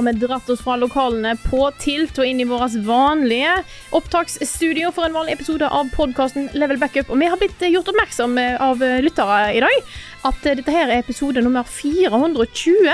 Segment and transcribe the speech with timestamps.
[0.00, 3.58] Har vi dratt oss fra lokalene på Tilt og inn i vårt vanlige
[3.96, 7.10] opptaksstudio for en vanlig episode av podkasten Level Backup.
[7.12, 9.90] Og vi har blitt gjort oppmerksom eh, av eh, lyttere i dag
[10.30, 12.88] at eh, dette her er episode nummer 420.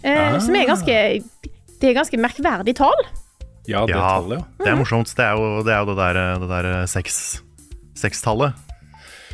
[0.00, 0.96] Eh, Som er ganske
[1.76, 3.04] Det er ganske merkverdig tall.
[3.68, 4.64] Ja, det Ja, tallet, ja.
[4.64, 5.12] det er morsomt.
[5.12, 7.42] Det er jo det, er jo det der, det der seks,
[8.00, 8.65] sekstallet.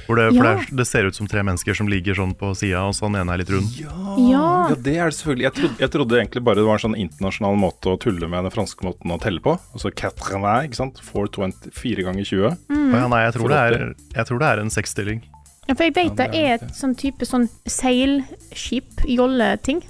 [0.07, 0.55] Hvor det, for Ja.
[0.57, 3.07] det, er, det ser ut som tre mennesker som ligger sånn på sida, og så
[3.07, 3.69] den ene er litt rund.
[3.79, 3.93] Ja.
[4.19, 5.47] Ja, det er det selvfølgelig.
[5.47, 8.49] Jeg trodde, jeg trodde egentlig bare det var en sånn internasjonal måte å tulle med
[8.49, 9.55] den franske måten å telle på.
[9.73, 10.99] Altså 80, ikke sant?
[11.07, 12.59] 420, 4 ganger 20.
[12.73, 12.91] Mm.
[12.99, 13.87] ja, nei, jeg tror, det er,
[14.19, 15.23] jeg tror det er en seksstilling.
[15.69, 19.83] Ja, for jeg vet det er et sånn type sånn seilskip, jolleting,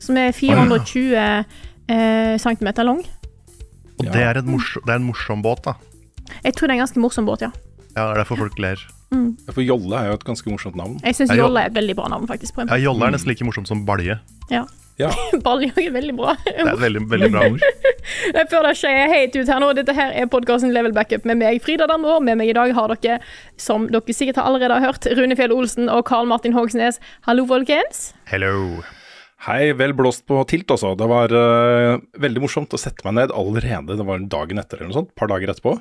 [0.00, 3.04] som er 420 eh, cm lang.
[3.98, 5.74] Og det, er et morsom, det er en morsom båt, da.
[6.44, 7.50] Jeg tror det er en ganske morsom båt, ja.
[7.96, 8.80] Ja, Det er derfor folk ler.
[9.12, 10.98] Ja, For Jolle er jo et ganske morsomt navn.
[11.04, 12.54] Jeg syns jolle er et veldig bra navn, faktisk.
[12.56, 14.18] på en Ja, Jolle er nesten like morsomt som balje.
[14.52, 14.66] Ja.
[14.98, 15.12] Ja.
[15.46, 16.34] Balje er veldig bra.
[16.42, 17.62] Det er et veldig, veldig bra ord.
[18.50, 21.60] Før det skjer helt ut her nå, dette her er podkasten Level Backup med meg,
[21.62, 22.18] Frida Danvår.
[22.26, 23.20] Med meg i dag har dere,
[23.60, 26.98] som dere sikkert har allerede har hørt, Rune Fjell Olsen og Karl Martin Hogsnes.
[27.28, 28.08] Hallo, folkens.
[28.30, 28.82] Hello.
[29.46, 30.96] Hei, vel blåst på tilt, altså.
[30.98, 34.90] Det var uh, veldig morsomt å sette meg ned allerede, det var dagen etter eller
[34.90, 35.76] noe sånt, et par dager etterpå,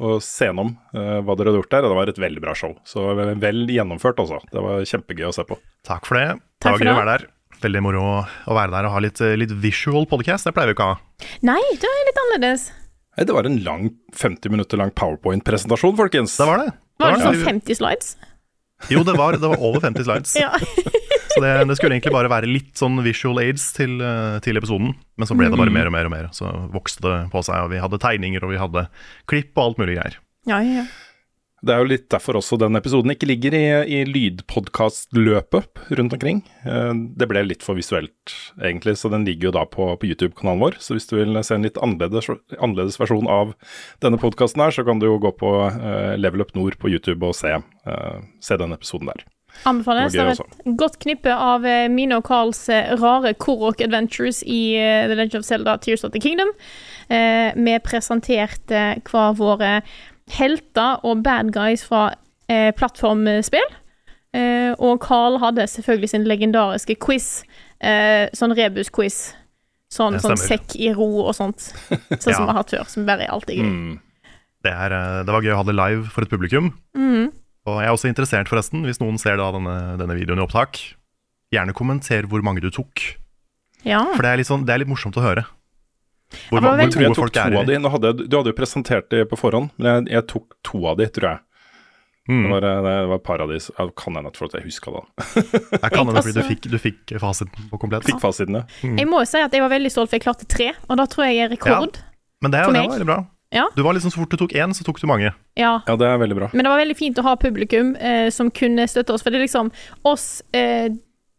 [0.00, 1.84] og se gjennom eh, hva dere hadde gjort der.
[1.84, 2.72] Og det var et veldig bra show.
[2.88, 4.38] Så vel gjennomført, altså.
[4.52, 5.58] Det var kjempegøy å se på.
[5.88, 6.28] Takk for det.
[6.62, 7.00] Takk Det var for gøy å det.
[7.02, 7.26] være der.
[7.62, 10.48] Veldig moro å være der og ha litt, litt visual podcast.
[10.48, 11.26] Det pleier vi ikke å ha.
[11.46, 12.64] Nei, det er litt annerledes.
[13.12, 16.34] Nei, det var en lang, 50 minutter lang powerpoint-presentasjon, folkens.
[16.40, 16.70] Det var det.
[17.02, 18.14] Var det sånn 50 slides?
[18.90, 20.32] Jo, det var, det var over 50 slides.
[20.40, 20.50] Ja.
[21.32, 24.92] Så det, det skulle egentlig bare være litt sånn visual aids til, eh, til episoden,
[25.16, 25.62] men så ble det Mm.
[25.64, 26.26] bare mer og mer og mer.
[26.36, 28.88] Så vokste det på seg, og vi hadde tegninger, og vi hadde
[29.30, 30.18] klipp og alt mulig greier.
[30.46, 30.84] Ja, ja.
[31.64, 36.42] Det er jo litt derfor også den episoden ikke ligger i, i lydpodkastløpet rundt omkring.
[36.66, 40.58] Eh, Det ble litt for visuelt, egentlig, så den ligger jo da på, på YouTube-kanalen
[40.60, 40.74] vår.
[40.82, 42.28] Så hvis du vil se en litt annerledes,
[42.58, 43.54] annerledes versjon av
[44.02, 47.22] denne podkasten her, så kan du jo gå på eh, Level Up Nord på YouTube
[47.30, 49.22] og se, eh, se den episoden der.
[49.68, 50.12] Anbefales.
[50.12, 54.74] Det er et godt knippe av eh, mine og Carls eh, rare Korok Adventures i
[54.80, 56.50] eh, The Legend of Zelda Tears of the Kingdom.
[57.08, 59.82] Eh, Vi presenterte hver våre
[60.32, 62.08] helter og bad guys fra
[62.48, 63.70] eh, plattformspill.
[64.34, 67.42] Eh, og Carl hadde selvfølgelig sin legendariske quiz,
[67.82, 69.34] sånn rebus-quiz.
[69.92, 71.66] Sånn, sånn sekk i ro og sånt,
[72.08, 72.38] sånn som Ja.
[72.38, 72.86] vi har hatt før.
[72.88, 73.66] Som bare er alltid gøy.
[73.68, 73.98] Mm.
[74.64, 74.94] Det, er,
[75.26, 76.70] det var gøy å ha det live for et publikum.
[76.96, 77.26] Mm.
[77.68, 80.80] Og jeg er også interessert, forresten, hvis noen ser da denne, denne videoen i opptak,
[81.54, 83.04] gjerne kommenter hvor mange du tok.
[83.86, 84.02] Ja.
[84.14, 85.46] For det er sånn, det er litt morsomt å høre.
[86.48, 87.78] Hvor, Ja, hvor Jeg tror jeg tok to av de.
[87.92, 91.08] Hadde, du hadde jo presentert de på forhånd, men jeg, jeg tok to av de,
[91.12, 91.42] tror jeg.
[92.30, 92.42] Mm.
[92.44, 93.58] Det, var, eh, det var et par av de,
[93.98, 95.02] kan hende at jeg huska det.
[95.74, 98.06] Jeg kan hende fordi du fikk, du fikk fasiten på komplett.
[98.06, 98.64] Fikk fasiten, ja.
[98.86, 101.06] Jeg må jo si at jeg var veldig stolt, for jeg klarte tre, og da
[101.10, 101.98] tror jeg jeg er rekord.
[102.42, 102.86] Men det, for meg.
[102.86, 103.20] det var veldig bra.
[103.52, 103.66] Ja.
[103.76, 105.32] Du var liksom Så fort du tok én, så tok du mange.
[105.58, 105.80] Ja.
[105.86, 106.50] Ja, det er veldig bra.
[106.52, 109.24] Men det var veldig fint å ha publikum eh, som kunne støtte oss.
[109.24, 109.72] For det er liksom
[110.08, 110.88] oss eh,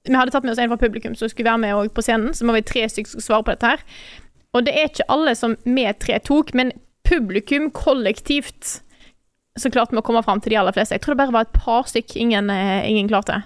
[0.05, 2.45] Vi hadde tatt med oss en fra publikum som skulle være med på scenen, så
[2.45, 3.83] må vi tre stykker som svare på dette her.
[4.53, 6.73] Og det er ikke alle som vi tre tok, men
[7.07, 8.79] publikum kollektivt
[9.59, 10.97] så klarte vi å komme fram til de aller fleste.
[10.97, 13.43] Jeg tror det bare var et par stykk ingen, eh, ingen klarte.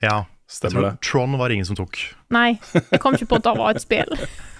[0.00, 0.96] Ja, Stemmer det.
[1.00, 1.98] Tron var ingen som tok.
[2.34, 4.16] Nei, jeg kom ikke på at det var et spill.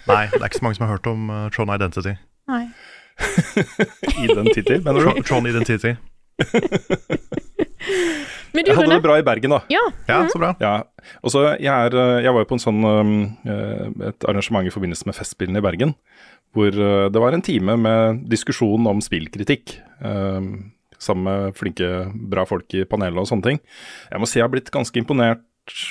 [0.07, 2.13] Nei, det er ikke så mange som har hørt om uh, Tron Identity.
[2.51, 2.69] Nei.
[4.25, 5.23] Identity, mener du?
[5.23, 5.95] Tron, Identity.
[8.51, 9.61] Men du, Jeg hadde det bra i Bergen, da.
[9.71, 9.83] Ja.
[10.09, 10.53] Ja, så bra.
[10.63, 10.73] Ja,
[11.23, 13.13] og så jeg, er, eh, jeg var jo på en sånn, um,
[13.47, 15.95] eh, et arrangement i forbindelse med Festspillene i Bergen,
[16.57, 19.79] hvor eh, det var en time med diskusjon om spillkritikk.
[21.01, 21.87] sammen med flinke,
[22.29, 23.59] bra folk i panelet og sånne ting.
[24.11, 25.41] Jeg må si jeg har blitt ganske imponert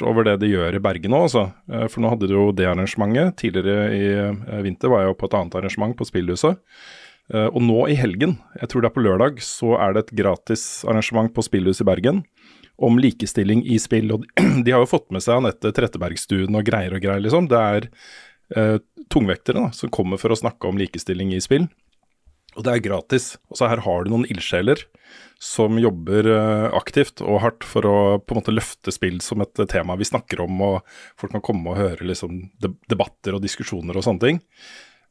[0.06, 1.48] over det de gjør i Bergen nå, altså.
[1.90, 3.34] For nå hadde de jo det arrangementet.
[3.42, 6.62] Tidligere i vinter var jeg jo på et annet arrangement på Spillhuset.
[7.34, 10.16] Eh, Og nå i helgen, jeg tror det er på lørdag, så er det et
[10.24, 12.24] gratis arrangement på Spillhuset i Bergen.
[12.81, 14.12] om likestilling i spill.
[14.16, 14.24] Og
[14.64, 17.50] de har jo fått med seg Anette Trettebergstuen og greier og greier, liksom.
[17.52, 17.90] Det er
[18.56, 18.78] eh,
[19.12, 21.68] tungvektere da, som kommer for å snakke om likestilling i spill.
[22.56, 23.34] Og det er gratis.
[23.52, 24.86] Og så her har du noen ildsjeler
[25.44, 29.60] som jobber eh, aktivt og hardt for å på en måte løfte spill som et
[29.70, 32.46] tema vi snakker om, og folk kan komme og høre liksom,
[32.90, 34.42] debatter og diskusjoner og sånne ting.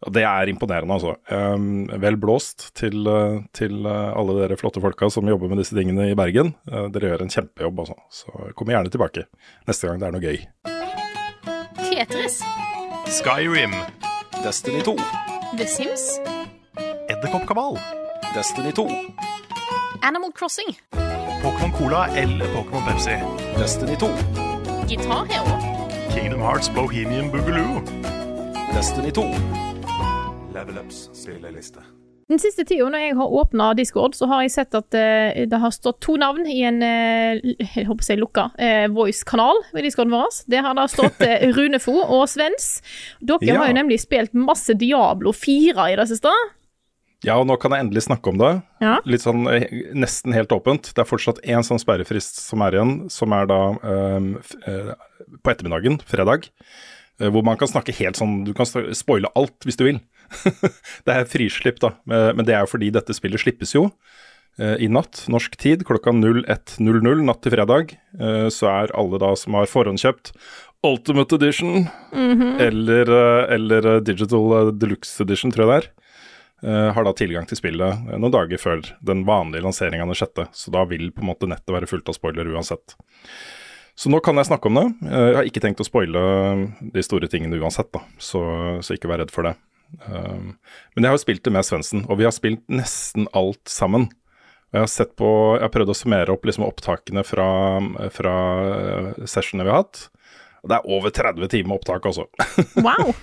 [0.06, 1.17] Og Det er imponerende, altså.
[1.31, 5.75] Um, vel blåst til, uh, til uh, alle dere flotte folka som jobber med disse
[5.75, 6.55] tingene i Bergen.
[6.71, 7.99] Uh, dere gjør en kjempejobb, altså.
[8.15, 9.27] Så kom gjerne tilbake
[9.67, 10.39] neste gang det er noe gøy.
[11.83, 12.39] Tetris.
[13.11, 13.75] Skyrim.
[14.45, 14.95] Destiny 2.
[15.59, 16.21] The Sims.
[17.11, 17.79] Edderkoppkabal.
[18.37, 18.87] Destiny 2.
[20.03, 20.79] Animal Crossing.
[21.43, 23.19] Pokémon Cola eller Pokémon Pepsi.
[23.59, 24.06] Destiny 2.
[24.89, 25.59] Guitar Hero.
[26.15, 27.83] Kingdom Hearts Bohemian Boogaloo.
[28.75, 29.68] Destiny 2.
[30.55, 31.83] Level Ups spilleliste.
[32.29, 35.61] Den siste tida når jeg har åpna Discord, så har jeg sett at uh, det
[35.62, 40.12] har stått to navn i en uh, jeg håper si lukka uh, voice-kanal ved Discorden
[40.12, 40.43] vår.
[40.53, 42.83] Det har da stått uh, Runefo og Svens.
[43.25, 43.56] Dere Ja.
[43.62, 46.35] har jo nemlig spilt masse Diablo 4 i det siste.
[47.25, 48.53] Ja, og nå kan jeg endelig snakke om det.
[48.85, 48.99] Ja.
[49.09, 49.49] Litt sånn
[49.99, 50.93] nesten helt åpent.
[50.95, 54.29] Det er fortsatt én sånn sperrefrist som er igjen, som er da ehm,
[54.71, 54.93] eh,
[55.43, 56.47] på ettermiddagen, fredag.
[57.19, 59.99] Hvor man kan snakke helt sånn Du kan spoile alt hvis du vil.
[61.06, 61.94] det er frislipp, da.
[62.06, 63.86] Men det er jo fordi dette spillet slippes jo
[64.58, 67.94] eh, i natt, norsk tid, klokka 01.00 natt til fredag.
[68.20, 70.32] Eh, Så er alle da som har forhåndskjøpt
[70.86, 72.60] Ultimate Edition eller, -hmm.
[72.60, 73.08] eller
[73.52, 75.90] eller, Digital eh, Deluxe Edition, tror jeg det er
[76.69, 80.46] eh, har da tilgang til spillet eh, noen dager før den vanlige lanseringa den sjette.
[80.52, 82.96] Så da vil på en måte nettet være fullt av spoiler uansett.
[83.98, 84.86] Så nå kan jeg snakke om det.
[85.10, 86.20] Eh, Jeg har ikke tenkt å spoile
[86.80, 88.00] de store tingene uansett, da.
[88.19, 88.40] Så,
[88.80, 89.56] så ikke vær redd for det.
[90.05, 90.58] Um,
[90.94, 94.08] Men jeg har jo spilt det med Svendsen, og vi har spilt nesten alt sammen.
[94.69, 97.49] Og Jeg har sett på, jeg har prøvd å summere opp liksom opptakene fra,
[98.12, 98.35] fra
[98.69, 100.02] eh, sessionene vi har hatt.
[100.61, 102.26] Og det er over 30 timer opptak, altså.
[102.85, 103.14] Wow.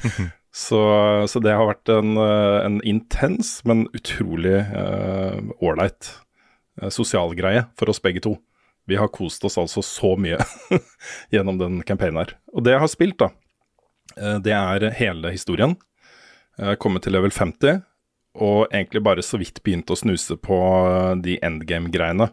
[0.55, 0.79] Så,
[1.27, 6.09] så det har vært en, eh, en intens, men utrolig eh, ålreit
[6.81, 8.37] uh, sosial greie for oss begge to.
[8.87, 10.39] Vi har kost oss altså så mye
[11.35, 12.37] gjennom den campaignen her.
[12.55, 13.29] Og det jeg har spilt, da,
[14.41, 15.75] det er hele historien.
[16.79, 17.81] Kommet til level 50,
[18.35, 22.29] og egentlig bare så vidt begynt å snuse på eh, de endgame-greiene.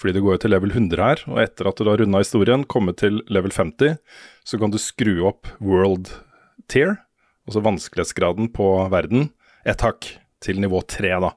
[0.00, 2.64] Fordi du går jo til level 100 her, og etter at du har runda historien,
[2.64, 3.98] kommet til level 50,
[4.48, 6.10] så kan du skru opp world
[6.72, 6.96] tier,
[7.46, 9.30] altså vanskelighetsgraden på verden,
[9.68, 10.08] ett hakk
[10.42, 11.34] til nivå 3, da.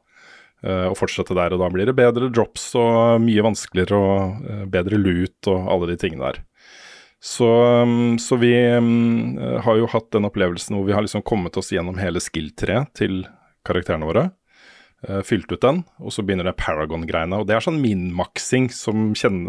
[0.65, 4.65] Eh, og fortsette der, og da blir det bedre drops og mye vanskeligere og eh,
[4.71, 6.43] bedre loot og alle de tingene der.
[7.25, 7.47] Så,
[7.81, 11.71] um, så vi um, har jo hatt den opplevelsen hvor vi har liksom kommet oss
[11.73, 13.23] gjennom hele skill-treet til
[13.65, 14.27] karakterene våre.
[15.07, 17.39] eh, fylt ut den, og så begynner det Paragon-greiene.
[17.41, 19.39] Og det er sånn min-maksing som, som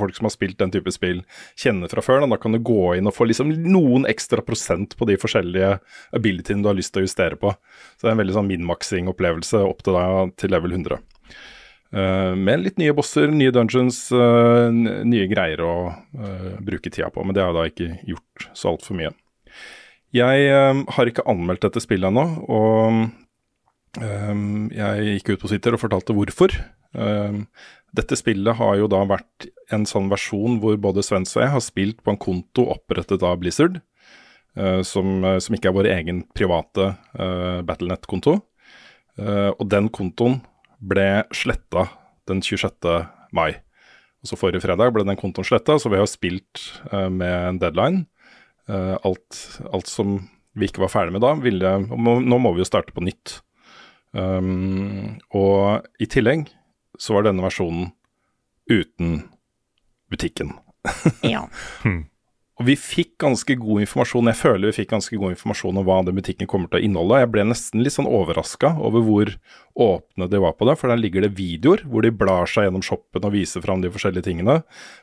[0.00, 1.20] folk som har spilt den type spill,
[1.60, 2.24] kjenner fra før.
[2.24, 5.74] Da, kan du gå inn og få liksom noen ekstra prosent på de forskjellige
[6.16, 7.52] abilityene du har lyst til å justere på.
[7.96, 11.04] Så det er en veldig sånn min-maksing-opplevelse opp til, da, til level 100.
[11.94, 14.70] Eh, med litt nye bosser, nye dungeons, eh,
[15.06, 17.22] nye greier å eh, bruke tida på.
[17.24, 19.12] Men det har jeg da ikke gjort så altfor mye.
[20.16, 20.52] Jeg
[20.96, 23.10] har ikke anmeldt dette spillet ennå, og
[23.98, 26.54] jeg gikk ut på Twitter og fortalte hvorfor.
[27.98, 31.64] Dette spillet har jo da vært en sånn versjon hvor både Svens og jeg har
[31.64, 33.82] spilt på en konto opprettet av Blizzard,
[34.88, 36.94] som, som ikke er vår egen private
[37.68, 38.38] Battlenet-konto.
[39.26, 40.40] Og den kontoen
[40.78, 41.86] ble sletta
[42.28, 42.90] den 26.
[43.36, 43.52] mai.
[44.22, 47.60] Og så Forrige fredag ble den kontoen sletta, så vi har spilt uh, med en
[47.62, 48.04] deadline.
[48.66, 50.18] Uh, alt, alt som
[50.56, 53.38] vi ikke var ferdig med da, ville må, Nå må vi jo starte på nytt.
[54.16, 56.48] Um, og i tillegg
[56.98, 57.92] så var denne versjonen
[58.70, 59.20] uten
[60.10, 60.56] butikken.
[61.26, 61.46] Ja.
[62.56, 65.98] Og vi fikk ganske god informasjon, jeg føler vi fikk ganske god informasjon om hva
[66.06, 67.18] den butikken kommer til å inneholde.
[67.20, 69.32] Jeg ble nesten litt sånn overraska over hvor
[69.86, 72.84] åpne de var på det, for der ligger det videoer hvor de blar seg gjennom
[72.86, 74.62] shoppen og viser fram de forskjellige tingene.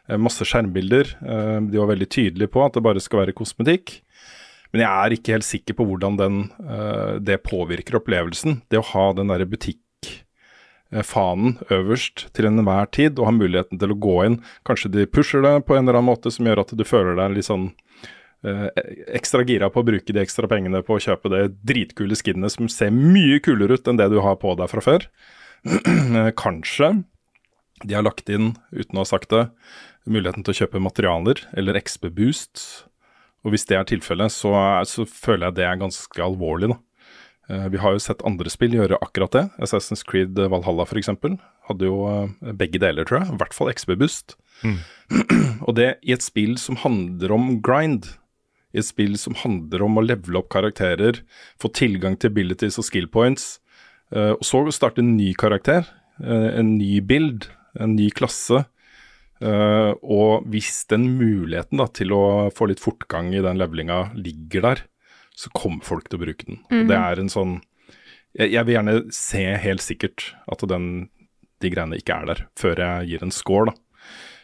[0.10, 1.14] Eh, masse skjermbilder.
[1.22, 4.00] Eh, de var veldig tydelige på at det bare skal være kosmetikk.
[4.74, 8.64] Men jeg er ikke helt sikker på hvordan den, eh, det påvirker opplevelsen.
[8.74, 9.46] Det å ha den derre
[10.94, 14.42] butikkfanen øverst til enhver tid, og har muligheten til å gå inn.
[14.66, 17.36] Kanskje de pusher det på en eller annen måte som gjør at du føler deg
[17.36, 17.72] litt sånn
[18.46, 18.70] eh,
[19.16, 22.70] ekstra gira på å bruke de ekstra pengene på å kjøpe det dritkule skinnet som
[22.70, 25.10] ser mye kulere ut enn det du har på deg fra før.
[26.44, 27.04] Kanskje
[27.84, 29.50] de har lagt inn, uten å ha sagt det,
[30.06, 32.86] muligheten til å kjøpe materialer eller XB Boost.
[33.44, 34.54] Og hvis det er tilfellet, så,
[34.88, 36.78] så føler jeg det er ganske alvorlig, da.
[37.52, 39.44] Eh, vi har jo sett andre spill gjøre akkurat det.
[39.64, 41.12] Assassin's Creed Valhalla f.eks.
[41.68, 43.34] hadde jo eh, begge deler, tror jeg.
[43.34, 44.38] I hvert fall XB-boost.
[45.68, 48.14] og det i et spill som handler om grind.
[48.74, 51.20] I et spill som handler om å levele opp karakterer,
[51.62, 53.60] få tilgang til abilities og skill points.
[54.16, 55.86] eh, og så starte en ny karakter,
[56.24, 58.66] eh, en ny bild, en ny klasse.
[59.44, 64.62] Eh, og hvis den muligheten da, til å få litt fortgang i den levelinga ligger
[64.70, 64.84] der,
[65.38, 66.62] så kommer folk til å bruke den.
[66.70, 67.60] Og Det er en sånn
[68.34, 70.90] jeg, jeg vil gjerne se helt sikkert at den,
[71.62, 73.80] de greiene ikke er der, før jeg gir en score, da.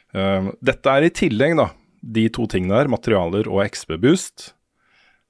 [0.10, 1.70] Uh, dette er i tillegg, da,
[2.02, 4.54] de to tingene der, materialer og XB-boost,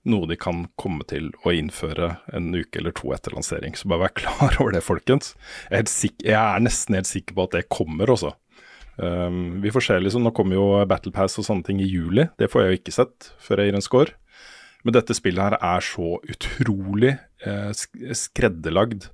[0.10, 3.76] noe de kan komme til å innføre en uke eller to etter lansering.
[3.76, 5.34] Så bare vær klar over det, folkens.
[5.68, 8.34] Jeg er, helt sik jeg er nesten helt sikker på at det kommer også.
[9.00, 10.26] Um, vi får se, liksom.
[10.26, 12.28] Nå kommer jo Battle Pass og sånne ting i juli.
[12.40, 14.16] Det får jeg jo ikke sett før jeg gir en score.
[14.86, 17.72] Men dette spillet her er så utrolig eh,
[18.16, 19.10] skredderlagd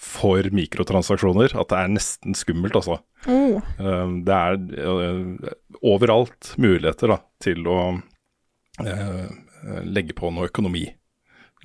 [0.00, 3.00] for mikrotransaksjoner at det er nesten skummelt, altså.
[3.28, 5.52] Um, det er eh,
[5.84, 7.78] overalt muligheter da, til å
[8.84, 9.28] eh,
[9.84, 10.86] legge på noe økonomi.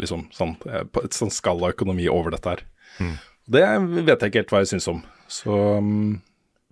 [0.02, 2.66] Liksom sånn, et sånn av økonomi over dette her.
[3.48, 5.04] Det vet jeg ikke helt hva jeg syns om.
[5.32, 6.18] Så um,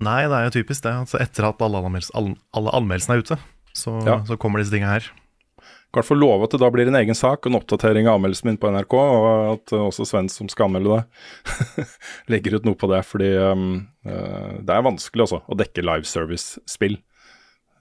[0.04, 0.94] Nei, det er jo typisk det.
[1.06, 3.38] Altså, etter at alle, anmeldels, alle, alle anmeldelsene er ute,
[3.78, 4.18] så, Ja.
[4.28, 5.08] så kommer disse tingene her.
[5.94, 8.60] Hvert fall love at det da blir en egen sak en oppdatering av anmeldelsen min
[8.62, 11.86] på NRK, og at også Sven som skal anmelde det,
[12.34, 13.04] legger ut noe på det.
[13.06, 13.68] Fordi um,
[14.08, 16.98] uh, det er vanskelig også å dekke live service-spill.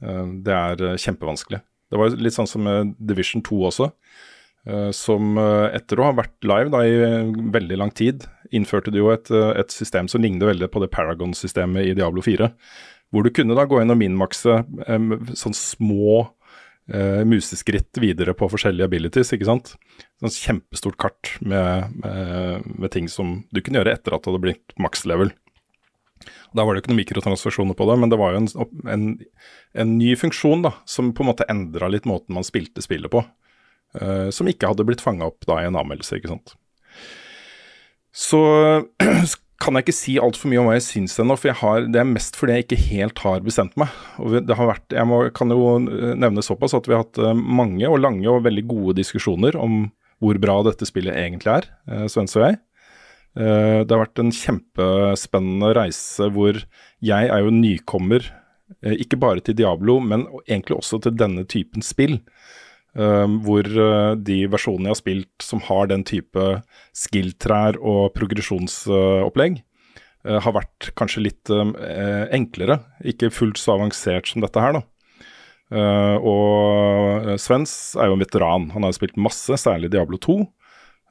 [0.05, 1.63] Uh, det er uh, kjempevanskelig.
[1.93, 3.91] Det var litt sånn som Division 2 også,
[4.97, 6.95] som etter å ha vært live da i
[7.53, 8.23] veldig lang tid,
[8.55, 12.49] innførte de jo et, et system som lignet veldig på det Paragon-systemet i Diablo 4.
[13.13, 16.23] Hvor du kunne da gå inn og minmakse um, sånn små
[16.91, 19.75] eh, museskritt videre på forskjellige abilities, ikke sant.
[20.23, 24.45] Sånn kjempestort kart med, med, med ting som du kunne gjøre etter at det hadde
[24.47, 25.33] blitt maks level.
[26.53, 28.49] Da var det jo ikke noen mikrotransaksjoner på det, men det var jo en,
[28.93, 29.07] en,
[29.83, 33.25] en ny funksjon da, som på en måte endra litt måten man spilte spillet på.
[33.93, 36.55] Uh, som ikke hadde blitt fanga opp da i en anmeldelse, ikke sant.
[38.13, 38.41] Så
[39.63, 42.09] kan jeg ikke si altfor mye om hva jeg syns ennå, for har, det er
[42.09, 43.95] mest fordi jeg ikke helt har bestemt meg.
[44.23, 47.21] Og det har vært, Jeg må, kan jo eh, nevne såpass at vi har hatt
[47.23, 49.87] eh, mange og lange og veldig gode diskusjoner om
[50.23, 52.61] hvor bra dette spillet egentlig er, eh, Svens og jeg.
[53.33, 56.59] Det har vært en kjempespennende reise hvor
[57.01, 58.27] jeg er jo nykommer,
[58.85, 62.19] ikke bare til Diablo, men egentlig også til denne typen spill.
[62.93, 66.49] Um, hvor uh, de versjonene jeg har spilt som har den type
[66.93, 69.63] skill-trær og progresjonsopplegg,
[70.29, 72.83] uh, har vært kanskje litt um, eh, enklere.
[73.09, 74.83] Ikke fullt så avansert som dette her, da.
[75.73, 78.69] Uh, og Svens er jo en veteran.
[78.75, 80.43] Han har spilt masse, særlig Diablo 2.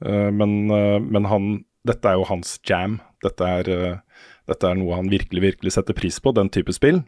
[0.06, 1.50] Uh, men uh, men han,
[1.88, 3.00] dette er jo hans jam.
[3.26, 7.02] Dette er, uh, dette er noe han virkelig, virkelig setter pris på, den type spill.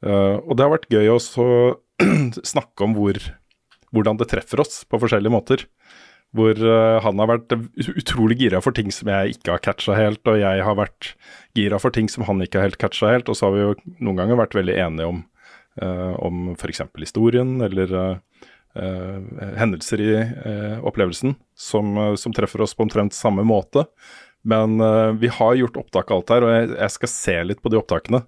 [0.00, 1.44] Uh, og det har vært gøy også
[2.54, 3.20] snakke om hvor
[3.94, 5.64] hvordan det treffer oss på forskjellige måter.
[6.36, 7.54] Hvor uh, han har vært
[7.88, 11.14] utrolig gira for ting som jeg ikke har catcha helt, og jeg har vært
[11.56, 13.30] gira for ting som han ikke har helt catcha helt.
[13.32, 15.22] Og så har vi jo noen ganger vært veldig enige om,
[15.80, 16.84] uh, om f.eks.
[17.00, 18.44] historien eller uh,
[18.76, 19.18] uh,
[19.56, 20.10] hendelser i
[20.84, 23.88] opplevelsen som, som treffer oss på omtrent samme måte.
[24.48, 24.78] Men
[25.18, 27.80] vi har gjort opptak av alt her, og jeg, jeg skal se litt på de
[27.80, 28.20] opptakene.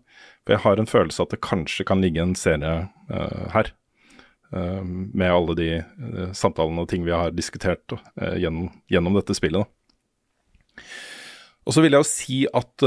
[0.43, 2.73] For jeg har en følelse at det kanskje kan ligge en serie
[3.55, 3.71] her.
[4.53, 9.37] Eh, med alle de eh, samtalene og ting vi har diskutert eh, gjennom, gjennom dette
[9.37, 9.65] spillet.
[9.65, 10.85] Da.
[11.67, 12.87] Og så vil jeg jo si at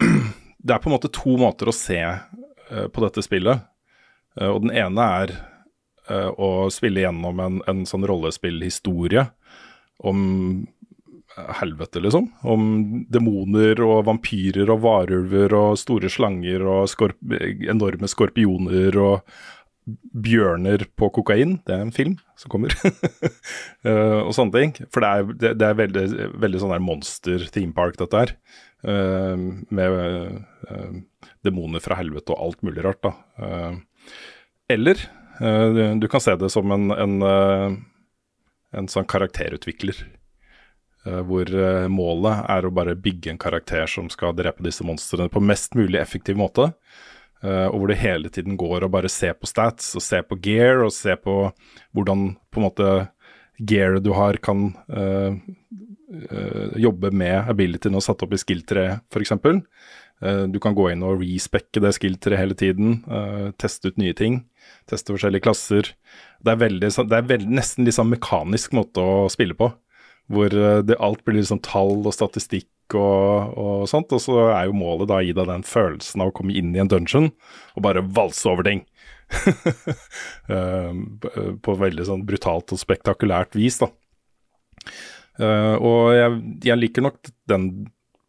[0.64, 2.00] det er på en måte to måter å se
[2.70, 3.66] på dette spillet.
[4.40, 5.32] Og den ene er
[6.38, 9.26] å spille gjennom en, en sånn rollespillhistorie
[10.06, 10.22] om
[11.60, 12.28] helvete, liksom.
[12.40, 12.64] Om
[13.12, 17.18] demoner og vampyrer og varulver og store slanger og skorp
[17.70, 19.34] enorme skorpioner og
[19.88, 21.58] bjørner på kokain.
[21.66, 22.74] Det er en film som kommer.
[23.86, 24.74] uh, og sånne ting.
[24.92, 26.04] For det er, det, det er veldig,
[26.42, 28.34] veldig sånn der monster theme park, dette her.
[28.84, 29.96] Uh, med
[30.70, 31.00] uh,
[31.46, 33.14] demoner fra helvete og alt mulig rart, da.
[34.70, 35.00] Eller
[35.40, 37.14] du kan se det som en, en,
[38.76, 39.96] en sånn karakterutvikler.
[41.24, 41.48] hvor
[41.88, 45.96] målet er å bare bygge en karakter som skal drepe disse monstrene på mest mulig
[45.96, 46.68] effektiv måte.
[47.44, 50.38] Eh, og hvor det hele tiden går å bare se på stats og se på
[50.44, 51.38] gear og se på
[51.96, 52.90] hvordan på en måte
[53.60, 55.40] gearet du har kan eh,
[56.30, 59.36] eh, jobbe med abilityen og satt opp i skill-treet, f.eks.
[60.20, 64.12] Uh, du kan gå inn og respekke det skill-treet hele tiden, eh, teste ut nye
[64.16, 64.42] ting,
[64.90, 65.94] teste forskjellige klasser.
[66.44, 69.70] Det er, veldig, det er veldig, nesten litt sånn mekanisk måte å spille på,
[70.30, 74.12] hvor eh, det, alt blir liksom tall og statistikk og, og sånt.
[74.14, 76.72] Og så er jo målet da å gi deg den følelsen av å komme inn
[76.74, 77.30] i en dungeon
[77.74, 78.86] og bare valse over ting.
[80.50, 80.94] Eh,
[81.62, 83.86] på veldig sånn brutalt og spektakulært vis, da.
[85.38, 87.68] Eh, og jeg, jeg liker nok den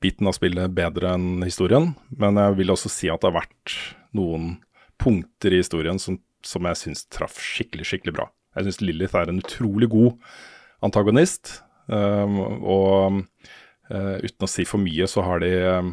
[0.02, 3.74] biten av spillet bedre enn historien, men jeg vil også si at det har vært
[4.18, 4.60] noen
[5.02, 8.30] punkter i historien som, som jeg syns traff skikkelig, skikkelig bra.
[8.58, 10.14] Jeg syns Lilith er en utrolig god
[10.86, 13.22] antagonist, og
[13.92, 15.92] uh, uten å si for mye, så har de um,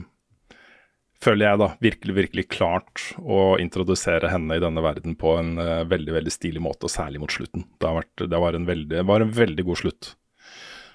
[1.23, 5.83] føler jeg da, virkelig virkelig klart å introdusere henne i denne verden på en uh,
[5.89, 7.67] veldig veldig stilig måte, og særlig mot slutten.
[7.81, 10.13] Det, vært, det var, en veldig, var en veldig god slutt.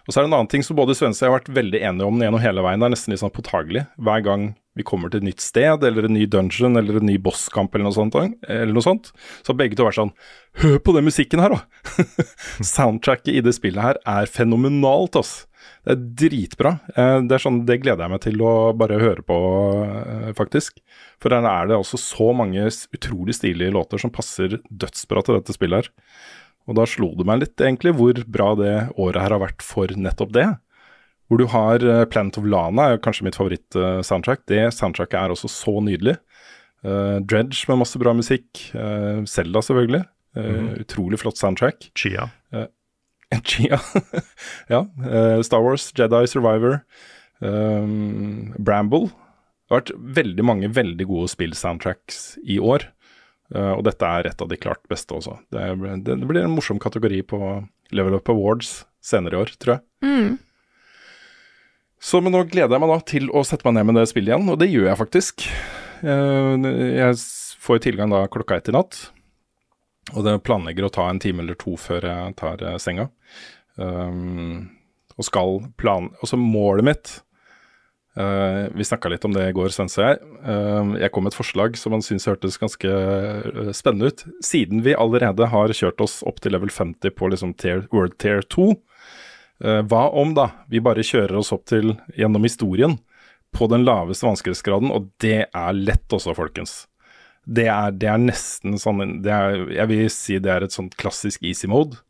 [0.03, 1.79] Og så er det en annen ting som både Svendsen og jeg har vært veldig
[1.79, 2.81] enige om gjennom hele veien.
[2.81, 3.85] Det er nesten litt sånn påtagelig.
[4.03, 7.19] Hver gang vi kommer til et nytt sted, eller en ny dungeon, eller en ny
[7.21, 10.15] bosskamp, eller noe sånt, eller noe sånt så har begge to vært sånn
[10.63, 12.05] Hør på den musikken her, da!
[12.73, 15.31] Soundtracket i det spillet her er fenomenalt, ass.
[15.85, 16.75] Det er dritbra.
[16.93, 19.37] Eh, det, er sånn, det gleder jeg meg til å bare høre på,
[19.87, 20.77] eh, faktisk.
[21.21, 25.57] For der er det også så mange utrolig stilige låter som passer dødsbra til dette
[25.57, 25.91] spillet her.
[26.69, 29.91] Og da slo det meg litt, egentlig, hvor bra det året her har vært for
[29.99, 30.47] nettopp det.
[31.27, 34.45] Hvor du har uh, Planet of Lana, er kanskje mitt favoritt-soundtrack.
[34.51, 36.17] det soundtracket er også så nydelig.
[36.83, 38.47] Uh, Dredge med masse bra musikk.
[38.75, 40.05] Uh, Zelda, selvfølgelig.
[40.33, 40.69] Mm.
[40.81, 41.91] Utrolig flott soundtrack.
[41.93, 42.31] Chia.
[43.45, 43.77] Chia.
[44.71, 44.79] ja.
[45.45, 46.79] Star Wars, Jedi Survivor.
[47.37, 49.11] Bramble.
[49.11, 52.87] Det har vært veldig mange veldig gode spill-soundtracks i år.
[53.53, 55.37] Uh, og dette er et av de klart beste også.
[55.53, 55.61] Det,
[56.01, 57.39] det, det, blir en morsom kategori på
[57.93, 59.83] Level Up Awards senere i år, tror jeg.
[60.07, 60.37] Mm.
[62.03, 64.33] Så men nå gleder jeg meg da til å sette meg ned med det spillet
[64.33, 65.45] igjen, og det gjør jeg faktisk.
[66.01, 67.19] Uh, jeg
[67.63, 68.97] får tilgang da klokka ett i natt,
[70.11, 73.11] og det planlegger å ta en time eller to før jeg tar uh, senga.
[73.77, 74.71] Um,
[75.13, 76.09] og skal plan...
[76.21, 77.13] Altså målet mitt
[78.13, 80.19] Uh, vi snakka litt om det i går, Svense og jeg.
[80.45, 84.21] Uh, jeg kom med et forslag som han syntes hørtes ganske uh, spennende ut.
[84.45, 88.45] Siden vi allerede har kjørt oss opp til level 50 på liksom tier, World Tier
[88.45, 88.73] 2,
[89.63, 92.97] hva om da vi bare kjører oss opp til gjennom historien
[93.55, 96.73] på den laveste vanskelighetsgraden, og det er lett også, folkens.
[97.45, 100.97] Det er, det er nesten sånn det er, Jeg vil si det er et sånt
[100.99, 102.01] klassisk easy mode,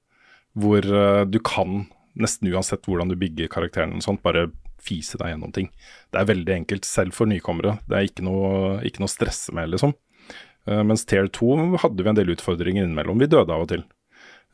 [0.57, 0.87] hvor
[1.29, 1.83] du kan
[2.19, 4.47] nesten uansett hvordan du bygger karakteren, og sånt, bare
[4.83, 5.69] fise deg gjennom ting.
[6.11, 7.77] Det er veldig enkelt, selv for nykommere.
[7.89, 9.95] Det er ikke noe, ikke noe å stresse med, liksom.
[10.69, 13.19] Uh, mens Tier 2 hadde vi en del utfordringer innimellom.
[13.19, 13.85] Vi døde av og til.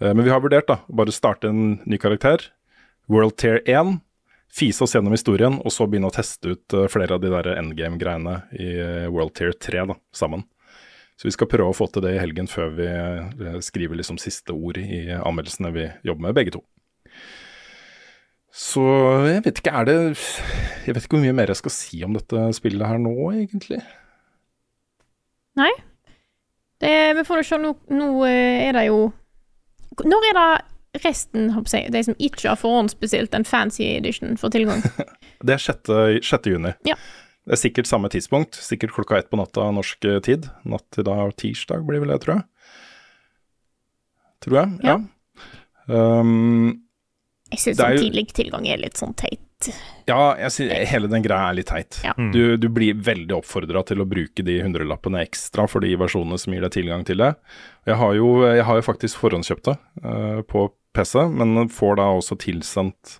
[0.02, 2.50] Uh, men vi har vurdert da, bare starte en ny karakter.
[3.10, 4.00] World Tier 1.
[4.54, 7.52] Fise oss gjennom historien, og så begynne å teste ut uh, flere av de der
[7.58, 8.72] endgame-greiene i
[9.12, 10.45] World Tier 3 da, sammen.
[11.19, 12.86] Så vi skal prøve å få til det i helgen før vi
[13.65, 16.62] skriver liksom siste ord i anmeldelsene vi jobber med, begge to.
[18.60, 18.84] Så
[19.30, 19.95] jeg vet ikke, er det
[20.86, 23.80] Jeg vet ikke hvor mye mer jeg skal si om dette spillet her nå, egentlig.
[25.60, 25.72] Nei.
[26.80, 29.00] Det, vi får jo se, nå, nå eh, er det jo
[30.08, 34.56] Når er det resten, håper jeg, de som ikke har forhåndsbestilt en fancy edition, får
[34.56, 34.82] tilgang?
[35.45, 35.91] det er 6.
[36.26, 36.50] 6.
[36.50, 36.72] juni.
[36.88, 36.95] Ja.
[37.45, 40.50] Det er sikkert samme tidspunkt, sikkert klokka ett på natta norsk tid.
[40.67, 42.48] Natt til da tirsdag blir vel det, tror jeg.
[44.45, 44.98] Tror jeg, ja.
[44.98, 46.02] ja.
[46.19, 46.88] Um,
[47.50, 49.42] jeg syns sånn tidlig tilgang er litt sånn teit.
[50.08, 52.00] Ja, jeg synes, hele den greia er litt teit.
[52.06, 52.14] Ja.
[52.18, 52.32] Mm.
[52.32, 56.56] Du, du, blir veldig oppfordra til å bruke de hundrelappene ekstra for de versjonene som
[56.56, 57.34] gir deg tilgang til det.
[57.90, 62.08] Jeg har jo, jeg har jo faktisk forhåndskjøpt det uh, på PC, men får da
[62.16, 63.20] også tilsendt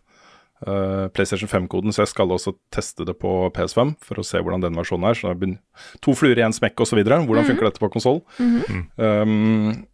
[0.64, 4.64] uh, PlayStation 5-koden, så jeg skal også teste det på PS5 for å se hvordan
[4.64, 5.20] den versjonen er.
[5.20, 7.02] Så det er to fluer i én smekk osv.
[7.04, 7.48] Hvordan mm -hmm.
[7.52, 8.22] funker dette på konsoll?
[8.40, 8.84] Mm -hmm.
[8.98, 9.86] um,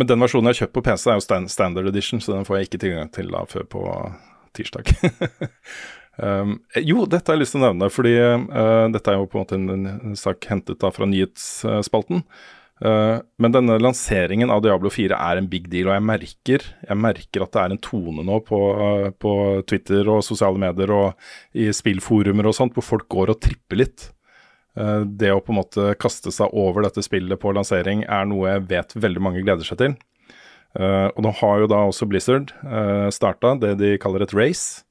[0.00, 2.58] men den versjonen jeg har kjøpt på PC, er jo standard edition, så den får
[2.58, 3.82] jeg ikke tilgang til da før på
[4.56, 4.88] tirsdag.
[6.22, 9.38] um, jo, dette har jeg lyst til å nevne, fordi uh, dette er jo på
[9.38, 12.24] en måte en, en sak hentet da fra nyhetsspalten.
[12.82, 16.98] Uh, men denne lanseringen av Diablo 4 er en big deal, og jeg merker, jeg
[16.98, 19.34] merker at det er en tone nå på, uh, på
[19.68, 21.12] Twitter og sosiale medier og
[21.52, 24.08] i spillforumer og sånt, hvor folk går og tripper litt.
[24.78, 28.54] Eh, det å på en måte kaste seg over dette spillet på lansering er noe
[28.54, 29.98] jeg vet veldig mange gleder seg til.
[30.72, 34.32] Uh, og nå har jo da også Blizzard uh, eh, starta det de kaller et
[34.32, 34.86] race,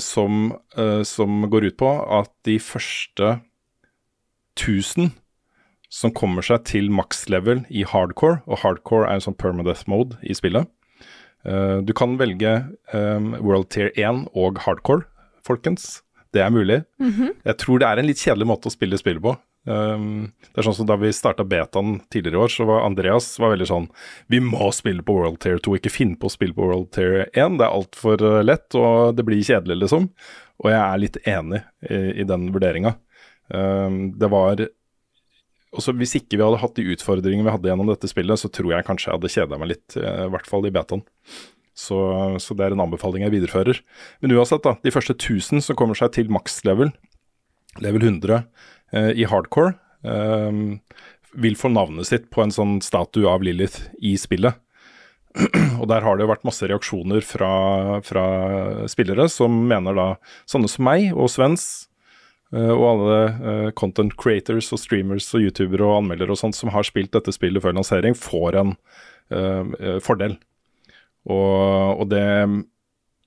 [0.00, 0.54] som,
[1.04, 3.26] som, går ut på at de første
[4.56, 5.10] 1000
[5.92, 10.16] som kommer seg til maks level i hardcore, og hardcore er en sånn permadeath mode
[10.24, 10.64] i spillet
[11.84, 12.54] Du kan velge
[12.88, 15.04] World Tier 1 og hardcore,
[15.44, 15.98] folkens.
[16.32, 16.82] Det er mulig.
[17.00, 17.30] Mm -hmm.
[17.44, 19.36] Jeg tror det er en litt kjedelig måte å spille spillet på.
[19.66, 23.38] Um, det er sånn som Da vi starta betaen tidligere i år, så var Andreas
[23.38, 23.88] var veldig sånn
[24.32, 27.28] Vi må spille på World Tier 2, ikke finne på å spille på World Tier
[27.34, 27.58] 1.
[27.58, 30.08] Det er altfor uh, lett, og det blir kjedelig, liksom.
[30.64, 32.94] Og jeg er litt enig i, i den vurderinga.
[33.48, 34.68] Um, det var
[35.70, 38.72] også Hvis ikke vi hadde hatt de utfordringene vi hadde gjennom dette spillet, så tror
[38.72, 41.04] jeg kanskje jeg hadde kjeda meg litt, uh, i hvert fall i betaen.
[41.80, 41.98] Så,
[42.42, 43.80] så, det er en anbefaling jeg viderefører.
[44.20, 44.76] Men uansett, da.
[44.84, 46.92] De første 1000 som kommer seg til maks level,
[47.80, 48.42] level 100
[48.92, 50.60] eh, i hardcore, eh,
[51.40, 54.58] vil få navnet sitt på en sånn statue av Lilith i spillet.
[55.80, 57.52] Og der har det jo vært masse reaksjoner fra,
[58.02, 58.24] fra,
[58.90, 60.08] spillere som mener da
[60.50, 61.66] sånne som meg og Svens
[62.50, 66.72] uh, og alle uh, content creators og streamers og youtubere og anmeldere og sånt som
[66.74, 68.74] har spilt dette spillet før lansering, får en
[69.30, 70.34] uh, fordel.
[71.28, 72.24] Og, og det,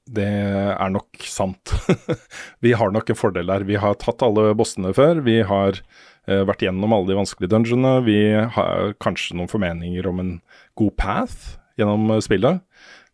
[0.10, 0.30] det
[0.74, 1.74] er nok sant.
[2.64, 3.68] vi har nok en fordel der.
[3.68, 5.22] Vi har tatt alle bossene før.
[5.26, 8.06] Vi har uh, vært gjennom alle de vanskelige dungeonene.
[8.08, 8.20] Vi
[8.58, 10.34] har kanskje noen formeninger om en
[10.80, 12.64] god path gjennom uh, spillet.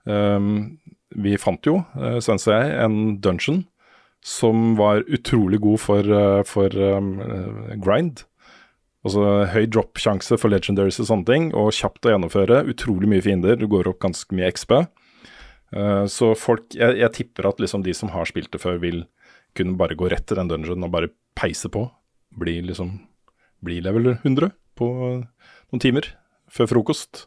[0.09, 0.79] Um,
[1.19, 3.65] vi fant jo, uh, Svens og jeg, en dungeon
[4.25, 6.09] som var utrolig god for,
[6.43, 7.13] for um,
[7.79, 8.25] grind.
[9.07, 12.63] Altså høy drop-sjanse for legendaries og sånne ting, og kjapt å gjennomføre.
[12.73, 14.75] Utrolig mye fiender, du går opp ganske mye XP.
[15.69, 19.03] Uh, så folk jeg, jeg, tipper at liksom de som har spilt det før, vil
[19.57, 21.87] kunne bare gå rett til den dungeonen og bare peise på.
[22.39, 22.97] Bli liksom
[23.59, 26.05] Bli level 100 på noen timer
[26.47, 27.25] før frokost.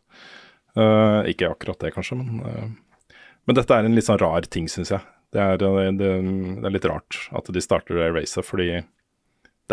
[0.72, 4.70] Uh, ikke akkurat det, kanskje, men, uh, men dette er en litt sånn rar ting,
[4.72, 5.04] syns jeg.
[5.32, 5.68] Det er, det,
[6.00, 8.80] det er, litt rart at de starter det racet, fordi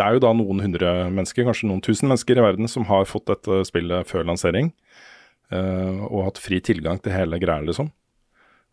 [0.00, 3.08] det er jo da noen hundre mennesker, kanskje noen tusen mennesker i verden som har
[3.08, 4.72] fått dette spillet før lansering,
[5.52, 7.92] uh, og hatt fri tilgang til hele greia, liksom.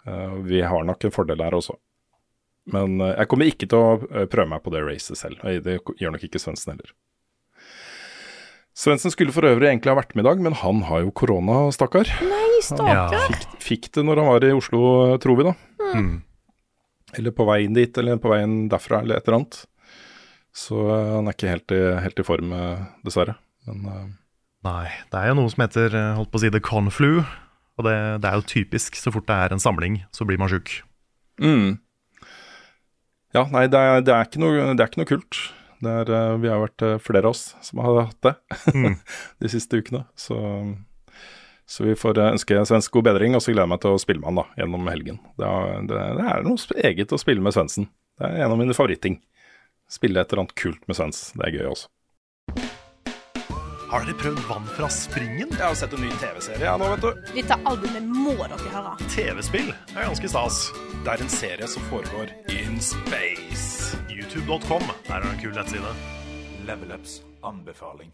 [0.08, 1.76] Uh, vi har nok en fordel her også.
[2.72, 5.44] Men uh, jeg kommer ikke til å prøve meg på det racet selv.
[5.66, 6.96] Det gjør nok ikke Svendsen heller.
[8.78, 11.66] Svendsen skulle for øvrig egentlig ha vært med i dag, men han har jo korona,
[11.74, 12.08] stakkar.
[12.24, 13.10] Nei, stakkar.
[13.10, 14.82] Han fikk, fikk, det når han var i Oslo,
[15.24, 15.56] tror vi, da.
[15.98, 16.12] Mm.
[17.18, 19.66] Eller på veien dit, eller på veien derfra, eller et eller annet.
[20.58, 23.38] Så uh, han er ikke helt i, helt i form, uh, dessverre.
[23.70, 24.06] Men, uh,
[24.66, 27.22] Nei, det er jo noe som heter holdt på å si the conflu.
[27.78, 27.94] Og det,
[28.24, 28.98] det, er jo typisk.
[28.98, 30.80] Så fort det er en samling, så blir man sjuk.
[31.38, 31.78] Mm.
[33.38, 35.40] Ja, nei, det er, det er, ikke, noe, det er ikke noe kult.
[35.86, 36.10] Er,
[36.42, 38.34] vi har vært flere av oss som har hatt det
[38.74, 38.96] mm.
[39.46, 40.08] de siste ukene.
[40.18, 40.40] Så,
[41.70, 44.24] så, vi får ønske svensk god bedring, og så gleder jeg meg til å spille
[44.24, 45.22] med han da, gjennom helgen.
[45.38, 47.92] Det er, det er noe eget å spille med Svendsen.
[48.18, 49.22] Det er en av mine favoritting.
[49.90, 51.32] Spille et eller annet kult med Svens.
[51.36, 51.88] Det er gøy også.
[53.88, 55.54] Har dere prøvd Vann fra springen?
[55.54, 57.30] Jeg har sett en ny TV-serie nå, vet du.
[57.38, 58.92] Dette albumet må dere høre.
[59.14, 60.60] TV-spill er ganske stas.
[61.06, 63.96] Det er en serie som foregår in space.
[64.12, 65.96] YouTube.com er en kul nettside.
[66.68, 68.12] Level Ups anbefaling.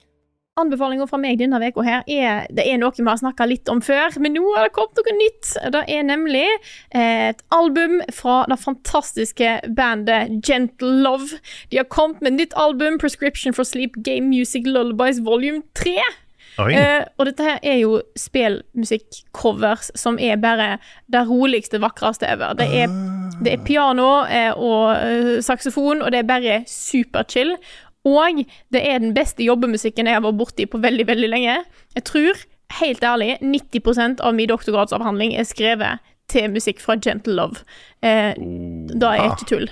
[0.54, 3.80] Anbefalinga fra meg denne uka her er Det er noe vi har snakka litt om
[3.82, 5.54] før, men nå har det kommet noe nytt.
[5.74, 6.46] Det er nemlig
[6.94, 11.40] et album fra det fantastiske bandet Gentle Love.
[11.74, 15.98] De har kommet med et nytt album, 'Prescription for Sleep Game Music Lullabies Volume 3'.
[16.54, 20.78] Uh, og dette her er jo spillmusikk-covers som er bare
[21.10, 22.54] det roligste, vakreste ever.
[22.54, 22.94] Det er,
[23.42, 27.58] det er piano eh, og uh, saksofon, og det er bare superchill.
[28.04, 31.60] Og det er den beste jobbemusikken jeg har vært borti på veldig, veldig lenge.
[31.96, 32.42] Jeg tror,
[32.80, 37.64] helt ærlig, 90% av min doktorgradsavhandling er skrevet til musikk fra Gentle Love.
[38.04, 38.34] Eh,
[38.92, 39.70] da er jeg ikke tull.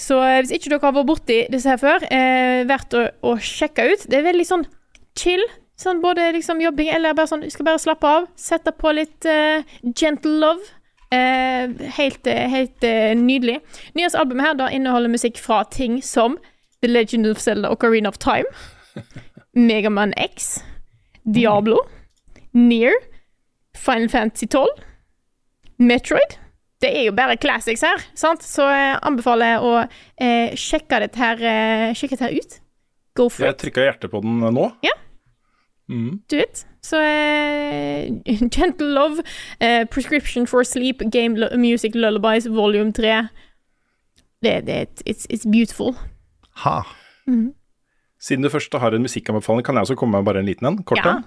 [0.00, 3.36] Så eh, hvis ikke dere har vært borti disse her før, eh, verdt å, å,
[3.38, 4.08] sjekke ut.
[4.10, 4.64] Det er veldig sånn
[5.18, 5.44] chill.
[5.80, 8.26] Sånn både liksom jobbing eller bare sånn skal bare slappe av.
[8.38, 10.66] Sette på litt eh, Gentle Love.
[11.14, 12.86] Eh, helt, eh, helt
[13.20, 13.60] nydelig.
[13.94, 16.38] Nyhetsalbumet her da inneholder musikk fra ting som
[16.84, 18.44] The Legend of Zelda Ocarina of Time,
[19.56, 20.62] Megaman X,
[21.24, 21.78] Diablo,
[22.52, 22.92] Near,
[23.74, 24.68] Final Fantasy 12,
[25.78, 26.36] Metroid.
[26.82, 28.44] Det er jo bare classics her, sant?
[28.44, 29.72] så jeg anbefaler å
[30.20, 32.60] eh, sjekke, dette her, eh, sjekke dette her ut.
[33.16, 33.54] Go for it.
[33.54, 34.68] Jeg trykka hjertet på den nå.
[34.84, 34.92] Ja.
[35.88, 36.20] Mm.
[36.28, 36.66] Do it.
[36.84, 38.12] Så eh,
[38.58, 39.24] Gentle Love,
[39.64, 43.22] eh, Prescription for Sleep, Game Music Lullabies, volume 3.
[44.44, 45.96] Det, det, it's, it's beautiful.
[46.62, 46.82] Ha.
[47.26, 47.52] Mm.
[48.20, 50.82] Siden du først har en musikkanbefaling, kan jeg også komme med bare en liten en?
[50.86, 51.24] Kort en?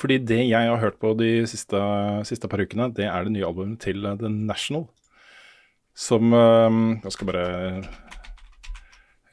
[0.00, 1.80] Fordi det jeg har hørt på de siste,
[2.28, 4.86] siste par ukene, det er det nye albumet til uh, The National.
[5.96, 6.70] Som uh,
[7.04, 7.44] Jeg skal bare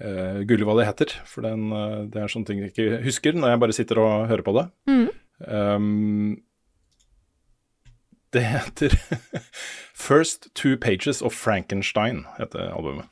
[0.02, 3.38] uh, google hva det heter, for den, uh, det er sånne ting jeg ikke husker
[3.38, 4.68] når jeg bare sitter og hører på det.
[4.92, 5.08] Mm.
[5.48, 6.32] Um,
[8.36, 8.98] det heter
[10.08, 13.08] First Two Pages of Frankenstein, heter albumet.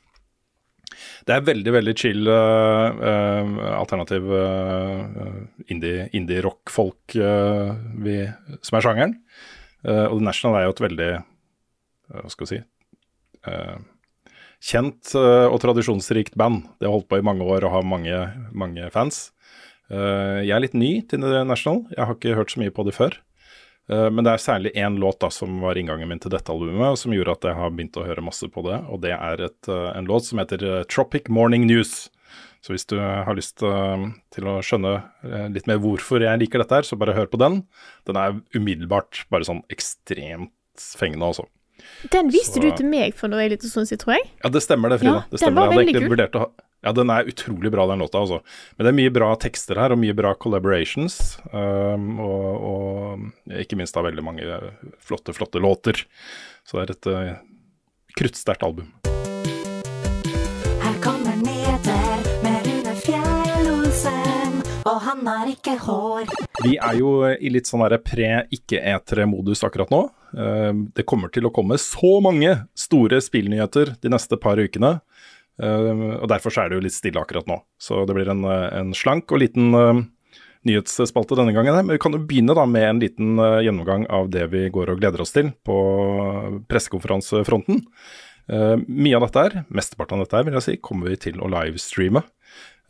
[1.26, 5.02] Det er veldig, veldig chill uh, uh, alternativ uh,
[5.72, 9.18] indie, indie rock-folk som er sjangeren.
[9.86, 11.10] og The National er jo et veldig
[12.16, 12.62] Hva skal vi si
[14.66, 16.64] Kjent og tradisjonsrikt band.
[16.80, 18.16] Det har holdt på i mange år og har mange,
[18.56, 19.28] mange fans.
[19.90, 21.84] jeg er litt ny til The National.
[21.92, 23.18] Jeg har ikke hørt så mye på det før.
[23.90, 26.98] Eh, men det er særlig én låt da som var inngangen min til dette albumet,
[26.98, 28.80] som gjorde at jeg har begynt å høre masse på det.
[28.90, 32.10] Og det er et, eh, en låt som heter eh, Tropic Morning News.
[32.64, 34.96] Så hvis du har lyst til å skjønne
[35.54, 37.60] litt mer hvorfor jeg liker dette her, så bare hør på den.
[38.08, 41.46] Den er umiddelbart bare sånn ekstremt fengende, altså.
[42.12, 44.30] Den viste Så- du til meg for noe lite stund sånn, tror jeg.
[44.44, 45.14] Ja, det stemmer det, Frida.
[45.14, 46.08] Ja, det den var Jeg veldig kul.
[46.16, 46.50] vurdert å ha
[46.84, 48.42] Ja, den er utrolig bra, den låta, altså.
[48.76, 51.36] Men det er mye bra tekster her, og mye bra collaborations.
[51.52, 54.44] Um, og, og ikke minst da veldig mange
[55.02, 56.04] flotte, flotte låter.
[56.64, 57.36] Så det er et uh,
[58.16, 58.92] kruttsterkt album.
[60.84, 66.30] Her kommer nyheter med Rune Fjell-Olsen, og han har ikke hår.
[66.62, 70.04] Vi er jo i litt sånn pre-ikke-etere-modus akkurat nå.
[70.36, 74.98] Um, det kommer til å komme så mange store spillnyheter de neste par ukene.
[75.56, 77.62] Um, og Derfor er det jo litt stille akkurat nå.
[77.80, 80.04] Så det blir en, en slank og liten um,
[80.68, 81.80] nyhetsspalte denne gangen.
[81.80, 84.92] Men vi kan jo begynne da med en liten uh, gjennomgang av det vi går
[84.92, 85.80] og gleder oss til på
[86.68, 87.84] pressekonferansefronten.
[88.46, 91.48] Mye av dette her, mesteparten av dette her vil jeg si, kommer vi til å
[91.50, 92.20] livestreame.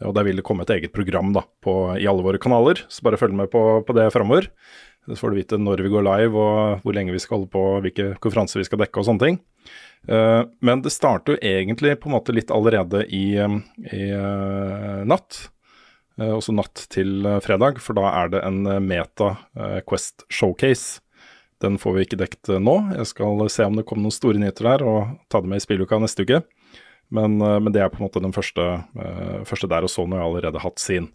[0.05, 3.07] Og der vil det komme et eget program da, på, i alle våre kanaler, så
[3.07, 4.51] bare følg med på, på det framover.
[5.07, 7.65] Så får du vite når vi går live og hvor lenge vi skal holde på,
[7.85, 9.39] hvilke konferanser vi skal dekke og sånne ting.
[10.09, 13.59] Eh, men det starter jo egentlig på en måte litt allerede i, eh,
[13.93, 15.47] i eh, natt.
[16.17, 19.35] Også natt til fredag, for da er det en Meta
[19.85, 21.03] Quest Showcase.
[21.61, 22.77] Den får vi ikke dekt nå.
[22.97, 25.65] Jeg skal se om det kommer noen store nyheter der, og ta det med i
[25.67, 26.41] spilluka neste uke.
[27.13, 28.65] Men, men det er på en måte den første,
[29.45, 31.11] første der, og Sony har allerede hatt sin.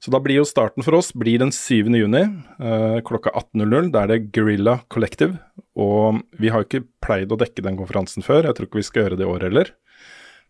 [0.00, 1.92] Så da blir jo starten for oss blir den 7.
[1.92, 3.90] juni eh, klokka 18.00.
[3.92, 5.36] Da er det Guerrilla Collective.
[5.76, 8.88] Og vi har jo ikke pleid å dekke den konferansen før, jeg tror ikke vi
[8.88, 9.74] skal gjøre det i år heller.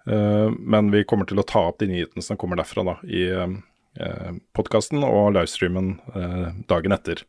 [0.06, 3.26] Eh, men vi kommer til å ta opp de nyhetene som kommer derfra da, i
[3.34, 7.24] eh, podkasten og livestreamen eh, dagen etter.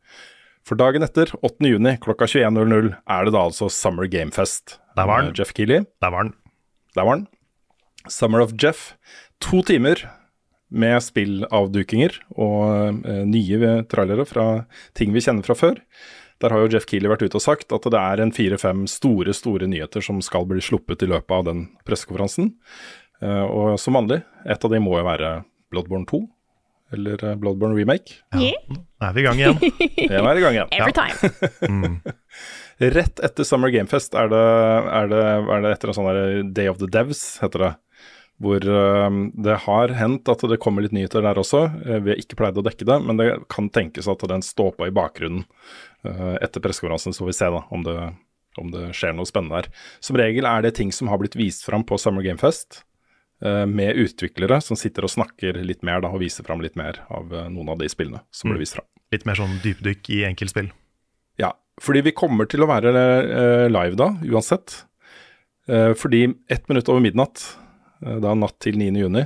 [0.68, 1.66] For dagen etter, 8.
[1.66, 4.78] juni klokka 21.00, er det da altså Summer Gamefest.
[4.98, 5.34] Der var den.
[5.38, 5.88] Jeff Keeley.
[6.06, 6.36] Der var den.
[6.94, 7.28] Der var den.
[8.08, 8.92] Summer of Jeff.
[9.42, 10.06] To timer
[10.72, 14.48] med spillavdukinger og eh, nye trailere fra
[14.98, 15.80] ting vi kjenner fra før.
[16.42, 19.36] Der har jo Jeff Keeley vært ute og sagt at det er en fire-fem store
[19.38, 22.54] store nyheter som skal bli sluppet i løpet av den pressekonferansen.
[23.22, 25.34] Eh, og som vanlig, et av de må jo være
[25.72, 26.22] Bloodborne 2,
[26.98, 28.22] eller eh, Bloodborne Remake.
[28.34, 28.58] Yeah.
[28.72, 29.62] Nå er vi i gang igjen.
[30.12, 30.74] Det er i gang igjen.
[30.80, 31.94] Every time.
[32.98, 34.42] Rett etter Summer Gamefest er det,
[34.90, 37.72] er det, er det etter en sånn Day of the Devs, heter det.
[38.42, 39.10] Hvor eh,
[39.46, 41.64] det har hendt at det kommer litt nyheter der også.
[41.86, 44.74] Eh, vi har ikke pleid å dekke det, men det kan tenkes at den står
[44.80, 45.44] på i bakgrunnen
[46.08, 47.98] eh, etter pressekonferansen, så får vi se da om det,
[48.62, 49.84] om det skjer noe spennende der.
[50.02, 52.86] Som regel er det ting som har blitt vist fram på Summer Game Fest,
[53.42, 57.32] med utviklere som sitter og snakker litt mer da, og viser fram litt mer av
[57.50, 58.86] noen av de spillene som ble vist fram.
[59.10, 60.68] Litt mer sånn dypdykk i enkeltspill.
[61.42, 61.50] Ja,
[61.82, 62.92] fordi vi kommer til å være
[63.74, 64.84] live da, uansett.
[65.66, 66.22] Fordi
[66.54, 67.42] ett minutt over midnatt,
[68.02, 68.92] da natt til 9.
[68.98, 69.26] juni,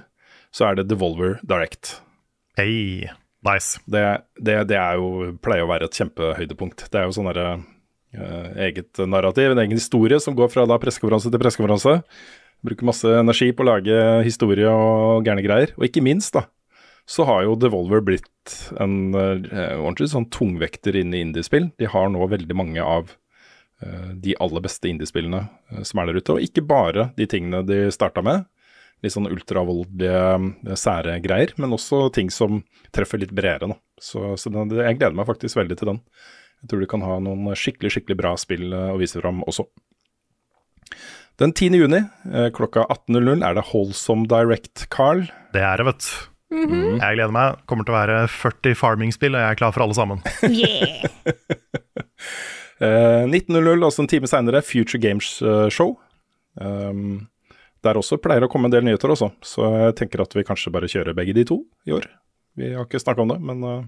[0.55, 1.97] så er det Devolver Direct.
[2.55, 3.09] Hey,
[3.43, 3.79] nice.
[3.85, 4.03] Det,
[4.39, 6.87] det, det er jo, pleier å være et kjempehøydepunkt.
[6.91, 7.49] Det er jo sånn derre
[8.15, 11.97] eh, eget narrativ, en egen historie som går fra da pressekonferanse til pressekonferanse.
[12.65, 15.75] Bruker masse energi på å lage historie og gærne greier.
[15.75, 16.47] Og ikke minst, da,
[17.05, 19.35] så har jo Devolver blitt en uh,
[19.81, 21.69] ordentlig sånn tungvekter inn i indiespill.
[21.77, 26.23] De har nå veldig mange av uh, de aller beste indiespillene uh, som er der
[26.23, 26.37] ute.
[26.37, 28.47] Og ikke bare de tingene de starta med,
[29.03, 30.21] litt sånn ultravoldelige,
[30.69, 32.63] eh, sære greier, men også ting som
[32.95, 33.67] treffer litt bredere.
[33.69, 33.77] nå.
[34.01, 36.01] Så, så den, det- jeg gleder meg faktisk veldig til den.
[36.63, 39.67] Jeg tror du kan ha noen skikkelig, skikkelig bra spill eh, å vise fram også.
[41.37, 41.75] Den 10.
[41.75, 41.99] juni
[42.31, 45.25] eh, klokka 18.00 er det Holsome Direct, Carl.
[45.53, 46.15] Det er det, vet du.
[46.55, 47.57] Jeg gleder meg.
[47.67, 50.21] Kommer til å være 40 farming-spill, og jeg er klar for alle sammen.
[50.49, 51.07] Yeah.
[52.75, 55.29] Eh, 19.00, altså en time seinere, Future Games
[55.71, 55.93] Show.
[56.59, 57.29] Um,
[57.85, 60.73] der også pleier å komme en del nyheter også, så jeg tenker at vi kanskje
[60.73, 62.07] bare kjører begge de to i år.
[62.57, 63.87] Vi har ikke snakka om det, men uh,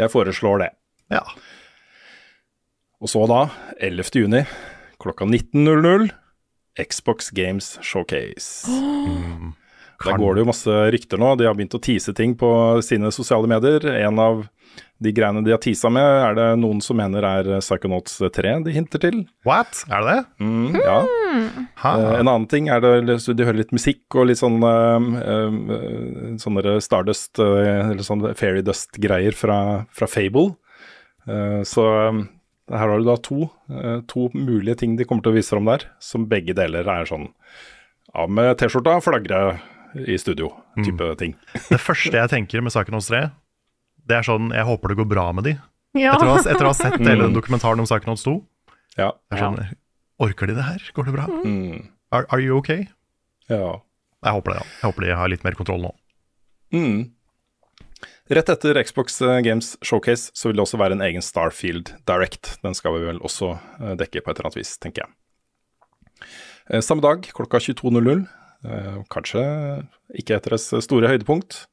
[0.00, 0.70] jeg foreslår det.
[1.14, 1.22] Ja.
[3.00, 3.46] Og så da,
[3.80, 4.10] 11.
[4.22, 4.42] juni
[5.02, 6.10] klokka 19.00,
[6.76, 8.68] Xbox Games Showcase.
[10.04, 11.32] Der går det jo masse rykter nå.
[11.40, 12.50] De har begynt å tease ting på
[12.84, 13.86] sine sosiale medier.
[13.96, 14.44] En av
[15.02, 18.72] de greiene de har teasa med, er det noen som mener er Psychonauts 3 de
[18.72, 19.18] hinter til.
[19.48, 19.82] What?
[19.92, 20.22] Er det det?
[20.44, 20.98] Mm, ja.
[21.82, 21.92] Ha.
[21.92, 25.58] Eh, en annen ting er det de hører litt musikk og litt sånn eh, eh,
[26.40, 29.58] sånne Stardust, eller sånn Fairy Dust-greier fra,
[29.92, 30.54] fra Fable.
[31.66, 33.48] Så her har du da to,
[34.06, 37.32] to mulige ting de kommer til å vise fram der, som begge deler er sånn
[38.16, 39.40] av med T-skjorta, flagre
[40.04, 41.34] i studio-type ting.
[41.72, 43.22] Det første jeg tenker med saken hos 3,
[44.06, 45.56] det er sånn Jeg håper det går bra med de.
[45.96, 46.12] Ja.
[46.14, 48.36] Etter å ha, etter å ha sett hele den dokumentaren om saken hos 2.
[49.00, 49.10] Ja.
[49.32, 49.72] Jeg skjønner.
[49.72, 49.82] sånn,
[50.26, 50.84] Orker de det her?
[50.96, 51.26] Går det bra?
[51.44, 51.88] Mm.
[52.14, 52.86] Are, are you okay?
[53.52, 53.76] ja.
[54.26, 54.66] Jeg håper det, ja.
[54.80, 55.90] Jeg håper de har litt mer kontroll nå.
[56.74, 57.02] Mm.
[58.32, 62.56] Rett etter Xbox eh, Games Showcase så vil det også være en egen Starfield Direct.
[62.64, 66.26] Den skal vi vel også eh, dekke på et eller annet vis, tenker jeg.
[66.72, 68.24] Eh, Samme dag, klokka 22.00, eh,
[69.12, 69.42] kanskje
[70.16, 71.64] ikke etter deres store høydepunkt,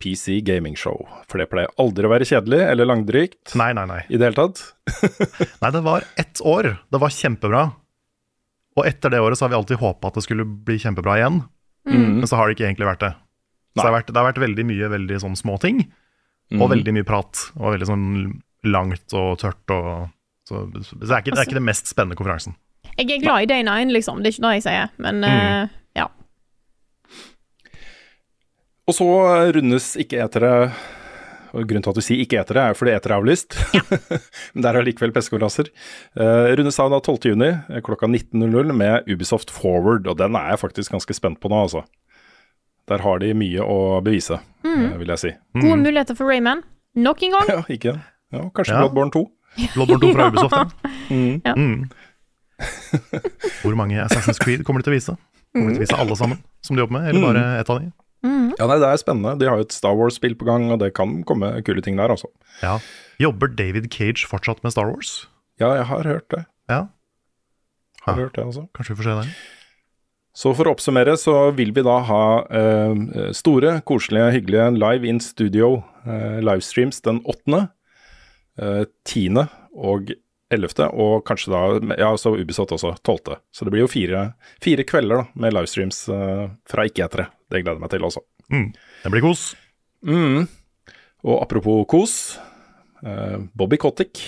[0.00, 1.04] PC Gaming Show.
[1.28, 4.00] For det pleier aldri å være kjedelig eller langdrygt Nei, nei, nei.
[4.08, 4.62] i det hele tatt.
[5.62, 6.72] Nei, det var ett år.
[6.88, 7.64] Det var kjempebra.
[8.78, 11.42] Og etter det året så har vi alltid håpa at det skulle bli kjempebra igjen.
[11.90, 13.10] Men så har det ikke egentlig vært det.
[13.74, 15.84] Så det har vært, det har vært veldig mye veldig sånn små ting,
[16.58, 17.44] og veldig mye prat.
[17.58, 18.08] Og veldig sånn
[18.68, 20.08] langt og tørt og
[20.50, 22.56] Så, så det, er ikke, det er ikke det mest spennende konferansen.
[22.96, 24.18] Jeg er glad i Day Nine, liksom.
[24.18, 24.88] Det er ikke det jeg sier.
[24.98, 25.28] Men mm.
[25.30, 25.60] ja.
[28.90, 29.06] Og så
[29.54, 30.54] rundes ikke etere
[31.50, 33.56] og Grunnen til at du sier ikke etere, er fordi etere er avlyst.
[34.54, 35.70] Men der er likevel pressekonferanser.
[36.14, 37.42] Uh, rundes av da 12.6
[37.74, 41.64] eh, klokka 19.00 med Ubisoft Forward, og den er jeg faktisk ganske spent på nå,
[41.66, 41.82] altså.
[42.90, 44.84] Der har de mye å bevise, mm.
[45.00, 45.32] vil jeg si.
[45.58, 46.62] Gode muligheter for Rayman.
[46.98, 47.50] Nok en gang.
[47.56, 48.84] Ja, ikke ja, Kanskje Ja.
[48.84, 49.24] Bloodborne 2.
[49.74, 50.92] Bloodborne 2 fra Ubisoft, ja.
[51.10, 51.40] Mm.
[51.42, 51.56] Ja.
[51.58, 51.90] Mm.
[53.64, 55.16] Hvor mange Assassin's Creed kommer de til å vise?
[55.50, 57.82] Kommer de til å vise alle sammen som de jobber med, eller bare ett av
[58.22, 58.54] de?
[58.58, 59.38] Ja, nei, det er spennende.
[59.40, 62.10] De har jo et Star Wars-spill på gang, og det kan komme kule ting der,
[62.12, 62.28] altså.
[62.62, 62.78] Ja.
[63.20, 65.26] Jobber David Cage fortsatt med Star Wars?
[65.60, 66.44] Ja, jeg har hørt det.
[66.68, 66.86] Ja,
[68.06, 68.22] Har Ja.
[68.24, 68.66] hørt det, altså.
[68.74, 69.34] kanskje vi får se det.
[70.34, 75.18] Så for å oppsummere så vil vi da ha eh, store, koselige, hyggelige live in
[75.20, 77.68] studio eh, livestreams den 8.,
[78.58, 79.48] eh, 10.
[79.76, 80.12] og
[80.50, 83.36] 11., og kanskje da Ja, så Ubisoft også, 12.
[83.54, 87.28] Så det blir jo fire, fire kvelder da, med livestreams uh, fra ikke-etere.
[87.50, 88.22] Det gleder jeg meg til også.
[88.50, 88.68] Mm.
[89.04, 89.44] Det blir kos.
[90.06, 90.46] Mm.
[91.24, 92.16] Og apropos kos,
[93.00, 94.18] Uh, Bobby Kotick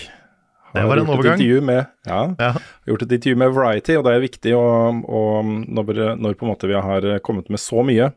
[0.73, 1.37] Det var en overgang.
[1.63, 2.55] med, ja, Ja.
[2.87, 6.53] gjort et intervju med Variety, og det er viktig å, å, når, når på en
[6.55, 8.15] måte vi har kommet med så mye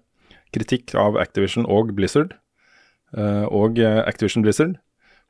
[0.56, 2.38] kritikk av Activision og Blizzard,
[3.18, 4.78] eh, og Activision Blizzard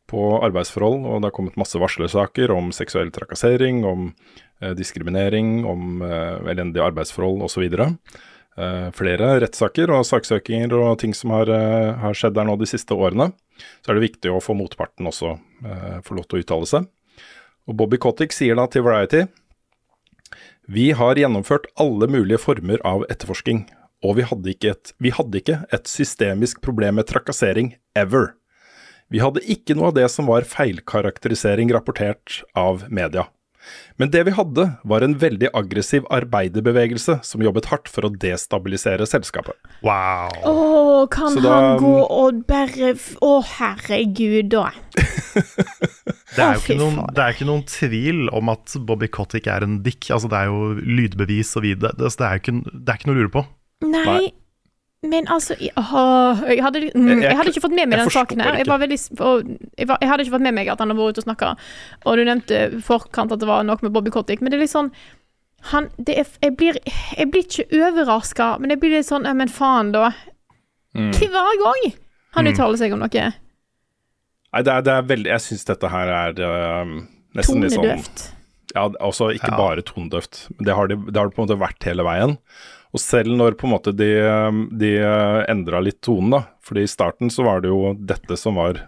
[0.09, 4.11] på arbeidsforhold, og det har kommet masse varslersaker om seksuell trakassering, om
[4.61, 7.65] eh, diskriminering, om eh, elendige arbeidsforhold osv.
[8.55, 12.65] Eh, flere rettssaker og saksøkinger og ting som har, eh, har skjedd der nå de
[12.65, 13.33] siste årene.
[13.83, 16.87] Så er det viktig å få motparten også eh, få lov til å uttale seg.
[17.67, 19.27] Og Bobby Kotick sier da til Variety
[20.69, 23.67] Vi har gjennomført alle mulige former av etterforsking,
[24.03, 28.35] og vi hadde ikke et, hadde ikke et systemisk problem med trakassering ever.
[29.13, 33.27] Vi hadde ikke noe av det som var feilkarakterisering rapportert av media.
[33.97, 39.07] Men det vi hadde, var en veldig aggressiv arbeiderbevegelse som jobbet hardt for å destabilisere
[39.09, 39.57] selskapet.
[39.85, 40.35] Wow.
[40.45, 40.53] Å,
[41.11, 44.67] kan da- han gå og bare Å, oh, herregud, da.
[46.35, 49.63] Det er jo ikke noen, det er ikke noen tvil om at Bobby Kotick er
[49.63, 50.09] en dick.
[50.11, 51.95] Altså, det er jo lydbevis og videre.
[51.95, 53.45] Det, det, er jo ikke, det er ikke noe å lure på.
[53.85, 54.25] Nei, Nei.
[55.09, 58.05] Men altså åh, jeg, hadde, mm, Jeg- jeg- jeg hadde ikke fått med meg jeg
[58.05, 58.57] den saken her.
[58.59, 60.97] Jeg, var veldig, og, jeg, var, jeg hadde ikke fått med meg at han har
[60.97, 61.51] vært ute og snakka.
[62.05, 64.73] Og du nevnte forkant at det var noe med Bobby Kotick, men det er litt
[64.75, 64.91] sånn
[65.71, 66.77] han, det er, jeg, blir,
[67.17, 70.11] jeg blir ikke overraska, men jeg blir litt sånn Men faen, da.
[70.95, 71.11] Mm.
[71.11, 71.93] Hver gang
[72.35, 73.09] han uttaler seg om noe.
[74.53, 76.85] Nei, det er, det er veldig Jeg syns dette her er uh,
[77.35, 78.31] nesten litt sånn Tonedøvt.
[78.75, 79.57] Ja, altså ikke Ja.
[79.57, 80.45] bare tonedøft.
[80.57, 82.37] men Det har, det, det har det på en måte vært hele veien.
[82.95, 84.09] Og selv når på en måte de,
[84.71, 84.91] de
[85.51, 86.41] endra litt tonen, da.
[86.63, 88.85] fordi i starten så var det jo dette som var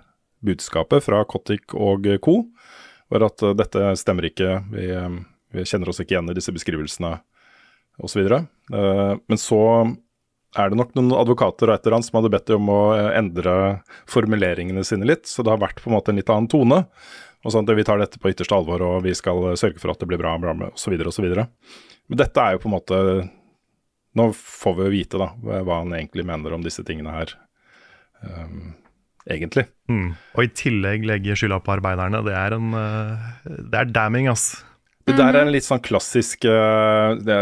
[0.47, 2.37] budskapet fra Kotik og co.
[3.11, 5.17] Var at eh, dette stemmer ikke, vi, eh,
[5.55, 7.17] vi kjenner oss ikke igjen i disse beskrivelsene
[8.03, 8.27] osv.
[8.71, 9.61] Uh, men så
[10.57, 12.81] er det nok noen advokater og et eller annet som hadde bedt dem om å
[12.95, 13.55] eh, endre
[14.09, 16.83] formuleringene sine litt, så det har vært på en måte en litt annen tone.
[17.45, 20.01] Og sånn at vi tar dette på ytterste alvor, og vi skal sørge for at
[20.01, 21.27] det blir bra, bra med, osv., osv.
[22.07, 23.01] Men dette er jo på en måte
[24.17, 27.33] Nå får vi jo vite da, hva han egentlig mener om disse tingene her,
[28.23, 28.71] um,
[29.29, 29.67] egentlig.
[29.91, 30.15] Mm.
[30.35, 32.23] Og i tillegg legge skylda på arbeiderne.
[32.25, 34.55] Det er en eh, Det er damning, ass.
[35.07, 37.37] Det der er en litt sånn klassisk eh, det,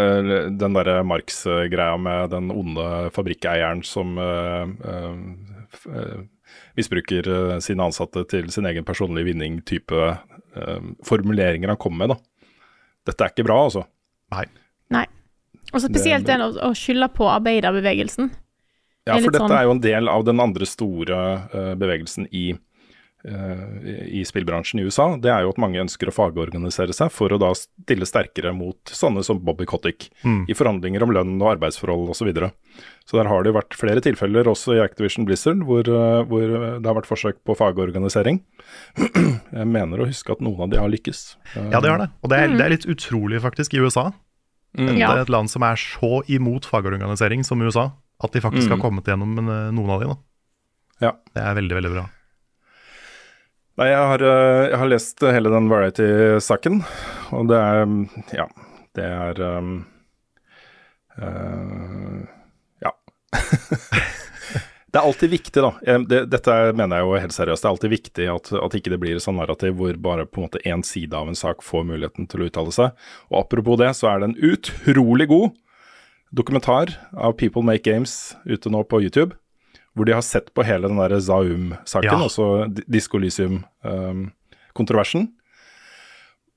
[0.59, 4.69] Den derre Marx-greia med den onde fabrikkeieren som eh,
[6.77, 7.29] misbruker
[7.63, 12.51] sine ansatte til sin egen personlige vinning-type eh, formuleringer han kommer med, da.
[13.09, 13.85] Dette er ikke bra, altså.
[14.33, 14.45] Nei.
[15.73, 18.31] Og så spesielt Det- den å, å skylde på arbeiderbevegelsen.
[19.07, 21.17] Ja, for dette sånn- er jo en del av den andre store
[21.53, 22.55] uh, bevegelsen i,
[23.27, 25.15] uh, i spillbransjen i USA.
[25.21, 28.77] Det er jo at mange ønsker å fagorganisere seg for å da stille sterkere mot
[28.85, 30.45] sånne som Bobby Kotick Mm.
[30.49, 32.25] i forhandlinger om lønn og arbeidsforhold osv.
[32.25, 32.51] Så, videre.
[33.05, 36.79] så der har det jo vært flere tilfeller, også i Activision Blizzard, hvor, uh, hvor
[36.81, 38.41] det har vært forsøk på fagorganisering.
[39.53, 41.35] Jeg mener å huske at noen av de har lykkes.
[41.71, 42.09] Ja, det har det.
[42.23, 44.11] Og det er, det er litt utrolig, faktisk, i USA.
[44.75, 44.91] Mm.
[44.91, 47.89] Det er et land som er så imot fagorganisering som USA,
[48.23, 50.11] at de faktisk har kommet gjennom eh, noen av de.
[50.11, 50.17] Da.
[51.07, 51.11] Ja.
[51.35, 52.05] Det er veldig, veldig bra.
[53.75, 56.79] Nei, jeg har, eh, jeg har lest hele den Variety-saken,
[57.35, 57.81] og det er
[58.37, 58.47] Ja,
[58.95, 59.73] det er um,
[61.19, 62.23] uh,
[62.83, 62.93] Ja.
[64.95, 65.71] det er alltid viktig, da.
[66.07, 67.65] Det, dette er, mener jeg jo helt seriøst.
[67.65, 70.39] Det er alltid viktig at, at ikke det blir et sånn narrativ hvor bare på
[70.39, 72.95] en måte én side av en sak får muligheten til å uttale seg.
[73.27, 75.51] Og apropos det, så er det en utrolig god
[76.35, 78.15] dokumentar av People Make Games
[78.47, 79.35] ute nå på YouTube
[79.95, 82.17] hvor de har sett på hele den der Zaum-saken, Ja.
[82.25, 85.29] altså Di- Disco Lysium-kontroversen.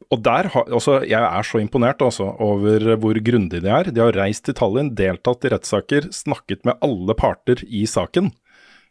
[0.08, 3.90] Og der har, altså, Jeg er så imponert altså, over hvor grundig de er.
[3.92, 8.32] De har reist til Tallinn, deltatt i rettssaker, snakket med alle parter i saken.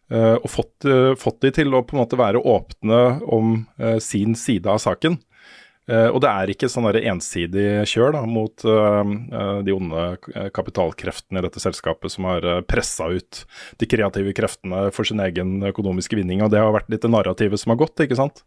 [0.08, 3.00] Uh, og fått, uh, fått de til å på en måte være åpne
[3.34, 5.18] om uh, sin side av saken.
[5.88, 10.02] Og det er ikke sånn ensidig kjør da, mot de onde
[10.52, 13.40] kapitalkreftene i dette selskapet som har uh, pressa ut
[13.80, 16.44] de kreative kreftene for sin egen økonomiske vinning.
[16.44, 18.44] Og det har vært litt det narrativet som har gått, ikke sant.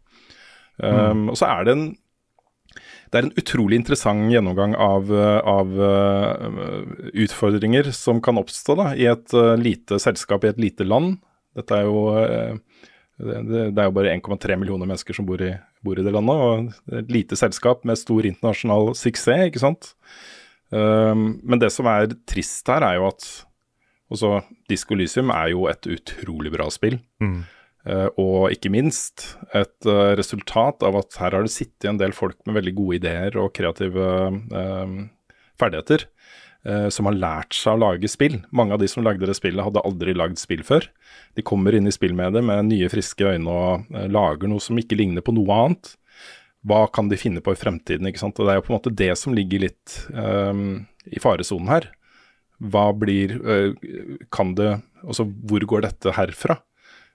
[0.77, 1.87] Um, Og så er det en
[3.11, 8.85] det er en utrolig interessant gjennomgang av, eh, av eh, utfordringer som kan oppstå da,
[8.95, 11.17] i et eh, lite selskap i et lite land.
[11.57, 12.05] Dette er jo
[13.21, 15.51] det, er jo bare 1,3 millioner mennesker som bor i,
[15.83, 19.91] bor i det landet, og et lite selskap med stor internasjonal suksess, ikke sant.
[20.71, 23.27] Um, men det som er trist her, er jo at
[24.11, 24.39] også
[24.71, 26.97] Disco Lysium er jo et utrolig bra spill.
[27.21, 27.43] Mm.
[27.87, 32.13] Eh, og ikke minst et eh, resultat av at her har det sittet en del
[32.13, 34.97] folk med veldig gode ideer og kreative eh,
[35.61, 36.05] ferdigheter,
[36.67, 38.39] eh, som har lært seg å lage spill.
[38.53, 40.87] Mange av de som lagde det spillet, hadde aldri lagd spill før.
[41.37, 44.99] De kommer inn i spillmediet med nye, friske øyne og eh, lager noe som ikke
[44.99, 45.95] ligner på noe annet.
[46.67, 48.05] Hva kan de finne på i fremtiden?
[48.05, 48.37] ikke sant?
[48.37, 50.65] Og Det er jo på en måte det som ligger litt eh,
[51.09, 51.89] i faresonen her.
[52.61, 53.39] Hva blir
[54.29, 54.67] Kan det
[55.01, 56.59] Altså, hvor går dette herfra?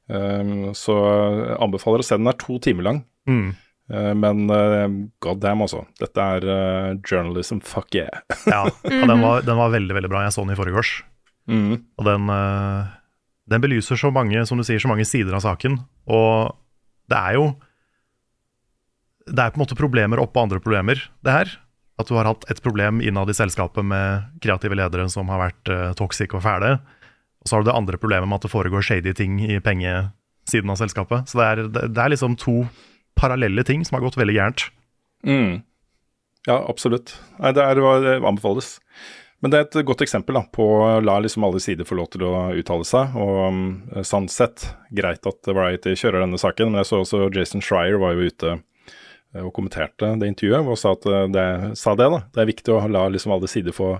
[0.06, 2.26] Um, så jeg anbefaler å se den.
[2.26, 3.00] Den er to timer lang.
[3.28, 3.48] Mm.
[3.86, 4.86] Uh, men uh,
[5.22, 5.84] god damn, altså.
[6.00, 8.22] Dette er uh, journalism, fuck yeah.
[8.46, 10.24] Ja, ja den, var, den var veldig, veldig bra.
[10.26, 10.96] Jeg så den i forgårs.
[11.50, 11.74] mm.
[11.98, 12.94] Og den, eh,
[13.50, 15.78] den belyser så mange, som du sier, så mange sider av saken.
[16.10, 16.56] Og
[17.10, 17.46] det er jo
[19.26, 21.48] Det er på en måte problemer oppå andre problemer, det her.
[21.98, 25.70] At du har hatt et problem innad i selskapet med kreative ledere som har vært
[25.72, 26.76] uh, toxic og fæle.
[27.46, 30.72] Og så har du det andre problemet med at det foregår shady ting i pengesiden
[30.72, 31.30] av selskapet.
[31.30, 32.64] Så det er, det, er liksom to
[33.14, 34.64] parallelle ting som har gått veldig gærent.
[35.22, 35.60] Mm.
[36.50, 37.14] Ja, absolutt.
[37.38, 38.80] Nei, det, er, det anbefales.
[39.38, 42.10] Men det er et godt eksempel da, på å la liksom alle sider få lov
[42.10, 43.14] til å uttale seg.
[43.14, 43.62] Og um,
[44.02, 48.26] sannsett, greit at Variety kjører denne saken, men jeg så også Jason Schreier var jo
[48.26, 48.56] ute
[49.44, 51.46] og kommenterte det intervjuet og sa, at eh, det,
[51.78, 52.08] sa det.
[52.12, 52.22] da.
[52.34, 53.94] Det er viktig å la liksom alle sider få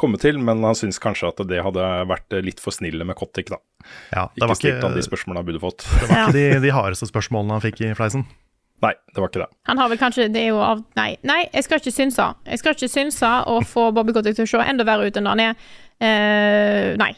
[0.00, 3.52] komme til, men han syns kanskje at det hadde vært litt for snille med Kotik.
[3.52, 3.60] da.
[4.12, 5.86] Ja, det Ikke var stilt han de spørsmålene han burde fått.
[5.86, 8.26] det var ikke de, de hardeste spørsmålene han fikk i fleisen.
[8.84, 9.50] Nei, det var ikke det.
[9.66, 12.26] Han har vel kanskje Det er jo av Nei, nei jeg skal ikke synse.
[12.46, 15.26] Jeg skal ikke synse og få Bobby Kotick til å se enda verre ut enn
[15.26, 15.64] han er.
[15.98, 17.10] Uh, nei.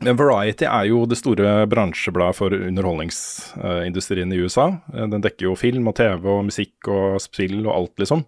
[0.00, 4.70] Men Variety er jo det store bransjebladet for underholdningsindustrien i USA.
[4.94, 8.24] Eh, Den dekker jo film og TV og musikk og spill og alt, liksom.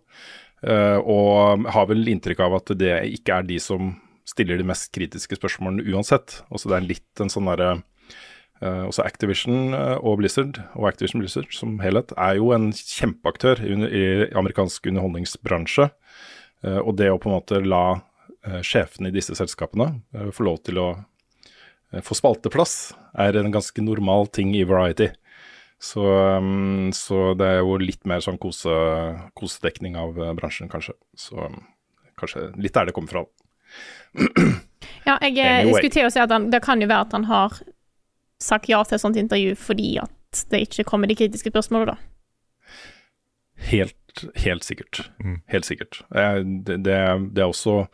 [0.63, 3.97] Eh, Og har vel inntrykk av at det ikke er de som
[4.29, 6.43] stiller de mest kritiske spørsmålene uansett.
[6.51, 7.83] Også det er litt en sånn derre
[8.61, 14.31] eh, Også Activision og Blizzard, og Activision Blizzard som helhet, er jo en kjempeaktør i,
[14.33, 15.91] amerikansk underholdningsbransje.
[16.65, 18.01] Og det å på en måte la
[18.65, 20.01] sjefene i disse selskapene
[20.33, 20.87] få lov til å
[22.05, 25.11] få spalteplass, er en ganske normal ting i Variety.
[25.85, 26.01] Så,
[26.39, 28.73] um, så det er jo litt mer sånn kose,
[29.37, 30.95] kosedekning av eh, bransjen, kanskje.
[31.19, 31.59] Så um,
[32.21, 33.25] kanskje litt der det kommer fra.
[35.05, 35.81] Ja, jeg, jeg Anyway.
[35.83, 37.59] skulle til å si at han, det kan jo være at han har
[38.41, 42.01] sagt ja til et sånt intervju fordi at det ikke kommer de kritiske spørsmålene, da.
[43.71, 43.99] Helt
[44.39, 45.01] Helt, sikkert.
[45.51, 45.97] Helt sikkert.
[46.15, 46.99] Eh, Det, det,
[47.35, 47.89] det er også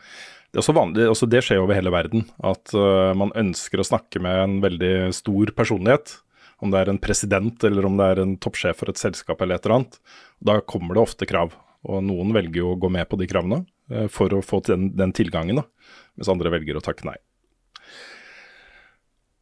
[0.50, 4.56] det vanlig, det skjer over hele verden, at uh, man ønsker å snakke med en
[4.64, 6.16] veldig stor personlighet.
[6.60, 9.56] Om det er en president eller om det er en toppsjef for et selskap eller
[9.56, 10.00] et eller annet.
[10.44, 11.54] Da kommer det ofte krav,
[11.86, 13.62] og noen velger jo å gå med på de kravene
[13.94, 15.66] uh, for å få den, den tilgangen, da,
[16.18, 17.16] mens andre velger å takke nei.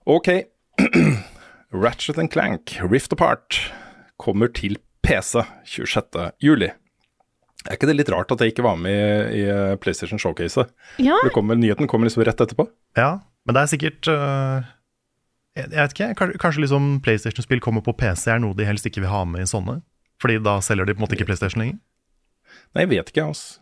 [0.09, 0.31] Ok,
[1.85, 3.59] Ratchet Clank Rift Apart
[4.21, 6.69] kommer til PC 26.
[7.67, 10.63] Er ikke det litt rart at jeg ikke var med i, i PlayStation Showcase?
[11.03, 12.69] Ja, Det kommer, nyheten kommer liksom rett etterpå.
[12.97, 14.63] Ja, men det er sikkert uh,
[15.59, 19.11] jeg, vet ikke, kanskje, liksom PlayStation-spill kommer på PC er noe de helst ikke vil
[19.11, 19.81] ha med i sånne?
[20.23, 21.81] Fordi da selger de på en måte ikke PlayStation lenger?
[22.77, 23.59] Nei, jeg vet ikke, altså.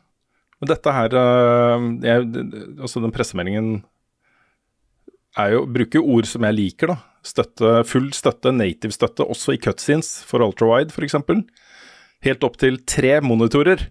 [0.60, 3.84] Men dette her det- Altså, den pressemeldingen
[5.36, 6.96] er jo Bruker ord som jeg liker, da.
[7.26, 11.16] Støtte, full støtte, native støtte, også i cutscenes for ultrawide, f.eks.
[12.26, 13.86] Helt opp til tre monitorer.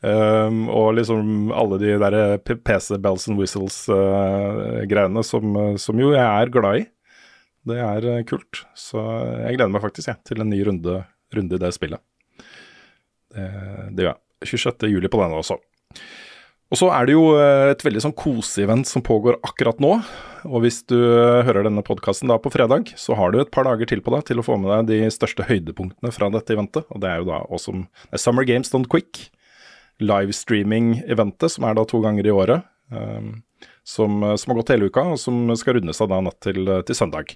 [0.00, 6.24] um, og liksom alle de der PC bells and whistles-greiene som, eh, som jo jeg
[6.24, 6.86] er glad i.
[7.66, 8.62] Det er eh, kult.
[8.78, 9.02] Så
[9.42, 11.00] jeg gleder meg faktisk ja, til en ny runde,
[11.36, 12.00] runde i det spillet.
[13.34, 13.50] Det,
[13.92, 14.22] det gjør jeg.
[14.46, 14.88] 26.
[14.92, 15.56] juli på denne også.
[16.74, 19.92] Og så er det jo eh, et veldig sånn koseevent som pågår akkurat nå.
[20.46, 23.68] Og hvis du eh, hører denne podkasten da på fredag, så har du et par
[23.68, 26.88] dager til på deg til å få med deg de største høydepunktene fra dette eventet.
[26.90, 29.28] Og det er jo da også det er Summer Games Don't Quick.
[30.02, 32.66] Livestreaming-eventet, som er da to ganger i året.
[32.92, 33.38] Um,
[33.86, 36.98] som, som har gått hele uka, og som skal runde seg da natt til, til
[36.98, 37.32] søndag.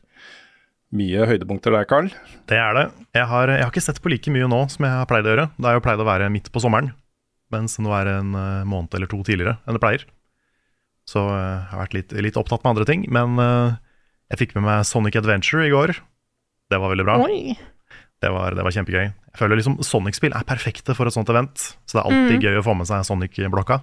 [0.93, 2.11] Mye høydepunkter der, Carl.
[2.51, 2.85] Det er det.
[3.17, 5.33] Jeg har, jeg har ikke sett på like mye nå som jeg har pleid å
[5.33, 5.47] gjøre.
[5.57, 6.91] Det har jo pleid å være midt på sommeren,
[7.55, 10.07] mens nå er det en eh, måned eller to tidligere enn det pleier.
[11.09, 13.07] Så eh, jeg har vært litt, litt opptatt med andre ting.
[13.13, 13.79] Men eh,
[14.33, 15.95] jeg fikk med meg Sonic Adventure i går.
[16.71, 17.19] Det var veldig bra.
[17.27, 17.57] oi.
[18.21, 19.07] Det var, det var kjempegøy.
[19.09, 21.57] Jeg føler liksom Sonic-spill er perfekte for et sånt event,
[21.89, 23.81] så det er alltid gøy å få med seg Sonic-blokka.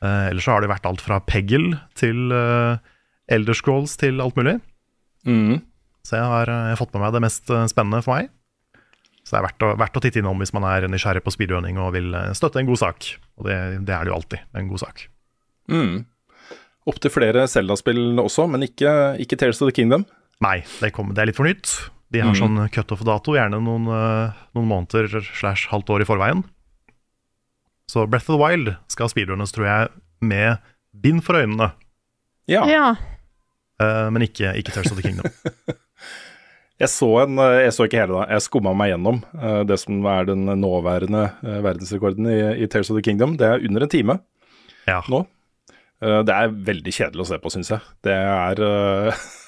[0.00, 2.78] Eh, ellers så har det vært alt fra Peggle til uh,
[3.30, 4.60] Elder Scrolls til alt mulig.
[5.26, 5.58] Mm.
[6.06, 8.30] Så jeg har, eh, jeg har fått med meg det mest eh, spennende for meg.
[9.30, 11.76] Så det er verdt å, verdt å titte innom hvis man er nysgjerrig på speedrunning
[11.78, 13.12] og vil eh, støtte en god sak.
[13.38, 15.04] Og det, det er det jo alltid, en god sak.
[15.70, 16.00] Mm.
[16.90, 18.90] Opptil flere Zelda-spill også, men ikke,
[19.22, 20.02] ikke Tales of the Kingdom.
[20.42, 21.70] Nei, det, kom, det er litt for nytt.
[22.10, 26.42] De har sånn cutoff-dato, gjerne noen, eh, noen måneder slash halvt år i forveien.
[27.86, 29.92] Så Breath of the Wild skal speedrunnes, tror jeg,
[30.26, 30.58] med
[30.90, 31.70] bind for øynene.
[32.50, 32.64] Ja.
[32.66, 32.88] Ja.
[33.78, 35.30] Uh, men ikke, ikke Tales of the Kingdom.
[36.80, 38.26] Jeg så, en, eh, jeg så ikke hele, da.
[38.32, 42.88] Jeg skumma meg gjennom eh, det som er den nåværende eh, verdensrekorden i, i Tales
[42.90, 43.36] of the Kingdom.
[43.36, 44.16] Det er under en time
[44.88, 45.02] Ja.
[45.12, 45.26] nå.
[46.00, 47.80] Eh, det er veldig kjedelig å se på, syns jeg.
[48.06, 48.62] Det er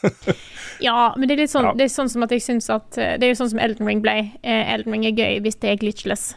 [0.87, 1.75] ja, men det er litt sånn, Ja.
[1.79, 4.03] det er sånn som at jeg syns at Det er jo sånn som Elden Ring
[4.05, 4.17] ble.
[4.45, 6.33] Elden Ring er gøy hvis det er glitchless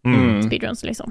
[0.00, 0.40] Mm.
[0.46, 1.10] speedruns, liksom.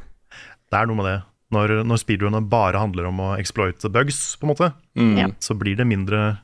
[0.72, 1.18] Det er noe med det.
[1.54, 5.36] Når, når speedrunner bare handler om å exploite bugs, på en måte, mm.
[5.46, 6.40] Så blir det mindre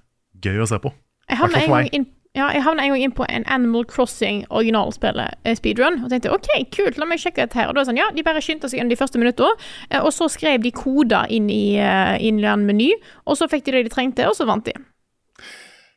[0.46, 0.92] gøy å se på.
[1.28, 2.06] Jeg havna en gang inn
[2.36, 6.02] ja, jeg havna en gang inn på en Animal Crossing originalspillet eh, speedrun.
[6.04, 7.70] Og tenkte OK, kult, la meg sjekke dette her.
[7.72, 9.56] Og da sånn, ja, De bare skyndte seg gjennom de første minuttene,
[9.90, 12.92] eh, og så skrev de koder inn i, eh, inn i en meny.
[13.24, 14.76] Og så fikk de det de trengte, og så vant de.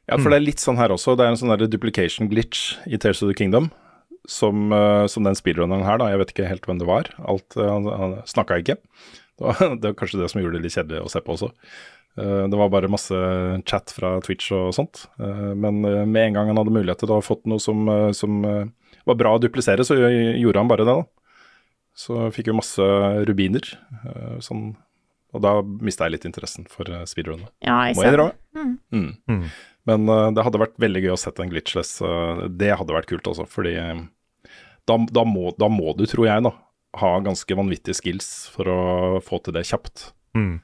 [0.09, 1.19] Ja, for det er litt sånn her også.
[1.19, 3.73] Det er en sånn der duplication glitch i Tears of the Kingdom.
[4.29, 4.69] Som,
[5.09, 6.11] som den speedrunneren her, da.
[6.13, 7.09] Jeg vet ikke helt hvem det var.
[7.25, 8.77] Alt, han han snakka ikke.
[9.39, 11.51] Det var, det var kanskje det som gjorde det litt kjedelig å se på også.
[12.17, 13.15] Eh, Det var bare masse
[13.69, 15.05] chat fra Twitch og sånt.
[15.21, 17.85] Eh, Men eh, med en gang han hadde mulighet til å ha fått noe som,
[18.15, 18.43] som
[19.07, 21.07] var bra å duplisere, så gjorde han bare det, da.
[21.99, 22.85] Så fikk jo masse
[23.27, 23.65] rubiner.
[24.05, 24.77] eh, Sånn,
[25.35, 27.51] og da mista jeg litt interessen for speedrunner.
[27.61, 28.79] Ja, jeg Må jeg innrømme.
[28.93, 29.43] Mm.
[29.89, 31.99] Men eh, det hadde vært veldig gøy å sette en glitchless.
[32.57, 33.47] det hadde vært kult altså.
[33.49, 33.75] fordi
[34.89, 36.53] da, da, må, da må du, tror jeg, da,
[36.97, 38.79] ha ganske vanvittige skills for å
[39.21, 40.13] få til det kjapt.
[40.37, 40.61] Mm.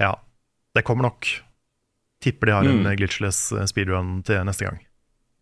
[0.00, 0.14] Ja,
[0.74, 1.28] det kommer nok.
[2.24, 2.96] Tipper de har en Mm.
[2.96, 4.80] glitchless eh, speedrun til neste gang.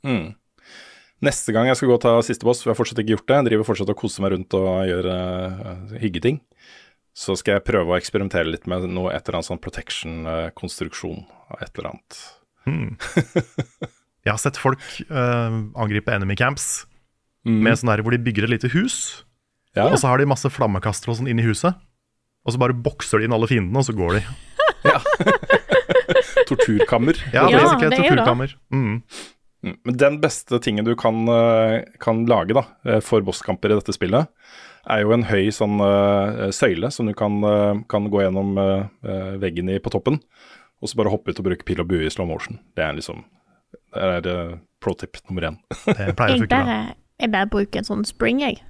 [0.06, 0.34] Mm.
[1.22, 3.26] Neste gang jeg skal gå og ta siste boss, for jeg har fortsatt ikke gjort
[3.26, 6.36] det, jeg driver fortsatt og koser meg rundt og gjør uh, hyggeting,
[7.18, 11.62] så skal jeg prøve å eksperimentere litt med noe et eller annet sånn protection-konstruksjon av
[11.66, 12.20] et eller annet.
[14.28, 15.50] Jeg har sett folk uh,
[15.80, 16.84] angripe enemy camps
[17.46, 17.62] Mm.
[17.62, 19.24] med sånn her hvor de bygger et lite hus,
[19.74, 19.86] Ja.
[19.88, 21.72] og så har de masse flammekastere og sånn inn i huset.
[22.44, 24.22] Og så bare bokser de inn alle fiendene, og så går de.
[26.48, 27.18] Torturkammer.
[27.32, 27.96] Ja, det er det.
[27.96, 28.54] torturkammer.
[28.72, 29.02] Mm.
[29.66, 33.78] Mm, Men den beste tingen du kan, eh, kan lage da, eh, for bosskamper i
[33.78, 34.28] dette spillet,
[34.88, 39.34] er jo en høy sånn uh, søyle som du kan, uh, kan gå gjennom eh,
[39.42, 40.16] veggen i på toppen,
[40.80, 42.60] og så bare hoppe ut og bruke pil og bue i slow motion.
[42.78, 43.26] Det er liksom
[43.92, 45.58] det er pro tip nummer én.
[45.84, 46.64] Det pleier å Jeg funke bra.
[46.64, 48.62] bare, Jeg bare bruker en sånn spring, jeg.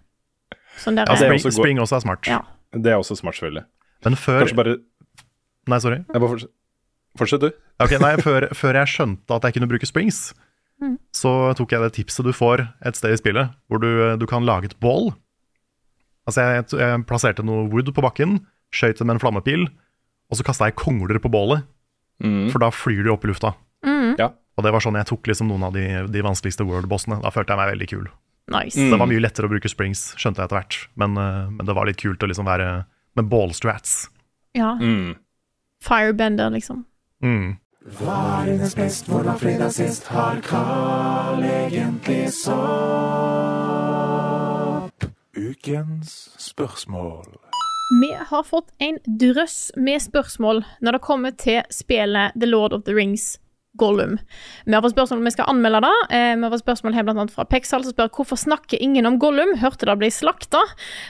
[0.80, 2.26] Sånn der Ja, spring, også spring også er smart.
[2.26, 2.40] Ja.
[2.72, 3.66] Det er også smart, selvfølgelig.
[4.06, 4.76] Men før Kanskje bare
[5.68, 6.02] Nei, sorry.
[6.06, 6.52] jeg bare fortsett,
[7.20, 7.64] fortsett, du.
[7.84, 10.30] Ok, nei, før, før jeg skjønte at jeg kunne bruke springs,
[11.14, 13.90] så tok jeg det tipset du får et sted i spillet, hvor du,
[14.20, 15.10] du kan lage et bål.
[16.28, 18.38] Altså, jeg, jeg plasserte noe wood på bakken,
[18.74, 19.66] skøyt det med en flammepil,
[20.28, 21.66] og så kasta jeg kongler på bålet,
[22.52, 23.54] for da flyr de opp i lufta.
[24.18, 24.32] Ja.
[24.58, 27.20] Og det var sånn jeg tok liksom noen av de, de vanskeligste world-bossene.
[27.22, 28.08] Da følte jeg meg veldig kul.
[28.50, 28.80] Nice.
[28.80, 28.90] Mm.
[28.90, 31.76] Det var mye lettere å bruke springs, skjønte jeg etter hvert, men, eh, men det
[31.76, 32.68] var litt kult å liksom være
[33.18, 34.08] med ballstrats.
[34.58, 34.72] Ja.
[34.80, 35.14] Mm.
[35.82, 36.84] Firebender, liksom.
[37.22, 37.56] Mm.
[45.36, 47.24] Ukens spørsmål.
[48.02, 52.82] Vi har fått en drøss med spørsmål når det kommer til spillet The Lord of
[52.84, 53.38] the Rings.
[53.78, 54.18] Gollum.
[54.66, 55.94] Vi har fått spørsmål om vi skal anmelde det.
[56.16, 59.06] Eh, vi har fått spørsmål her blant annet fra Peksal som spør hvorfor snakker ingen
[59.08, 59.54] om Gollum.
[59.62, 60.60] Hørte det bli slakta?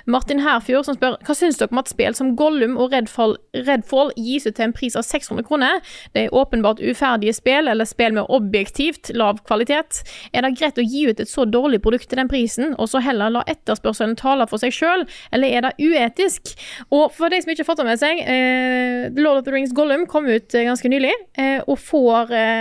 [0.07, 4.13] Martin Herfjord som spør hva syns dere om at spill som Gollum og Redfall, Redfall
[4.17, 5.83] gis ut til en pris av 600 kroner?
[6.15, 10.03] Det er åpenbart uferdige spill, eller spill med objektivt lav kvalitet.
[10.33, 13.03] Er det greit å gi ut et så dårlig produkt til den prisen, og så
[13.05, 16.55] heller la etterspørselen tale for seg sjøl, eller er det uetisk?
[16.95, 19.75] Og for de som ikke har fått det med seg, eh, Lord of the Rings
[19.77, 22.58] Gollum kom ut eh, ganske nylig, eh, og får eh,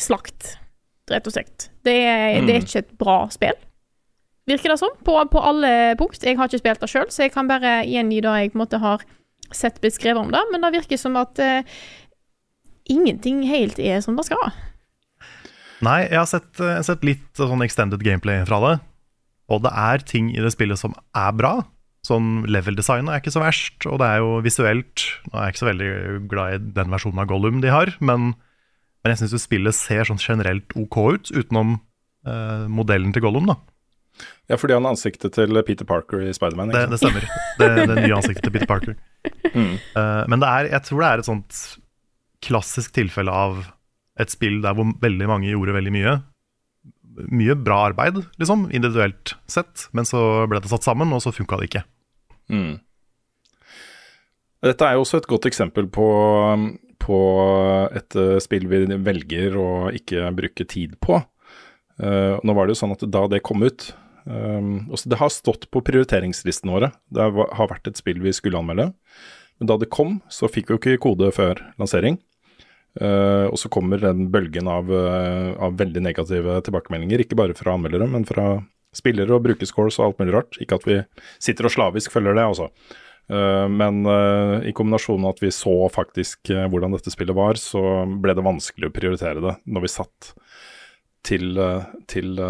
[0.00, 0.54] slakt,
[1.10, 1.68] rett og slett.
[1.86, 3.58] Det er, det er ikke et bra spill.
[4.50, 6.22] Virker det som, på, på alle punkt.
[6.24, 8.64] Jeg har ikke spilt det sjøl, så jeg kan bare gjengi det jeg på en
[8.64, 9.04] måte har
[9.54, 11.66] sett blitt skrevet om det, men det virker som at eh,
[12.90, 14.50] ingenting helt er som det skal.
[15.82, 18.74] Nei, jeg har sett, eh, sett litt sånn extended gameplay fra det.
[19.52, 21.54] Og det er ting i det spillet som er bra.
[22.06, 25.60] Sånn level-designet er ikke så verst, og det er jo visuelt Nå er jeg ikke
[25.60, 25.90] så veldig
[26.32, 28.32] glad i den versjonen av Gollum de har, men,
[29.02, 31.76] men jeg syns spillet ser sånn generelt ok ut, utenom
[32.26, 33.58] eh, modellen til Gollum, da.
[34.50, 36.72] Ja, fordi han har ansiktet til Peter Parker i Spiderman.
[36.74, 37.24] Det, det stemmer.
[37.58, 38.98] Det, det nye ansiktet til Peter Parker.
[39.52, 41.58] Eh, men det er, jeg tror det er et sånt
[42.42, 43.58] klassisk tilfelle av
[44.20, 46.14] et spill der hvor veldig mange gjorde veldig mye.
[47.28, 51.58] Mye bra arbeid, liksom, individuelt sett, men så ble det satt sammen, og så funka
[51.60, 51.84] det ikke.
[52.54, 52.72] Mm.
[54.64, 56.08] Dette er jo også et godt eksempel på,
[57.02, 57.18] på
[57.94, 61.18] et eh, spill vi velger å ikke bruke tid på.
[62.02, 63.90] Eh, nå var det jo sånn at da det kom ut
[64.24, 66.92] um, Det har stått på prioriteringslisten våre.
[67.12, 68.92] Det har vært et spill vi skulle anmelde.
[69.60, 72.20] Men da det kom, så fikk vi jo ikke kode før lansering.
[73.00, 77.78] Uh, og så kommer den bølgen av, uh, av veldig negative tilbakemeldinger, ikke bare fra
[77.78, 78.58] anmeldere, men fra
[78.92, 80.58] spillere og brukerscores og alt mulig rart.
[80.60, 80.98] Ikke at vi
[81.40, 82.68] sitter og slavisk følger det, altså.
[83.30, 87.60] Eh, men eh, i kombinasjon med at vi så faktisk eh, hvordan dette spillet var,
[87.60, 90.32] så ble det vanskelig å prioritere det når vi satt
[91.22, 91.54] til,
[92.10, 92.40] til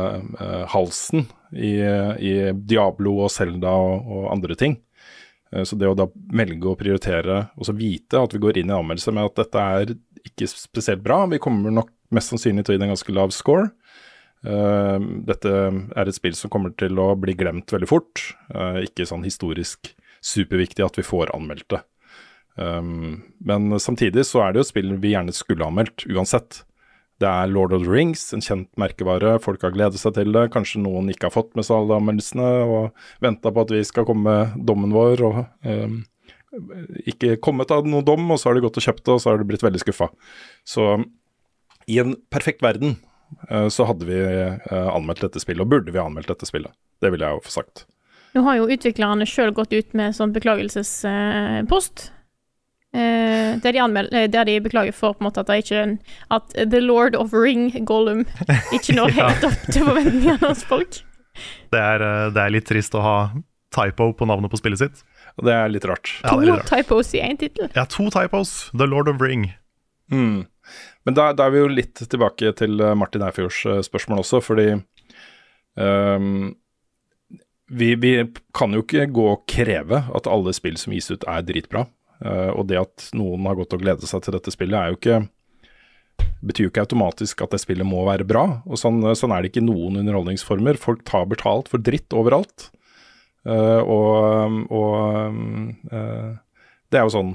[0.72, 4.78] halsen i, i Diablo og Zelda og, og andre ting.
[5.68, 8.78] Så det å da velge å prioritere, og så vite at vi går inn i
[8.78, 9.92] anmeldelse med at dette er
[10.24, 13.36] ikke spesielt bra, vi kommer nok mest sannsynlig til å gi det en ganske lav
[13.36, 13.68] score.
[14.40, 14.96] Uh,
[15.28, 18.24] dette er et spill som kommer til å bli glemt veldig fort.
[18.48, 19.92] Uh, ikke sånn historisk
[20.24, 21.82] superviktig at vi får anmeldt det.
[22.56, 26.62] Um, men samtidig så er det jo spill vi gjerne skulle anmeldt, uansett.
[27.22, 29.36] Det er Lord of the Rings, en kjent merkevare.
[29.42, 30.48] Folk har gledet seg til det.
[30.54, 34.08] Kanskje noen ikke har fått med seg alle anmeldelsene og venta på at vi skal
[34.08, 35.22] komme med dommen vår.
[35.28, 36.00] og um,
[37.08, 39.30] ikke kommet av noen dom, og så har de gått og kjøpt det, og så
[39.30, 40.10] har de blitt veldig skuffa.
[40.68, 40.84] Så
[41.90, 42.98] i en perfekt verden
[43.48, 46.74] eh, så hadde vi eh, anmeldt dette spillet, og burde vi anmeldt dette spillet.
[47.02, 47.86] Det ville jeg jo få sagt.
[48.34, 52.08] Nå har jo utviklerne sjøl gått ut med sånn beklagelsespost.
[52.92, 55.84] Eh, der, de eh, der de beklager for på en måte at, det ikke,
[56.36, 58.26] at The Lord of Ring, Gollum,
[58.76, 59.28] ikke når Ja.
[59.30, 60.98] helt opp til forventningene hos folk.
[61.72, 63.16] Det er, eh, det er litt trist å ha
[63.72, 65.00] typo på navnet på spillet sitt.
[65.40, 66.10] Det er litt rart.
[66.20, 66.72] Ja, er To litt rart.
[66.72, 67.70] typos i én tittel.
[67.76, 68.68] Ja, to typos.
[68.76, 69.48] The Lord of Ring.
[70.12, 70.42] Mm.
[71.08, 74.68] Men da, da er vi jo litt tilbake til eh, Martin Eifjords spørsmål også, fordi
[75.80, 76.52] ehm,
[77.70, 78.12] vi, vi
[78.56, 81.86] kan jo ikke gå og kreve at alle spill som gis ut er dritbra.
[82.22, 85.00] Uh, og det at noen har gått og gledet seg til dette spillet, er jo
[85.00, 85.22] ikke
[86.42, 88.44] betyr jo ikke automatisk at det spillet må være bra.
[88.66, 90.78] Og sånn, sånn er det ikke noen underholdningsformer.
[90.80, 92.70] Folk tar betalt for dritt overalt.
[93.42, 95.32] Uh, og og
[95.90, 96.30] uh,
[96.92, 97.32] det er jo sånn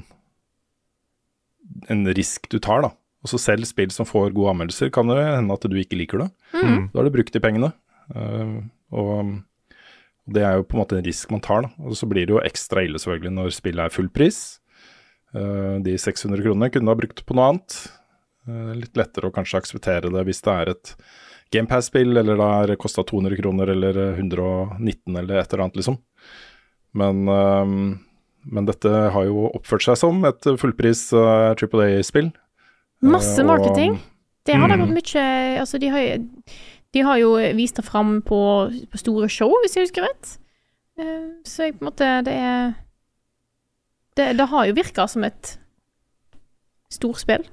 [1.91, 2.93] en risk du tar, da.
[3.25, 6.29] Også selv spill som får gode anmeldelser, kan det hende at du ikke liker det.
[6.55, 6.89] Mm.
[6.93, 7.73] Da har du brukt de pengene.
[8.13, 8.63] Uh,
[8.95, 9.35] og
[10.27, 11.69] det er jo på en måte en risk man tar, da.
[11.87, 14.59] Og så blir det jo ekstra ille selvfølgelig når spillet er full pris.
[15.35, 17.77] Eh, de 600 kronene kunne du ha brukt på noe annet.
[18.47, 20.93] Eh, litt lettere å kanskje akseptere det hvis det er et
[21.55, 25.97] GamePass-spill, eller det har kosta 200 kroner eller 119 eller et eller annet, liksom.
[26.97, 27.99] Men, ehm,
[28.51, 31.05] men dette har jo oppført seg som et fullpris
[31.59, 32.33] Triple A-spill.
[33.01, 33.99] Masse og- marketing.
[34.45, 34.87] Det har da Mm.
[34.87, 36.29] gått mye Altså, de har, jo-
[36.97, 38.41] de har jo vist det fram på,
[38.89, 40.33] på store show, hvis jeg husker rett.
[40.97, 42.71] Eh, Så jeg på en måte Det er
[44.17, 45.57] Det, det har jo virka som et
[46.89, 47.43] storspill.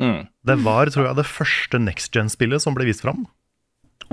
[0.00, 0.28] Mm.
[0.46, 3.26] Det var, tror jeg, det første next gen-spillet som ble vist fram.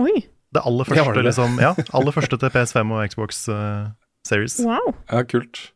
[0.02, 0.26] Oi.
[0.56, 1.26] Det aller første, det det?
[1.30, 3.94] liksom, ja, aller første til PS5 og Xbox uh,
[4.28, 4.58] Series.
[4.66, 4.96] Wow.
[5.12, 5.70] Ja, kult.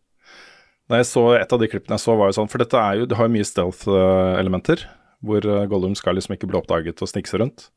[0.89, 2.97] Da jeg så Et av de klippene jeg så, var jo sånn For dette er
[2.97, 4.88] jo, det har jo mye stealth-elementer.
[5.22, 7.68] Hvor eh, Gollum skal liksom ikke bli oppdaget og snike seg rundt.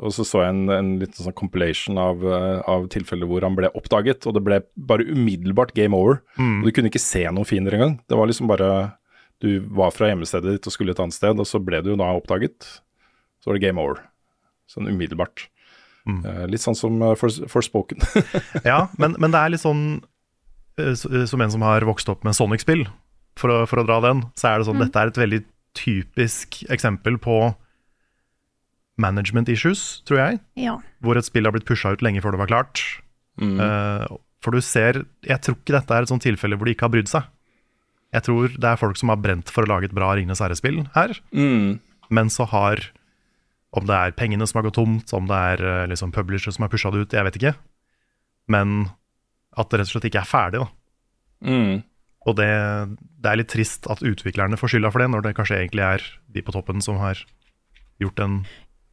[0.00, 3.56] Og så så jeg en, en liten sånn compilation av, eh, av tilfeller hvor han
[3.58, 6.22] ble oppdaget, og det ble bare umiddelbart game over.
[6.40, 6.60] Mm.
[6.60, 7.98] Og du kunne ikke se noen fiender engang.
[8.08, 8.96] Det var liksom bare
[9.40, 11.96] Du var fra hjemmestedet ditt og skulle et annet sted, og så ble du jo
[11.96, 12.66] da oppdaget.
[13.40, 14.02] Så var det game over.
[14.68, 15.46] Sånn umiddelbart.
[16.08, 16.20] Mm.
[16.24, 17.32] Eh, litt sånn som uh, for,
[18.70, 19.84] Ja, men, men det er litt sånn
[20.80, 22.86] eh, eh, Som en som har vokst opp med Sonic-spill,
[23.40, 25.40] for, for å dra den, så er det sånn dette er et veldig
[25.76, 27.36] typisk eksempel på
[29.00, 30.40] management issues, tror jeg.
[30.60, 30.76] Ja.
[31.04, 32.82] Hvor et spill har blitt pusha ut lenge før det var klart.
[33.40, 33.56] Mm.
[33.60, 36.84] Uh, for du ser Jeg tror ikke dette er et sånt tilfelle hvor de ikke
[36.88, 37.24] har brydd seg.
[38.12, 40.80] Jeg tror det er folk som har brent for å lage et bra Ringenes herre-spill
[40.96, 41.78] her, Mm.
[42.10, 42.80] men så har
[43.72, 46.64] Om det er pengene som har gått tomt, om det er eh, liksom publisher som
[46.64, 47.52] har pusha det ut, jeg vet ikke.
[48.50, 48.88] Men
[49.56, 50.66] at det rett og slett ikke er ferdig, da.
[51.46, 51.76] Mm.
[52.26, 52.48] Og det,
[53.22, 56.02] det er litt trist at utviklerne får skylda for det, når det kanskje egentlig er
[56.34, 57.22] de på toppen som har
[58.02, 58.34] gjort en,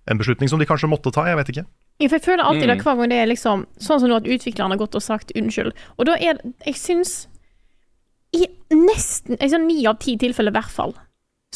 [0.07, 1.65] en beslutning som de kanskje måtte ta, jeg vet ikke.
[1.99, 2.83] Jeg føler alltid det Mm.
[2.83, 5.73] hver gang det er liksom Sånn som nå at utvikleren har gått og sagt unnskyld.
[5.97, 7.27] Og da er Jeg syns
[8.33, 10.93] I nesten altså ni av ti tilfeller, i hvert fall,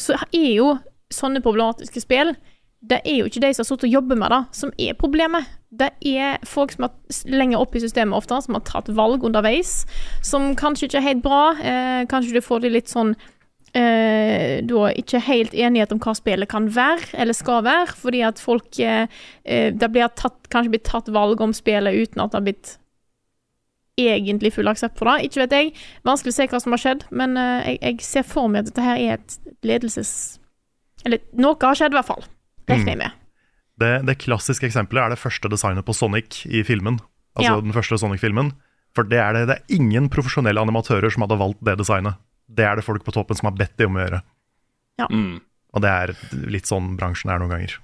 [0.00, 0.78] så er jo
[1.12, 2.34] sånne problematiske spill
[2.82, 5.46] Det er jo ikke de som har sittet og jobbet med det, som er problemet.
[5.70, 6.90] Det er folk som er
[7.30, 9.86] lenger oppe i systemet ofte, som har tatt valg underveis,
[10.20, 11.52] som kanskje ikke er helt bra.
[11.62, 13.14] Eh, kanskje du får det litt sånn
[13.78, 18.42] eh, da ikke helt enighet om hva spillet kan være, eller skal være, fordi at
[18.42, 19.06] folk eh,
[19.44, 22.76] eh, Det blir tatt, kanskje blitt tatt valg om spillet uten at det har blitt
[24.00, 25.28] egentlig full aksept for det.
[25.28, 25.72] Ikke vet jeg.
[26.06, 28.72] Vanskelig å se hva som har skjedd, men eh, jeg, jeg ser for meg at
[28.72, 30.12] dette her er et ledelses...
[31.04, 32.24] Eller noe har skjedd, i hvert fall.
[32.70, 33.16] Regner jeg med.
[33.82, 37.00] Det, det klassiske eksempelet er det første designet på Sonic i filmen.
[37.34, 37.60] Altså Ja.
[37.64, 38.52] den første Sonic-filmen.
[38.94, 42.20] For det er, det, det er ingen profesjonelle animatører som hadde valgt det designet.
[42.52, 44.20] Det er det folk på toppen som har bedt de om å gjøre.
[45.08, 45.40] Mm.
[45.72, 46.12] Og det er
[46.52, 47.78] litt sånn bransjen er noen ganger.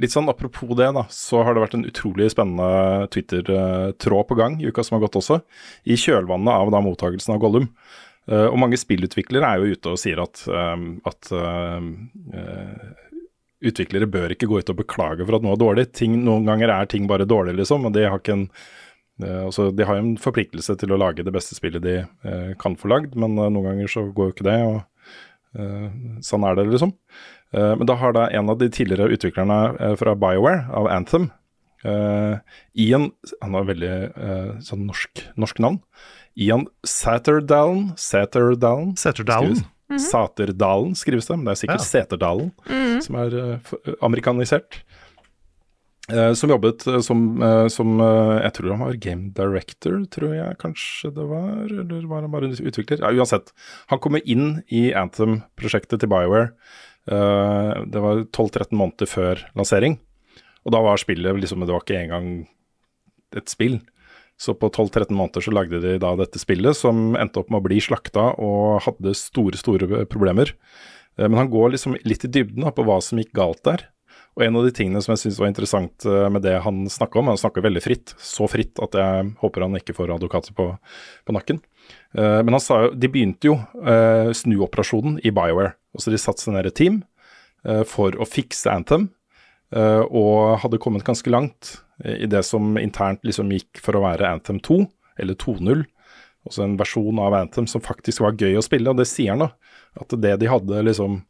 [0.00, 4.56] Litt sånn apropos det, da, så har det vært en utrolig spennende Twitter-tråd på gang
[4.60, 5.40] i uka som har gått også,
[5.84, 7.68] i kjølvannet av da mottagelsen av Gollum.
[8.30, 11.80] Uh, og mange spillutviklere er jo ute og sier at, eh, at uh,
[12.36, 12.82] eh,
[13.66, 15.86] utviklere bør ikke gå ut og beklage for at noe er dårlig.
[15.96, 18.46] Ting, noen ganger er ting bare dårlig, liksom, og de har ikke en
[19.26, 22.76] altså, De har jo en forpliktelse til å lage det beste spillet de eh, kan
[22.76, 24.60] få lagd, men eh, noen ganger så går jo ikke det.
[24.66, 24.80] og
[25.50, 25.88] Eh,
[26.22, 26.92] sånn er det, liksom.
[27.52, 31.24] Eh, men da har da en av de tidligere utviklerne eh, fra BioWare, av Anthem,
[31.82, 32.36] eh,
[32.78, 33.08] Ian
[33.42, 35.80] Han har veldig eh, sånn norsk, norsk navn.
[36.38, 39.56] Ian Saterdalen Saterdalen Seterdalen.
[39.58, 41.88] skrives- Saterdalen skrives det, men det er sikkert Ja.
[41.98, 44.84] Seterdalen som er eh, f- amerikanisert.
[46.10, 50.58] Eh, som jobbet eh, som, eh, som Jeg tror han var game director, tror jeg
[50.58, 51.64] kanskje det var.
[51.68, 53.00] Eller var han bare utvikler?
[53.02, 53.52] Ja, uansett.
[53.92, 56.52] Han kommer inn i Anthem-prosjektet til BioWare.
[57.10, 59.98] det var 12-13 måneder før lansering.
[60.64, 62.46] Og da var spillet liksom Det var ikke engang
[63.34, 63.80] et spill.
[64.38, 67.66] Så på 12-13 måneder så lagde de da dette spillet, som endte opp med å
[67.66, 70.54] bli slakta og hadde store, store problemer.
[71.16, 73.88] Men han går liksom litt i dybden på hva som gikk galt der.
[74.38, 77.18] Og en av de tingene som jeg syns var interessant eh, med det han snakka
[77.20, 80.68] om, han snakker veldig fritt, så fritt at jeg håper han ikke får advokater på,
[81.26, 81.60] på nakken.
[82.14, 85.74] Uh, Men han sa jo De begynte jo uh, snuoperasjonen i BioWare.
[85.96, 87.00] Altså de satte seg ned et team
[87.66, 89.10] uh, for å fikse Anthem,
[89.70, 94.56] og hadde kommet ganske langt i det som internt liksom gikk for å være Anthem
[94.66, 94.80] 2,
[95.22, 95.84] eller 2.0.
[96.48, 99.44] Også en versjon av Anthem som faktisk var gøy å spille, og det sier han
[99.44, 99.52] da.
[99.94, 101.20] At det de hadde liksom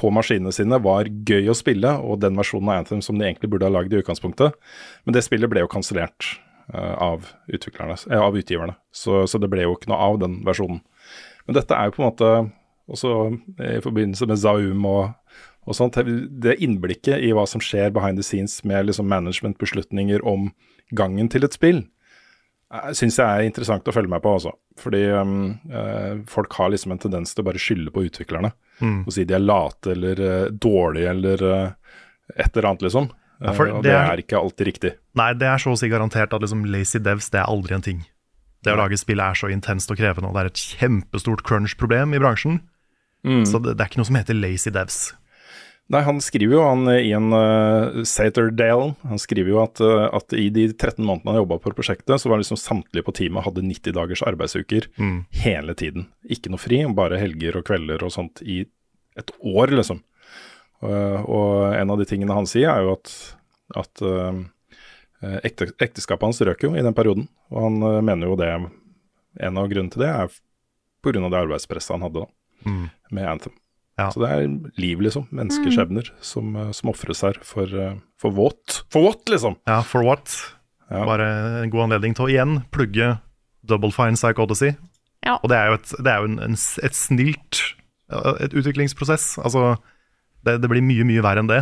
[0.00, 3.50] på maskinene sine var gøy å spille, og den versjonen av Anthem som de egentlig
[3.52, 4.56] burde ha lagd i utgangspunktet.
[5.04, 6.32] Men det spillet ble jo kansellert
[6.72, 10.80] uh, av, eh, av utgiverne, så, så det ble jo ikke noe av den versjonen.
[11.46, 12.32] Men dette er jo på en måte
[12.90, 13.14] også
[13.62, 15.12] i forbindelse med Zaum og,
[15.68, 20.50] og sånt, det innblikket i hva som skjer behind the scenes med liksom managementbeslutninger om
[20.96, 21.84] gangen til et spill,
[22.94, 24.52] syns det er interessant å følge med på, altså.
[24.78, 28.52] Fordi um, uh, folk har liksom en tendens til å bare skylde på utviklerne.
[28.80, 29.00] Mm.
[29.06, 31.96] Og si de er late eller uh, dårlige eller uh,
[32.36, 33.10] et eller annet, liksom.
[33.40, 34.92] Ja, for Eh, og det det er- er ikke alltid riktig.
[35.16, 37.82] Nei, det er så å si garantert at liksom lazy devs, det er aldri en
[37.82, 38.02] ting.
[38.62, 42.12] Det å lage spill er så intenst og krevende, og det er et kjempestort crunch-problem
[42.14, 42.60] i bransjen.
[43.24, 45.14] Så det, det er ikke noe som heter lazy devs.
[45.90, 50.06] Nei, han skriver jo han Ian i en uh, Saterdale, Han skriver jo at, uh,
[50.14, 53.42] at i de 13 månedene han jobba på prosjektet, så var liksom samtlige på teamet
[53.46, 54.86] hadde 90 dagers arbeidsuker
[55.42, 56.06] hele tiden.
[56.30, 58.62] Ikke noe fri, bare helger og kvelder og sånt i
[59.18, 60.04] et år, liksom.
[60.80, 63.10] Uh, og en av de tingene han sier, er jo at,
[63.82, 64.38] at uh,
[65.44, 67.28] ekte, ekteskapet hans røk jo i den perioden.
[67.52, 68.52] Og han eh, mener jo det
[69.40, 70.32] En av grunnene til det er
[71.04, 71.20] pga.
[71.20, 72.30] det arbeidspresset han hadde da,
[73.14, 73.52] med Anthem.
[74.00, 74.08] Ja.
[74.14, 74.46] Så det er
[74.80, 75.26] liv, liksom.
[75.36, 78.80] Menneskeskjebner som, eh, som ofres her for, eh, for våt.
[78.90, 79.58] For våt, liksom!
[79.68, 80.32] Ja, for what?
[80.90, 81.04] Ja.
[81.06, 81.26] Bare
[81.62, 83.18] en god anledning til å igjen plugge
[83.66, 84.72] Double Fine Psych Odyssey.
[85.26, 85.36] Ja.
[85.44, 87.60] Og det er jo et, det er jo en, en, et snilt
[88.10, 89.36] et utviklingsprosess.
[89.44, 89.76] Altså,
[90.42, 91.60] det, det blir mye, mye verre enn det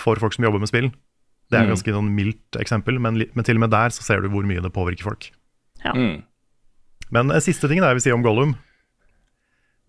[0.00, 0.88] for folk som jobber med spill.
[1.50, 1.74] Det er Mm.
[1.74, 4.62] ganske noen mildt eksempel, men, men til og med der så ser du hvor mye
[4.64, 5.28] det påvirker folk.
[5.84, 6.22] Mm.
[7.10, 8.56] Men en siste ting da, jeg vil si om Gollum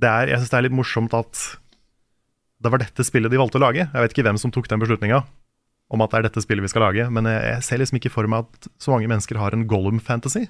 [0.10, 1.44] er, Jeg syns det er litt morsomt at
[2.62, 3.88] det var dette spillet de valgte å lage.
[3.90, 5.24] Jeg vet ikke hvem som tok den beslutninga
[5.92, 8.12] om at det er dette spillet vi skal lage, men jeg, jeg ser liksom ikke
[8.14, 10.46] for meg at så mange mennesker har en Gollum-fantasy.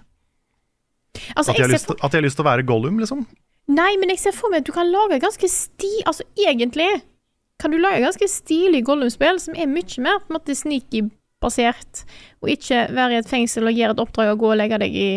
[1.35, 3.23] Altså, At, de har lyst til- at de har lyst til å være Gollum, liksom.
[3.71, 5.89] Nei, men jeg ser for meg at du kan lage ganske sti...
[6.05, 6.89] Altså, egentlig
[7.61, 12.03] kan du lage ganske stilig Gollum-spill som er mye mer på en måte sneaky-basert,
[12.41, 14.93] og ikke være i et fengsel og gjøre et oppdrag og gå og legge deg
[14.97, 15.09] i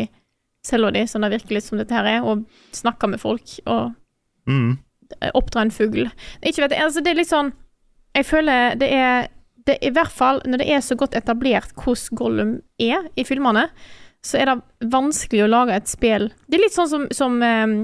[0.64, 3.92] cella di, som det virker litt som dette her er, og snakke med folk og
[4.50, 4.78] Mm.
[5.20, 6.08] eh, oppdra en fugl.
[6.42, 7.52] Ikke vet jeg, altså det er litt sånn
[8.14, 9.28] Jeg føler det er
[9.66, 13.68] det, I hvert fall når det er så godt etablert hvordan Gollum er i filmene,
[14.24, 17.78] så er det vanskelig å lage et spill Det er litt sånn som, som um,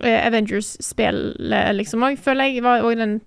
[0.00, 1.34] Avengers-spill,
[1.74, 2.62] liksom Jeg føler jeg.
[2.62, 3.20] Var, òg den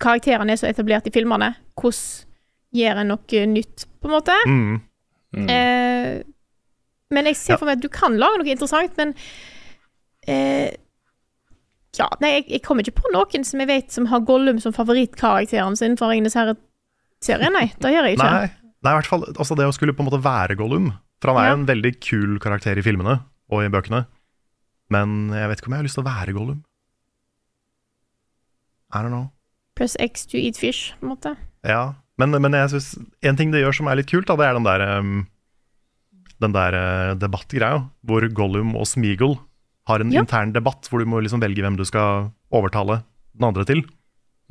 [0.00, 1.52] Karakterene er så etablert i filmene.
[1.78, 2.30] Hvordan
[2.74, 4.36] gjør en noe nytt, på en måte?
[4.46, 4.80] Mm.
[5.34, 5.50] Mm.
[5.50, 6.22] Eh,
[7.14, 9.14] men jeg ser for meg at du kan lage noe interessant, men
[10.26, 10.74] eh,
[11.98, 14.74] Ja, nei, jeg, jeg kommer ikke på noen som jeg vet som har Gollum som
[14.74, 17.68] favorittkarakteren sin fra Ringenes herre-serien, nei.
[17.78, 18.26] Det gjør jeg ikke.
[18.30, 18.48] Nei,
[18.82, 20.90] nei, i hvert fall altså det å skulle på en måte være Gollum.
[21.22, 21.58] For han er jo Ja.
[21.60, 23.20] en veldig kul karakter i filmene
[23.54, 24.04] og i bøkene.
[24.92, 26.58] Men jeg vet ikke om jeg har lyst til å være Gollum.
[28.94, 29.30] I don't know.
[29.74, 31.32] Press X to eat fish, på en måte.
[31.66, 32.90] Ja, men, men jeg synes
[33.26, 35.14] en ting det gjør som er litt kult, da, det er den der, um,
[36.44, 39.38] den der uh, debattgreia, hvor Gollum og Smeagol
[39.86, 40.20] har en Ja.
[40.22, 43.02] intern debatt hvor du må liksom velge hvem du skal overtale
[43.36, 43.82] den andre til.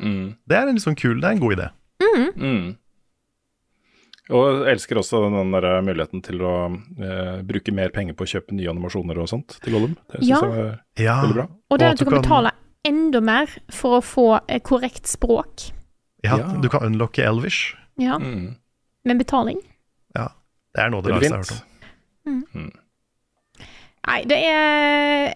[0.02, 0.36] Mm.
[0.48, 1.70] Det er en sånn kul, det er en god idé.
[2.04, 2.76] Mm.
[4.32, 8.30] Og jeg elsker også den der muligheten til å eh, bruke mer penger på å
[8.32, 9.98] kjøpe nye animasjoner og sånt til Gollum.
[10.12, 10.40] Det syns Ja.
[10.40, 11.48] jeg var Ja, veldig bra.
[11.72, 12.52] Og det er at du kan betale
[12.86, 14.28] enda mer for å få
[14.64, 15.72] korrekt språk.
[16.24, 16.54] ja, Ja.
[16.62, 17.76] Du kan unlocke Elvish.
[17.98, 18.56] Ja, Mm.
[19.06, 19.60] med betaling.
[20.16, 20.30] Ja,
[20.74, 21.52] det er noe av det rareste jeg har hørt
[22.26, 22.44] om.
[22.54, 22.74] fint.
[24.08, 25.34] Nei, det er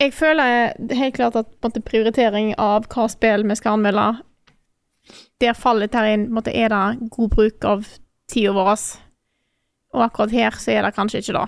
[0.00, 4.20] Jeg føler helt klart at på en måte, prioritering av hva spill vi skal anmelde,
[5.42, 6.28] der faller her inn.
[6.34, 7.86] Måte, er det god bruk av
[8.30, 8.76] tida vår?
[9.96, 11.46] Og akkurat her så er det kanskje ikke det.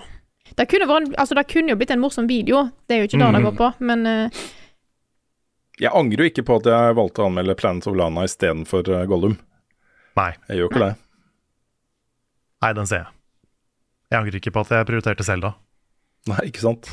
[0.57, 3.19] Det kunne, vært, altså, det kunne jo blitt en morsom video, det er jo ikke
[3.21, 3.45] det det Mhm.
[3.47, 4.41] går på, men uh,
[5.79, 9.05] Jeg angrer jo ikke på at jeg valgte å anmelde Planet of Lana istedenfor uh,
[9.07, 9.37] Gollum.
[10.17, 10.95] Nei, Jeg gjør ikke det.
[12.61, 13.07] nei, den ser jeg.
[14.11, 15.53] Jeg angrer ikke på at jeg prioriterte Selda.
[16.29, 16.91] Nei, ikke sant.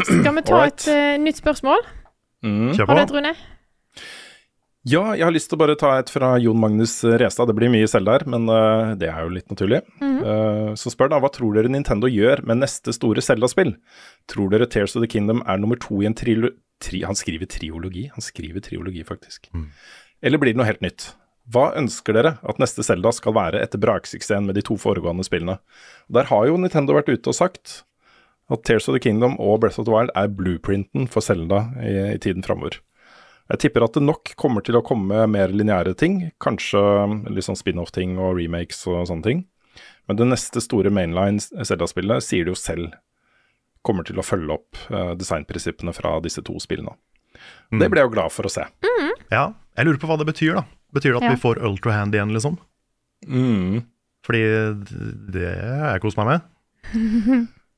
[0.00, 1.84] skal vi ta et uh, nytt spørsmål?
[2.46, 2.72] Mm.
[2.78, 3.34] Har du et, Rune?
[4.86, 7.50] Ja, jeg har lyst til å bare ta et fra Jon Magnus Restad.
[7.50, 9.82] Det blir mye selv der, men uh, det er jo litt naturlig.
[9.98, 13.74] Eh, så spør da, hva tror dere Nintendo gjør med neste store Zelda-spill?
[14.30, 16.54] Tror dere Tears of the Kingdom er nummer to i en trilo...
[16.76, 19.46] Tri han skriver triologi, han skriver triologi faktisk.
[20.20, 21.06] Eller blir det noe helt nytt?
[21.52, 25.60] Hva ønsker dere at neste Zelda skal være etter braksuksessen med de to foregående spillene?
[26.10, 27.82] Der har jo Nintendo vært ute og sagt
[28.50, 31.94] at Tears of the Kingdom og Breath of the Wild er blueprinten for Zelda i,
[32.14, 32.80] i tiden framover.
[33.46, 36.80] Jeg tipper at det nok kommer til å komme mer lineære ting, kanskje
[37.30, 39.44] litt sånn spin-off-ting og remakes og sånne ting.
[40.10, 42.94] Men det neste store mainline Selda-spillet sier det jo selv
[43.86, 46.96] kommer til å følge opp eh, designprinsippene fra disse to spillene.
[47.70, 48.64] Det ble jeg jo glad for å se.
[49.30, 50.64] Ja, jeg lurer på hva det betyr, da.
[50.94, 51.34] Betyr det at Ja.
[51.34, 52.58] vi får Ultrahand igjen, liksom?
[53.26, 53.84] Mm.
[54.26, 54.42] Fordi
[55.32, 56.40] det har jeg kost meg med.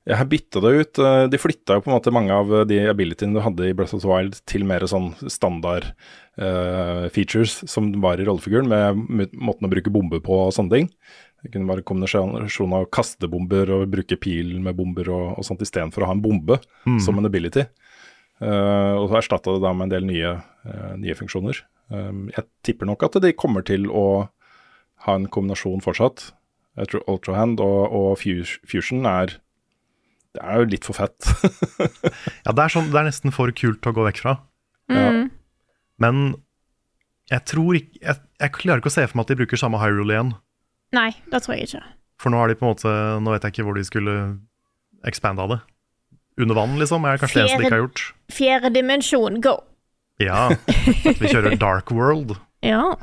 [0.08, 0.98] Jeg har bytta det ut.
[0.98, 3.94] eh, De flytta jo på en måte mange av de abilityene du hadde i Breath
[3.94, 5.84] of the Wild til mer sånn standard
[6.40, 10.88] uh, features som var i rollefiguren, med måten å bruke bomber på og sånne ting.
[11.44, 15.60] Det kunne være kombinasjon av kaste bomber og bruke pil med bomber og, og sånt
[15.62, 16.58] istedenfor å ha en bombe
[17.04, 17.66] som en ability.
[18.40, 20.32] Uh, og så erstatta det da med en del nye,
[20.64, 21.60] uh, nye funksjoner.
[21.88, 24.28] Um, jeg tipper nok at de kommer til å
[25.06, 26.30] ha en kombinasjon fortsatt.
[26.78, 29.38] Jeg tror Ultrahand og, og Fusion er
[30.36, 31.16] Det er jo litt for fett.
[32.46, 34.36] Ja, det er, sånn, det er nesten for kult å gå vekk fra.
[34.92, 35.28] Mm.
[36.00, 36.20] Men
[37.28, 39.80] jeg tror ikke jeg, jeg klarer ikke å se for meg at de bruker samme
[39.82, 40.34] Hyrule igjen.
[40.96, 41.82] Nei, det tror jeg ikke.
[42.22, 44.14] For nå har de på en måte Nå vet jeg ikke hvor de skulle
[45.06, 45.58] expanda det.
[46.38, 48.04] Under vann, liksom, er kanskje det eneste de ikke har gjort.
[48.30, 49.56] Fjerde dimensjon, go!
[50.22, 52.36] Ja, at vi kjører Dark World.
[52.66, 52.96] Ja.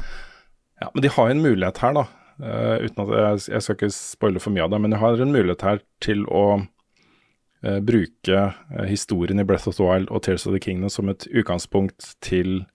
[0.82, 2.02] Ja, Men de har en mulighet her, da.
[2.44, 5.22] Uh, uten at jeg, jeg skal ikke spoile for mye av det, men de har
[5.24, 10.26] en mulighet her til å uh, bruke uh, historien i Breath of the Wild og
[10.28, 12.66] Tears of the Kingdom som et utgangspunkt til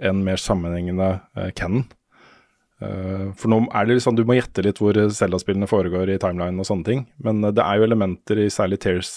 [0.00, 1.84] en mer sammenhengende uh, canon.
[2.82, 6.58] Eh, for nå er det liksom, Du må gjette litt hvor Zelda-spillene foregår i timeline
[6.60, 7.04] og sånne ting.
[7.22, 9.12] Men det er jo elementer i særlig Tears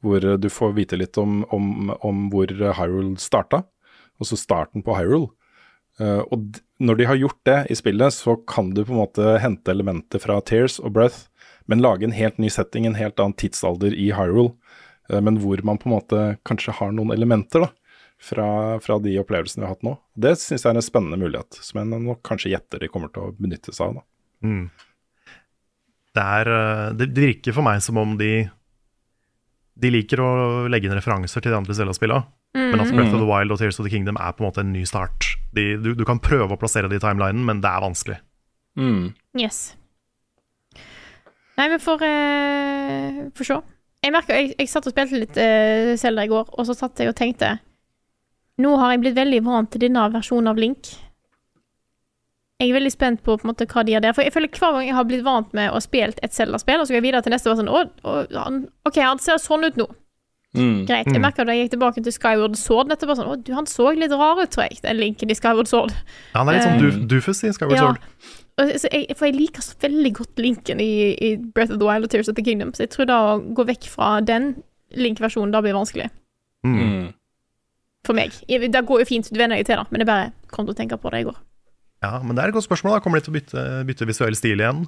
[0.00, 3.62] hvor du får vite litt om, om, om hvor Hyrule starta.
[4.20, 5.30] Altså starten på Hyrule.
[6.00, 9.34] Uh, og når de har gjort det i spillet, så kan du på en måte
[9.42, 11.26] hente elementer fra Tears og Breath,
[11.68, 14.54] men lage en helt ny setting, en helt annen tidsalder i Hyrule.
[15.10, 17.72] Uh, men hvor man på en måte kanskje har noen elementer da,
[18.20, 18.46] fra,
[18.84, 19.96] fra de opplevelsene vi har hatt nå.
[20.14, 23.28] Det syns jeg er en spennende mulighet, som jeg nok kanskje gjetter de kommer til
[23.28, 24.06] å benytte seg av.
[24.44, 24.70] Mm.
[26.16, 28.48] Det, er, eh, det virker for meg som om de
[29.80, 30.30] De liker å
[30.70, 32.26] legge inn referanser til de andre Zelda-spillene.
[32.56, 34.64] Men at Breath of the Wild og Tears of the Kingdom er på en måte
[34.64, 35.36] en ny start.
[35.54, 38.16] De, du, du kan prøve å plassere det i timelinen, men det er vanskelig.
[39.38, 39.60] Yes.
[41.58, 43.58] Nei, vi får uh, får se.
[44.00, 47.02] Jeg merker, jeg, jeg satt og spilte litt uh, Zelda i går, og så satt
[47.02, 47.58] jeg og tenkte
[48.60, 50.90] Nå har jeg blitt veldig vant til denne versjonen av Link.
[52.60, 54.12] Jeg er veldig spent på, på en måte, hva de gjør der.
[54.16, 56.86] For jeg føler hver gang jeg har blitt vant med å spille et Zelda-spill, og
[56.86, 59.64] så går jeg videre til neste, og sånn, å, å, han, OK, han ser sånn
[59.64, 59.88] ut nå.
[60.50, 61.06] Greit.
[61.06, 63.68] Jeg merka da jeg gikk tilbake til Skyward Sword nettopp, og sånn, å, du, han
[63.70, 65.94] så litt rar ut, tror jeg, den linken i Skyward Sword.
[66.34, 67.86] Ja, Han er litt sånn duf, Dufus i Skyward Ja.
[67.86, 68.32] Sword.
[68.60, 71.86] Og så jeg, for jeg liker så veldig godt linken i, i Breath of the
[71.86, 74.52] Wild og Tears of the Kingdom, så jeg tror da å gå vekk fra den
[74.98, 76.10] link-versjonen da blir vanskelig.
[76.66, 77.12] Mm.
[78.04, 78.34] For meg.
[78.50, 80.80] Det går jo fint, du venner deg til det, men jeg bare kom til å
[80.82, 81.38] tenke på det i går.
[82.00, 82.96] Ja, men det er et godt spørsmål.
[82.96, 84.84] da Kommer de til å bytte, bytte visuell stil igjen?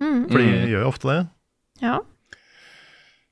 [0.00, 0.22] Mm.
[0.30, 1.18] For de gjør jo ofte det.
[1.84, 2.00] Ja.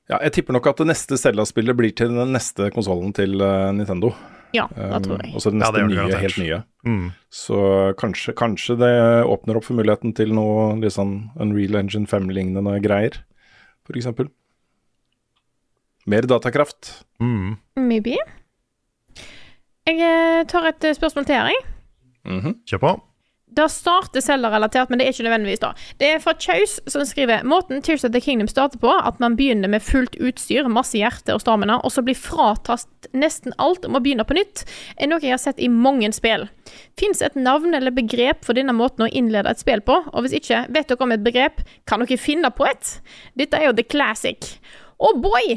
[0.05, 3.71] Ja, jeg tipper nok at det neste Zelda-spillet blir til den neste konsollen til eh,
[3.73, 4.11] Nintendo.
[4.53, 5.31] ja, det tror jeg.
[5.31, 6.59] Um, også det neste ja, det nye, helt nye.
[6.85, 7.07] Mm.
[7.33, 7.61] Så
[7.97, 8.93] kanskje, kanskje det
[9.25, 13.17] åpner opp for muligheten til noe litt sånn Unreal Engine 5-lignende greier,
[13.87, 14.29] for eksempel.
[16.05, 16.99] Mer datakraft.
[17.17, 17.57] Mm.
[17.81, 18.19] Maybe.
[19.89, 21.65] Jeg eh, tar et eh, spørsmål til jeg.
[22.29, 22.55] Mm -hmm.
[22.69, 22.93] Kjør på.
[23.55, 25.69] Det starter Zelda-relatert, men det er ikke nødvendigvis da.
[26.01, 29.37] Det er fra Chaus, som skriver Måten Tears of the Kingdom starter på, at man
[29.39, 33.95] begynner med fullt utstyr, masse hjerte og stamina, og så blir fratatt nesten alt om
[33.95, 34.65] å begynne på nytt,
[34.99, 36.47] er noe jeg har sett i mange spill.
[36.99, 40.01] Fins et navn eller begrep for denne måten å innlede et spill på?
[40.11, 41.63] Og hvis ikke, vet dere om et begrep?
[41.87, 42.97] Kan dere finne på et?
[43.39, 44.57] Dette er jo the classic.
[44.99, 45.55] Oh boy!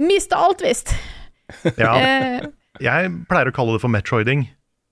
[0.00, 0.94] Mista alt, visst.
[1.78, 2.46] Ja, Eh,
[2.82, 4.46] jeg pleier å kalle det for metroiding,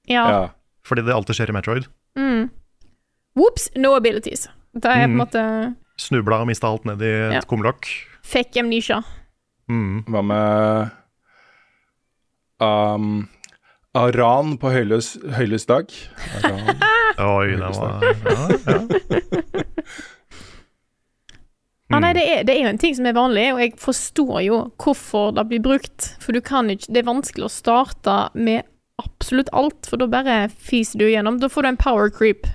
[0.07, 0.23] ja.
[0.29, 0.43] Ja.
[0.87, 1.89] fordi det alltid skjer i Metroid.
[2.17, 4.49] Whoops, no abilities.
[4.77, 5.43] Da er på en måte
[6.01, 7.41] Snubla og mista alt ned i et Ja.
[7.49, 7.87] kumlokk.
[8.25, 9.03] fake amnesia.
[9.69, 10.05] Mm.
[10.09, 10.91] Hva med
[12.61, 13.29] um,
[13.95, 15.87] Aran på høyløs, høyløs dag?
[16.43, 16.83] Aran.
[17.19, 18.13] Oi, det var ja,
[18.67, 18.79] ja.
[21.93, 24.39] Ja, nei, det er, det er jo en ting som er vanlig, og jeg forstår
[24.47, 26.15] jo hvorfor det blir brukt.
[26.25, 28.65] For du kan ikke Det er vanskelig å starte med
[29.05, 31.41] absolutt alt, for da bare fiser du igjennom.
[31.43, 32.47] Da får du en power creep.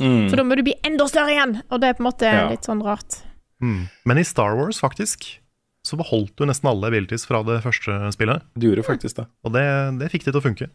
[0.00, 0.28] Mm.
[0.28, 2.48] For da må du bli enda større igjen, og det er på en måte Ja.
[2.50, 3.22] litt sånn rart.
[3.62, 3.88] Mm.
[4.04, 5.38] Men i Star Wars, faktisk,
[5.84, 8.42] så beholdt du nesten alle abilities fra det første spillet.
[8.58, 9.26] Du gjorde faktisk det.
[9.44, 9.64] Og det,
[10.00, 10.70] det fikk det til å funke.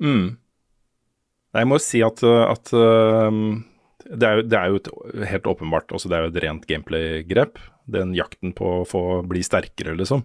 [0.00, 0.36] Mm.
[1.56, 3.64] Jeg må si at, at um,
[4.06, 4.90] det, er jo, det er jo et,
[5.32, 7.58] helt åpenbart altså Det er jo et rent gameplay-grep.
[7.90, 10.22] Den jakten på å få bli sterkere, liksom,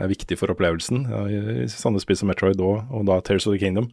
[0.00, 1.04] er viktig for opplevelsen.
[1.10, 3.90] Ja, I spill som Metroid og, og da Tears of the Kingdom.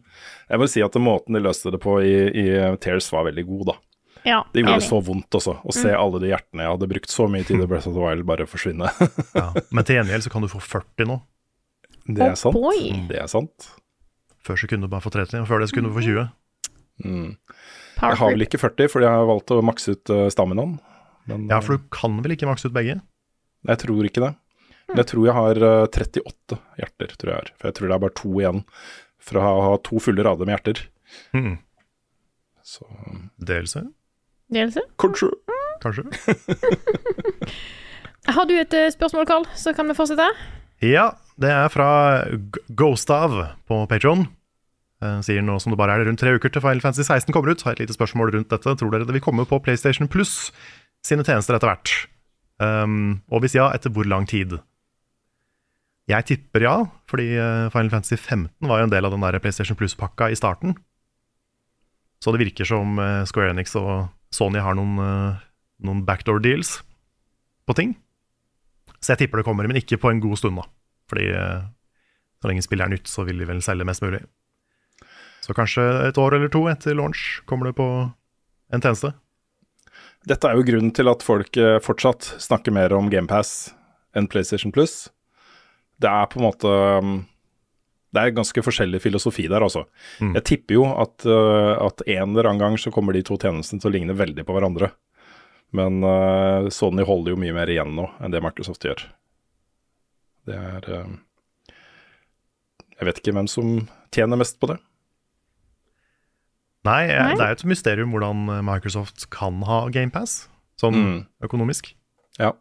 [0.48, 2.46] Jeg må si at måten de løste det på i, i
[2.80, 3.76] Tears var veldig god, da.
[4.26, 7.24] Ja, Det gjorde så vondt også, å se alle de hjertene jeg hadde brukt så
[7.32, 8.90] mye tid i Breath of the Wild, bare forsvinne.
[9.38, 9.46] Ja.
[9.72, 11.16] Men til gjengjeld så kan du få 40 nå.
[12.10, 12.56] Det er Oh sant.
[12.56, 12.82] boy.
[13.08, 13.70] Det er sant.
[14.44, 16.26] Før så kunne du bare få 30, og før det så kunne du få 20.
[17.04, 17.30] Mm.
[18.00, 20.78] Jeg har vel ikke 40, fordi jeg har valgt å makse ut uh, staminaen.
[21.30, 22.98] Ja, for du kan vel ikke makse ut begge?
[23.68, 24.32] Jeg tror ikke det.
[24.90, 27.52] Men jeg tror jeg har eh, 38 hjerter, tror jeg er.
[27.58, 28.62] For jeg tror det er bare to igjen
[29.30, 30.82] fra å ha to fulle rader med hjerter.
[31.36, 31.54] Mm.
[32.70, 32.86] Så
[33.42, 33.84] Delelse,
[34.52, 34.82] Delelse?
[35.00, 35.30] kanskje.
[35.82, 36.04] kanskje?
[38.34, 40.26] Har du et eh, spørsmål, Carl, så kan vi fortsette?
[40.84, 41.10] Ja,
[41.40, 41.88] det er fra
[42.76, 43.34] Ghostav
[43.68, 44.26] på Patron.
[45.00, 47.54] Eh, sier nå som det bare er rundt tre uker til Final Fantasy 16 kommer
[47.54, 47.64] ut.
[47.64, 48.76] Har et lite spørsmål rundt dette.
[48.76, 50.50] Tror dere det vil komme på PlayStation Plus
[51.06, 51.94] sine tjenester etter hvert?
[52.60, 54.58] Um, og hvis ja, etter hvor lang tid?
[56.10, 56.76] Jeg tipper ja,
[57.10, 60.38] fordi eh, Final Fantasy 15 var jo en del av den der PlayStation Plus-pakka i
[60.38, 60.74] starten.
[62.20, 65.44] Så det virker som eh, Square Enix og Sony har noen, eh,
[65.86, 66.80] noen backdoor deals
[67.68, 67.94] på ting.
[68.98, 70.66] Så jeg tipper det kommer, men ikke på en god stund, da.
[71.10, 74.20] Fordi så lenge spillet er nytt, så vil de vel selge mest mulig.
[75.42, 77.86] Så kanskje et år eller to etter launch kommer det på
[78.70, 79.14] en tjeneste.
[80.28, 83.72] Dette er jo grunnen til at folk fortsatt snakker mer om GamePass
[84.14, 85.08] enn PlayStation Plus.
[86.00, 86.70] Det er på en måte
[87.04, 87.12] um,
[88.14, 89.84] Det er ganske forskjellig filosofi der, altså.
[90.20, 90.32] Mm.
[90.38, 93.80] Jeg tipper jo at, uh, at en eller annen gang så kommer de to tjenestene
[93.82, 94.88] til å ligne veldig på hverandre.
[95.76, 99.04] Men uh, Sony holder jo mye mer igjen nå enn det Microsoft gjør.
[100.48, 101.12] Det er uh,
[102.96, 103.76] Jeg vet ikke hvem som
[104.10, 104.80] tjener mest på det.
[106.88, 107.34] Nei, jeg, Nei.
[107.36, 110.46] det er jo et mysterium hvordan Microsoft kan ha GamePass,
[110.80, 111.18] sånn Mm.
[111.44, 111.92] økonomisk.
[112.40, 112.54] Ja.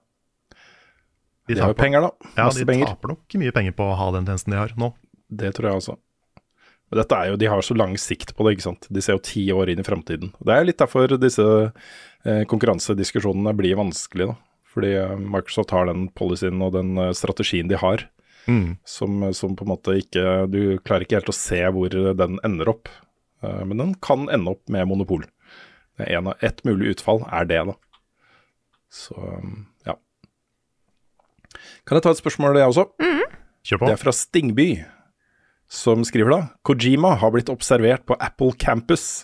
[1.50, 2.12] De, De har jo penger, da.
[2.38, 2.92] ja, Masse de penger.
[2.94, 4.92] taper nok mye penger på å ha den tjenesten de har nå.
[5.30, 5.96] Det tror jeg også.
[6.90, 8.86] Men dette er jo, De har så lang sikt på det, ikke sant.
[8.90, 10.32] De ser jo ti år inn i fremtiden.
[10.42, 14.32] Det er litt derfor disse eh, konkurransediskusjonene blir vanskelige.
[14.34, 14.38] da.
[14.70, 18.06] Fordi eh, Microsoft har den policyen og den eh, strategien de har,
[18.50, 18.78] Mm.
[18.88, 22.70] som, som på en måte ikke Du klarer ikke helt å se hvor den ender
[22.72, 22.88] opp.
[23.44, 25.26] Eh, men den kan ende opp med monopol.
[26.00, 27.76] Det er en av, et mulig utfall er det, da.
[28.90, 29.14] Så.
[31.90, 32.84] Kan jeg ta et spørsmål, jeg også?
[33.66, 33.88] Kjør på.
[33.90, 34.66] Det er fra Stingby,
[35.70, 39.24] som skriver da Kojima har blitt observert på Apple Campus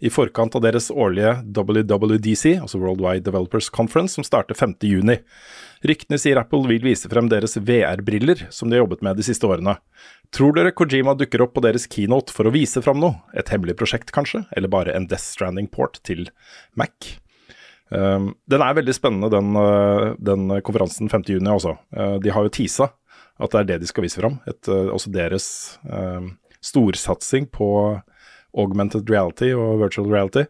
[0.00, 5.12] i forkant av deres årlige WWDC, altså Worldwide Developers Conference, som starter 5.6.
[5.84, 9.44] Ryktene sier Apple vil vise frem deres VR-briller, som de har jobbet med de siste
[9.48, 9.76] årene.
[10.32, 13.20] Tror dere Kojima dukker opp på deres keynote for å vise frem noe?
[13.36, 14.46] Et hemmelig prosjekt, kanskje?
[14.56, 16.30] Eller bare en Death Stranding-port til
[16.80, 17.18] Mac?
[17.86, 21.76] Um, den er veldig spennende, den, uh, den konferansen 5.6 også.
[21.94, 22.90] Uh, de har jo teasa
[23.36, 24.40] at det er det de skal vise fram.
[24.48, 25.46] Et, uh, også deres
[25.84, 26.32] um,
[26.64, 27.68] storsatsing på
[28.56, 30.46] augmented reality og virtual reality.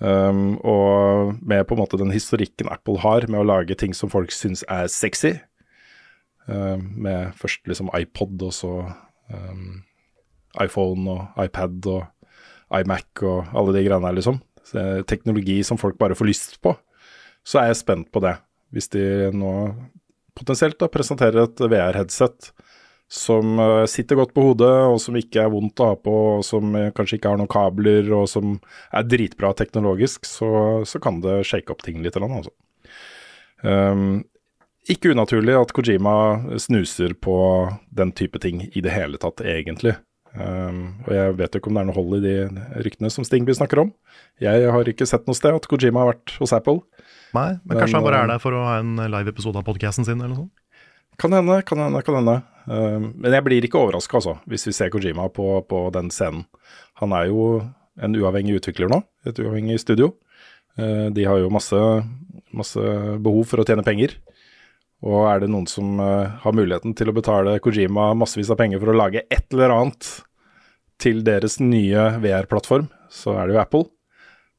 [0.00, 4.12] Um, og med på en måte den historikken Apple har med å lage ting som
[4.12, 5.36] folk syns er sexy.
[6.50, 8.70] Med først liksom iPod, og så
[9.30, 9.84] um,
[10.58, 14.40] iPhone og iPad og iMac og alle de greiene der, liksom.
[14.78, 16.74] Er teknologi som folk bare får lyst på.
[17.46, 18.36] Så er jeg spent på det.
[18.70, 19.52] Hvis de nå
[20.36, 22.52] potensielt da presenterer et VR-headset
[23.10, 26.44] som eh, sitter godt på hodet, og som ikke er vondt å ha på, og
[26.46, 28.54] som eh, kanskje ikke har noen kabler, og som
[28.94, 30.50] er dritbra teknologisk, så,
[30.86, 32.16] så kan det shake opp ting litt.
[32.16, 32.56] eller annet, Altså.
[33.60, 34.22] Um,
[34.88, 36.14] ikke unaturlig at Kojima
[36.58, 37.34] snuser på
[37.92, 39.92] den type ting i det hele tatt, egentlig.
[40.30, 42.34] Um, og jeg vet jo ikke om det er noe hold i de
[42.84, 43.90] ryktene som Stingby snakker om.
[44.42, 46.84] Jeg har ikke sett noe sted at Kojima har vært hos Apple.
[47.34, 49.66] Nei, men, Men, kanskje han bare eh, er der for å ha en live-episode av
[49.66, 50.86] podcasten sin, eller noe sånt?
[51.20, 52.36] Kan hende, kan hende, kan hende.
[52.70, 56.46] Um, men jeg blir ikke overraska, altså, hvis vi ser Kojima på, på den scenen.
[57.02, 57.50] Han er jo
[58.00, 60.12] en uavhengig utvikler nå, et uavhengig studio.
[60.78, 61.80] Uh, de har jo masse,
[62.56, 62.86] masse
[63.20, 64.14] behov for å tjene penger.
[65.06, 68.82] Og er det noen som uh, har muligheten til å betale Kojima massevis av penger
[68.82, 70.10] for å lage et eller annet
[71.00, 73.86] til deres nye VR-plattform, så er det jo Apple.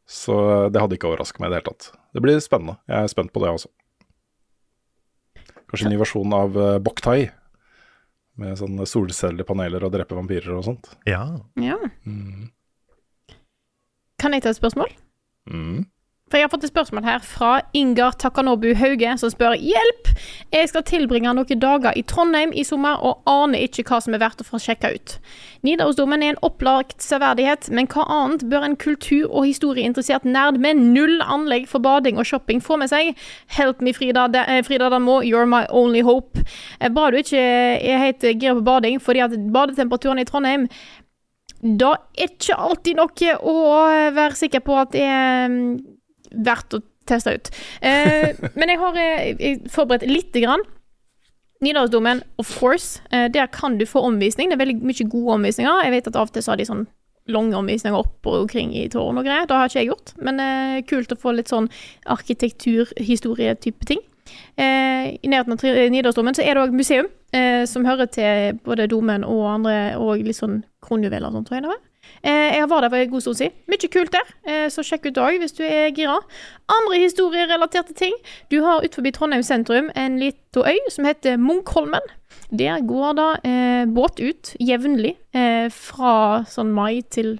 [0.09, 0.35] Så
[0.73, 1.91] det hadde ikke overraska meg i det hele tatt.
[2.11, 2.79] Det blir spennende.
[2.89, 3.69] Jeg er spent på det også.
[5.69, 7.29] Kanskje en ny versjon av uh, Boktai.
[8.41, 10.89] Med sånne solcellepaneler og drepe vampyrer og sånt.
[11.05, 11.21] Ja.
[11.61, 11.77] Ja.
[14.21, 14.89] Kan jeg ta et spørsmål?
[15.51, 15.85] Mm.
[16.31, 20.07] For jeg har fått et spørsmål her fra Ingar Takanobu Hauge, som spør Hjelp!
[20.55, 24.21] Jeg skal tilbringe noen dager i Trondheim i sommer, og aner ikke hva som er
[24.23, 25.17] verdt å få sjekka ut.
[25.67, 30.79] Nidarosdomen er en opplagt severdighet, men hva annet bør en kultur- og historieinteressert nerd med
[30.79, 33.11] null anlegg for bading og shopping få med seg?
[33.59, 36.39] Help me, Frida, Da- eh, Frida Damo, you're my only hope.
[36.79, 40.69] Eh, Bra du ikke er helt gira på bading, fordi at badetemperaturen i Trondheim
[41.61, 45.49] da er ikke alltid noe å være sikker på at det er
[46.31, 47.49] verdt å teste ut.
[47.81, 50.63] Eh, men jeg har jeg forberedt lite grann.
[51.61, 53.01] Nidarosdomen, of course.
[53.11, 54.49] Eh, der kan du få omvisning.
[54.49, 55.83] Det er veldig mye gode omvisninger.
[55.85, 56.87] Jeg vet at av og til så har de sånn
[57.29, 59.45] lange omvisninger opp og omkring i tårn og greier.
[59.45, 61.69] Det har ikke jeg gjort, men eh, kult å få litt sånn
[62.09, 64.01] arkitektur-historie-type ting.
[64.55, 68.89] Eh, I nærheten av Nidarosdomen så er det òg museum, eh, som hører til både
[68.89, 71.81] domen og andre, og litt sånn kronjuveler og sånt, tror jeg det var.
[72.23, 73.53] Eh, jeg var der for en god stund siden.
[73.71, 76.19] Mye kult der, eh, så sjekk ut òg hvis du er gira.
[76.69, 78.13] Andre historierelaterte ting.
[78.51, 82.05] Du har utenfor Trondheim sentrum en liten øy som heter Munkholmen.
[82.51, 87.39] Der går det eh, båt ut jevnlig eh, fra sånn mai til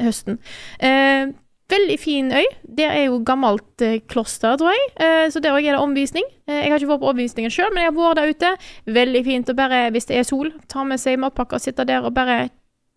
[0.00, 0.38] høsten.
[0.80, 1.34] Eh,
[1.68, 2.46] veldig fin øy.
[2.62, 5.32] Der er jo gammelt eh, kloster, tror jeg.
[5.34, 6.24] Så der òg er det omvisning.
[6.48, 8.52] Jeg har ikke vært på omvisningen sjøl, men jeg har vært der ute.
[9.00, 12.06] Veldig fint å bare, hvis det er sol, ta med seg matpakke og sitte der
[12.06, 12.46] og bare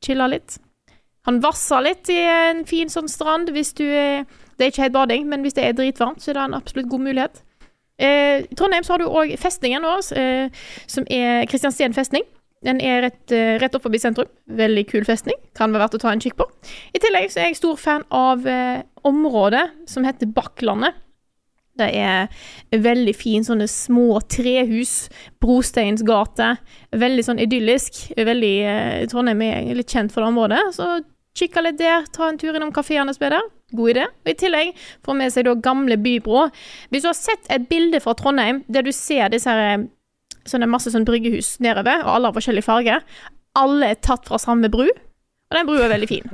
[0.06, 0.62] chille litt.
[1.28, 4.26] Han vasser litt i en fin sånn strand hvis du er
[4.58, 6.90] Det er ikke helt bading, men hvis det er dritvarmt, så er det en absolutt
[6.92, 7.40] god mulighet.
[7.98, 12.28] Eh, I Trondheim så har du òg festningen vår, eh, som er Kristiansten festning.
[12.62, 14.30] Den er rett, eh, rett opp forbi sentrum.
[14.46, 15.38] Veldig kul festning.
[15.58, 16.46] Kan være verdt å ta en kikk på.
[16.94, 20.94] I tillegg så er jeg stor fan av eh, området som heter Bakklandet.
[21.80, 22.28] Det er
[22.84, 25.08] veldig fin, sånne små trehus.
[25.44, 26.56] Brosteinsgate.
[27.00, 28.04] Veldig sånn idyllisk.
[28.18, 30.62] Veldig eh, Trondheim er litt kjent for det området.
[30.76, 30.90] Så
[31.38, 33.50] kikka litt der, ta en tur innom kafeene som er der.
[33.72, 34.06] God idé.
[34.26, 34.74] Og I tillegg
[35.06, 36.50] får med seg da gamle bybro.
[36.92, 39.88] Hvis du har sett et bilde fra Trondheim der du ser disse her eh,
[40.50, 42.98] sånne masse sånn bryggehus nedover, og alle har forskjellig farge.
[43.60, 46.28] Alle er tatt fra samme bru, og den brua er veldig fin.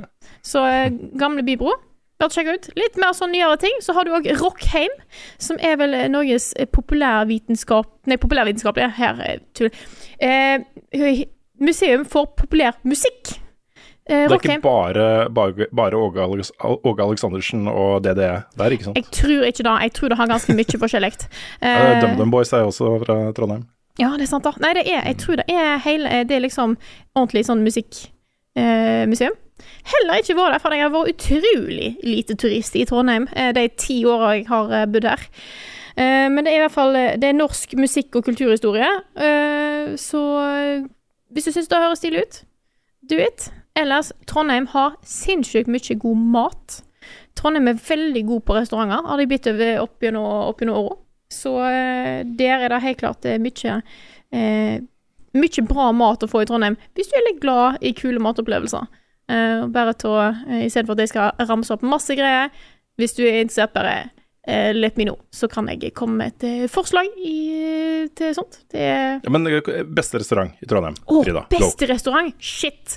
[0.46, 1.74] Så eh, gamle bybro.
[2.18, 2.68] Bør sjekke ut.
[2.74, 3.76] Litt mer sånn nyere ting.
[3.84, 4.90] Så har du òg Rockheim,
[5.38, 7.92] som er vel eh, Norges eh, populærvitenskap...
[8.10, 8.88] Nei, populærvitenskapelig.
[8.98, 9.70] Her er tull.
[10.18, 10.58] Eh,
[11.62, 13.36] museum for populær musikk.
[14.08, 18.88] Eh, Det er ikke bare, bare, bare Åge, Alex, Åge Aleksandersen og DDE der, ikke
[18.88, 18.96] sant?
[18.98, 19.74] Jeg tror ikke det.
[19.86, 21.12] Jeg tror det har ganske mye forskjellig.
[21.62, 23.66] Eh, Eh, DumDum Boys er også fra Trondheim.
[23.98, 24.52] Ja, det er sant, da.
[24.62, 26.76] Nei, det er, jeg tror det er hele Det er liksom
[27.18, 28.14] ordentlig sånn musikkmuseum.
[28.58, 29.34] Eh, museum.
[29.88, 33.66] Heller ikke vært der, for jeg har vært utrolig lite turist i Trondheim eh, de
[33.80, 35.24] ti åra jeg har eh, bodd her.
[35.98, 38.90] Eh, men det er i hvert fall Det er norsk musikk- og kulturhistorie.
[39.98, 40.20] Så
[41.32, 42.42] hvis du syns det høres stilig ut,
[43.10, 43.48] do it.
[43.78, 46.78] Ellers, Trondheim har sinnssykt mye god mat.
[47.38, 50.96] Trondheim er veldig god på restauranter, har de blitt over opp gjennom åra.
[51.30, 53.80] Så der er det helt klart mye
[55.36, 58.88] Mye bra mat å få i Trondheim, hvis du er litt glad i kule matopplevelser.
[59.28, 62.48] Eh, bare ta, eh, I stedet for at jeg skal ramse opp masse greier,
[62.98, 64.10] hvis du er interessert, bare
[64.48, 68.62] eh, let me know, så kan jeg komme med et forslag i, til sånt.
[68.72, 69.44] Det er Ja, men
[69.92, 71.44] beste restaurant i Trondheim, Å, Frida?
[71.52, 71.70] Go.
[71.92, 72.32] restaurant?
[72.40, 72.96] Shit.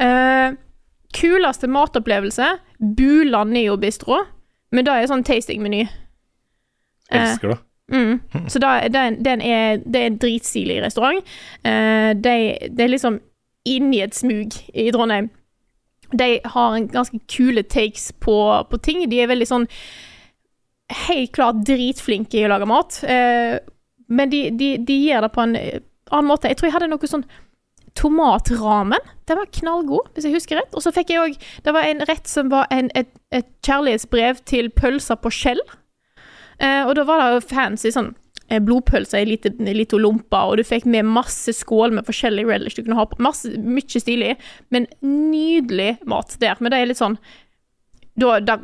[0.00, 0.58] Uh,
[1.14, 2.50] kuleste matopplevelse?
[2.80, 4.24] Buland Neo Bistro.
[4.74, 5.84] Men det er sånn tastingmeny.
[7.10, 7.58] Elsker det.
[7.90, 8.46] Mm.
[8.50, 11.26] Så da, den, den er, det er en dritstilig restaurant.
[11.66, 12.34] Uh, det,
[12.70, 13.20] det er liksom
[13.70, 15.30] inni et smug i Trondheim.
[16.12, 18.36] De har en ganske kule takes på,
[18.70, 19.04] på ting.
[19.10, 19.68] De er veldig sånn
[21.06, 22.98] helt klart dritflinke i å lage mat.
[23.06, 23.58] Eh,
[24.10, 26.50] men de, de, de gjør det på en eh, annen måte.
[26.50, 27.26] Jeg tror jeg hadde noe sånn
[27.98, 29.10] tomatramen.
[29.28, 30.74] Den var knallgod, hvis jeg husker rett.
[30.74, 34.42] Og så fikk jeg òg Det var en rett som var en, et, et kjærlighetsbrev
[34.50, 35.62] til pølser på skjell.
[36.60, 38.12] Eh, og da var det jo fancy sånn
[38.50, 42.76] eh, blodpølse i lite, lite lompe, og du fikk med masse skål med forskjellig relish
[42.76, 43.20] du kunne ha på.
[43.22, 44.34] Masse, mye stilig,
[44.74, 46.60] men nydelig mat der.
[46.60, 47.18] Men det er litt sånn
[48.20, 48.58] Da, da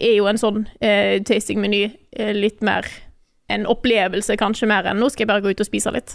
[0.00, 1.84] er jo en sånn eh, tastingmeny
[2.16, 2.88] eh, litt mer
[3.50, 6.14] en opplevelse, kanskje mer enn nå skal jeg bare gå ut og spise litt.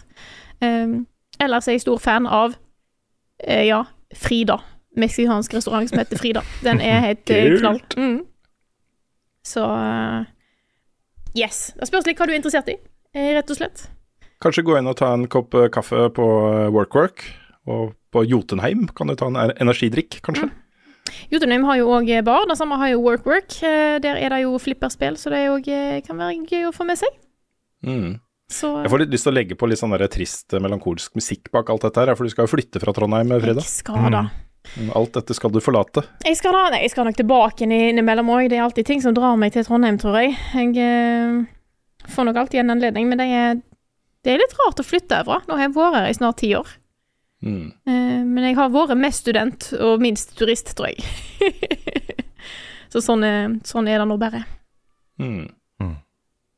[0.64, 1.04] Um,
[1.44, 2.56] ellers er jeg stor fan av
[3.44, 3.84] eh, ja,
[4.16, 4.58] Frida.
[4.96, 6.46] Meksikansk restaurant som heter Frida.
[6.64, 7.82] Den er helt eh, knall.
[8.00, 8.22] Mm.
[9.46, 10.32] Så eh,
[11.36, 11.74] Yes.
[11.76, 12.78] Det spørs litt hva du er interessert i,
[13.16, 13.88] rett og slett.
[14.44, 16.26] Kanskje gå inn og ta en kopp eh, kaffe på
[16.76, 17.26] WorkWork, WorkWork,
[17.72, 20.52] og på Jotunheim kan du ta en er- energidrikk, kanskje?
[21.32, 23.50] Jotunheim har jo òg bar, det samme har jo WorkWork.
[23.50, 24.02] -work.
[24.02, 26.98] Der er det jo flipperspill, så det òg eh, kan være gøy å få med
[26.98, 27.10] seg.
[27.86, 28.20] Mm.
[28.52, 31.16] Så Jeg får litt lyst til å legge på litt sånn der trist, eh, melankolsk
[31.16, 33.62] musikk bak alt dette her, for du skal jo flytte fra Trondheim, eh, Frida.
[33.62, 34.30] jeg skal da.
[34.78, 36.04] Mm, Alt dette skal du forlate.
[36.26, 38.50] Jeg skal, da, nei, jeg skal nok tilbake innimellom òg.
[38.50, 40.36] Det er alltid ting som drar meg til Trondheim, tror jeg.
[40.54, 41.46] Jeg eh,
[42.12, 43.56] får nok alltid en anledning, men det er,
[44.26, 45.44] det er litt rart å flytte over.
[45.48, 46.68] Nå har jeg vært her i snart ti år.
[47.46, 47.68] Mm.
[47.86, 51.04] Eh, men jeg har vært mest student og minst turist, tror jeg.
[52.96, 54.44] Så sånn, er- sånn er det nå bare.
[55.20, 55.48] Mm.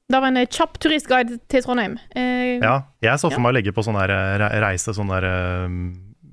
[0.08, 1.98] Det var en eh, kjapp turistguide til Trondheim.
[2.16, 3.44] Eh, Ja, jeg så for Ja.
[3.44, 5.68] meg å legge på sånn der eh, reise, sånn der uh,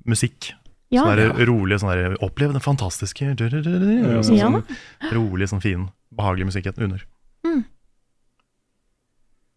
[0.06, 0.52] musikk.
[0.94, 1.02] ja.
[1.02, 4.46] Sånn der rolig, sånn der Opplev den fantastiske så, Ja.
[4.52, 4.62] sånn
[5.10, 7.02] rolig, sånn fin, behagelig musikk under.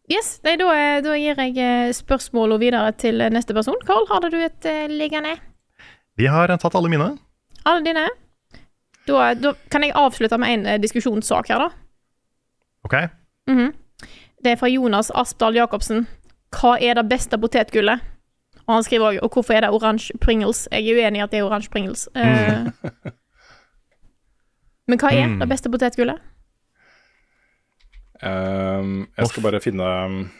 [0.07, 3.75] Yes, nei, da, eh, da gir jeg eh, spørsmålet videre til eh, neste person.
[3.85, 5.33] Carl, har du et uh, liggende?
[6.17, 7.09] Vi har tatt alle mine.
[7.67, 8.05] Alle dine?
[9.07, 11.69] Da, da kan jeg avslutte med en uh, diskusjonssak her, da.
[12.87, 12.95] Ok?
[13.51, 13.73] Mhm.
[14.43, 16.05] Det er fra Jonas Aspdal Jacobsen.
[16.55, 17.99] Hva er det beste potetgullet?
[18.67, 20.67] Og han skriver òg Og hvorfor er det oransje Pringles?
[20.71, 22.05] Jeg er uenig i at det er oransje Pringles.
[22.15, 22.69] Eh,
[24.87, 25.39] men hva er Mm.
[25.41, 26.21] det beste potetgullet?
[28.25, 29.87] Ehm, jeg skal bare finne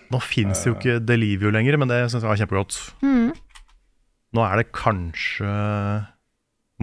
[0.10, 2.78] Nå fins jo ikke Delivio lenger, men det syns jeg var kjempegodt.
[3.06, 3.36] Mm.
[4.38, 5.52] Nå er det kanskje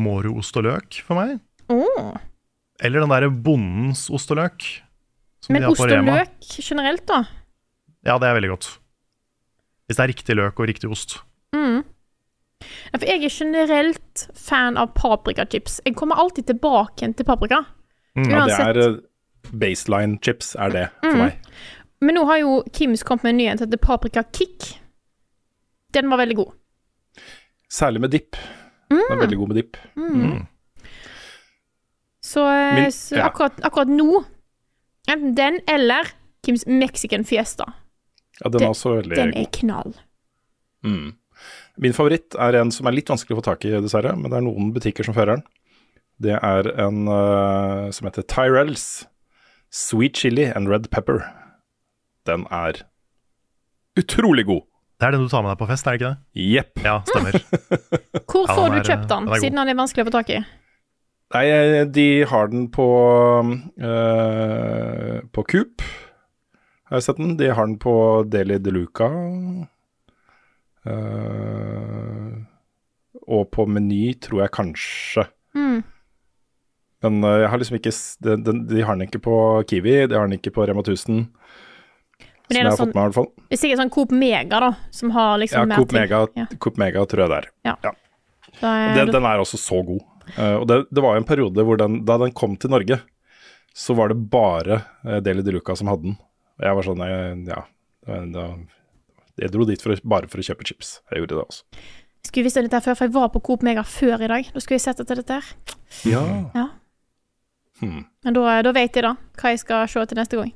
[0.00, 1.38] Moro ost og løk for meg.
[1.70, 2.14] Oh.
[2.82, 4.66] Eller den derre Bondens ost og løk.
[5.44, 6.18] Som Men de har ost og Rema.
[6.22, 7.20] løk generelt, da?
[8.04, 8.70] Ja, det er veldig godt.
[9.86, 11.18] Hvis det er riktig løk og riktig ost.
[11.54, 11.82] Mm.
[12.64, 15.80] Ja, for jeg er generelt fan av paprikachips.
[15.84, 17.64] Jeg kommer alltid tilbake igjen til paprika.
[18.16, 18.30] Mm.
[18.30, 18.96] Ja, det er eh,
[19.58, 21.18] baseline chips, er det for Mm.
[21.18, 21.38] meg.
[22.00, 24.78] Men nå har jo Kims kommet med en ny en som heter Paprika Kick.
[25.92, 26.52] Den var veldig god.
[27.70, 28.36] Særlig med dipp.
[28.90, 29.76] Den er veldig god med dipp.
[29.96, 30.46] Mm.
[32.20, 33.28] Så, eh, Min- så ja.
[33.30, 34.24] akkurat, akkurat nå
[35.08, 36.06] Enten den eller
[36.46, 37.64] Kims Mexican Fiesta.
[38.40, 39.92] Ja, den Den- er også veldig Den er knall.
[40.84, 41.14] Mm.
[41.76, 44.38] Min favoritt er en som er litt vanskelig å få tak i, dessverre, men det
[44.38, 45.42] er noen butikker som fører den.
[46.20, 49.04] Det er en uh, som heter Tyrells
[49.74, 51.24] Sweet Chili and Red Pepper.
[52.26, 52.84] Den er
[53.98, 54.62] utrolig god.
[55.00, 56.44] Det er den du tar med deg på fest, er det ikke det?
[56.54, 56.82] Jepp.
[56.84, 57.38] Ja, stemmer.
[58.30, 60.38] Hvor får ja, du kjøpt den, den siden den er vanskelig å få tak i?
[61.34, 62.86] Nei, eh, de har den på
[63.82, 65.82] eh, På Coop,
[66.86, 67.34] har jeg sett den.
[67.40, 67.94] De har den på
[68.30, 69.10] Deli de Luca.
[70.86, 72.30] eh,
[73.24, 75.26] og på Meny, tror jeg kanskje.
[75.58, 75.82] Mm.
[77.04, 77.92] Men eh, jeg har liksom ikke
[78.26, 79.36] de, de, de har den ikke på
[79.70, 81.24] Kiwi, de har den ikke på Rema 1000.
[82.44, 83.28] Men Som er jeg det har sånn, fått med, i hvert fall.
[83.52, 86.00] hvis jeg er sånn Coop Mega, da, som har liksom Ja, mer Coop ting.
[86.02, 86.46] Mega, Ja.
[86.60, 87.46] Coop Mega tror jeg det er.
[87.70, 87.74] Ja.
[87.86, 87.94] Ja.
[88.68, 90.02] Er Den, den er også så god.
[90.36, 93.00] Uh, og det, det var jo en periode hvor den, da den kom til Norge,
[93.74, 96.18] så var det bare uh, Deli de Luca som hadde den.
[96.60, 97.64] Og jeg var sånn, jeg, ja
[98.30, 98.44] da,
[99.40, 100.98] Jeg dro dit for å, bare for å kjøpe chips.
[101.10, 101.64] Jeg gjorde det også.
[102.24, 104.52] Jeg skulle visst dette her før, for jeg var på Coop Mega før i dag.
[104.54, 105.50] Da skulle jeg sett etter dette her.
[106.08, 106.22] Ja.
[106.54, 106.68] Ja.
[107.84, 108.04] Hmm.
[108.24, 110.52] Men da, da vet jeg da hva jeg skal se til neste gang.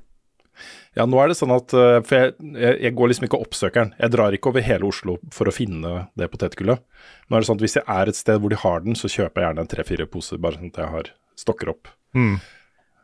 [0.98, 3.46] Ja, nå er det sånn at eh, For jeg, jeg, jeg går liksom ikke og
[3.46, 3.92] oppsøker den.
[4.00, 6.82] Jeg drar ikke over hele Oslo for å finne det potetgullet.
[7.28, 9.10] Nå er det sånn at hvis jeg er et sted hvor de har den, så
[9.12, 11.92] kjøper jeg gjerne tre-fire poser, bare sånn at jeg har stokker opp.
[12.18, 12.38] Mm.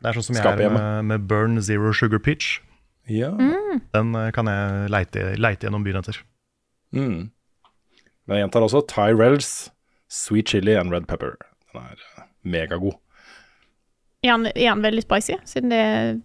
[0.01, 2.57] Det er sånn som jeg er med, med Burn Zero Sugar Peach.
[3.07, 3.31] Ja.
[3.95, 6.19] Den eh, kan jeg leite, leite gjennom byen etter.
[6.95, 7.31] Mm.
[8.25, 9.53] Men jeg gjentar også Tyrells
[10.11, 11.37] Sweet Chili and Red Pepper.
[11.71, 12.97] Den er eh, megagod.
[14.25, 16.15] Er den, er den veldig spicy, siden det er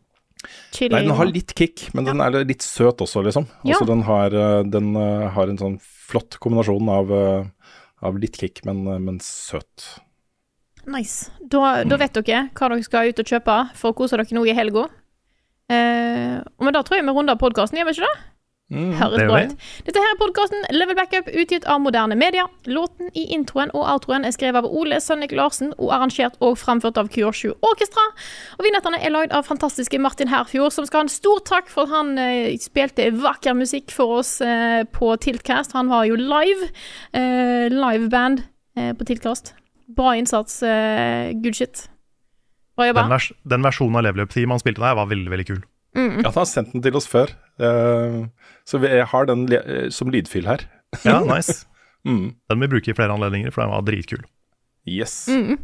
[0.73, 0.93] chili?
[0.95, 3.49] Nei, den har litt kick, men den er litt søt også, liksom.
[3.61, 3.75] Ja.
[3.75, 7.75] Altså, den har, eh, den eh, har en sånn flott kombinasjon av, eh,
[8.09, 9.91] av litt kick, men, men søt.
[10.91, 11.29] Nice.
[11.45, 14.47] Da, da vet dere hva dere skal ut og kjøpe for å kose dere nå
[14.49, 14.89] i helga.
[15.71, 18.30] Eh, men da tror jeg vi runder podkasten, gjør vi ikke det?
[18.71, 18.93] Mm.
[18.95, 19.55] Høres det bra ut.
[19.87, 22.45] Dette her er podkasten Level Backup, utgitt av moderne media.
[22.71, 27.01] Låten i introen og outroen er skrevet av Ole Sønnik Larsen og arrangert og framført
[27.01, 28.05] av Kyoshu Orkestra.
[28.59, 31.89] Og vignettene er lagd av fantastiske Martin Herfjord, som skal ha en stor takk for
[31.89, 35.75] at han eh, spilte vakker musikk for oss eh, på Tiltcast.
[35.75, 36.71] Han var jo live.
[37.11, 38.45] Eh, liveband
[38.79, 39.57] eh, på Tiltcast.
[39.91, 40.63] Bra innsats.
[40.63, 41.89] Eh, good shit.
[42.79, 43.03] Bra jobba.
[43.03, 45.61] Den, vers den versjonen av Level Up-team han spilte der, var veldig veldig kul.
[45.97, 46.21] Mm.
[46.23, 50.47] Ja, han har sendt den til oss før, så jeg har den eh, som lydfil
[50.51, 50.67] her.
[51.05, 51.65] Ja, nice.
[52.01, 52.31] Mm.
[52.49, 54.23] Den vil vi bruke i flere anledninger, for den var dritkul.
[54.89, 55.27] Yes.
[55.29, 55.59] Mm.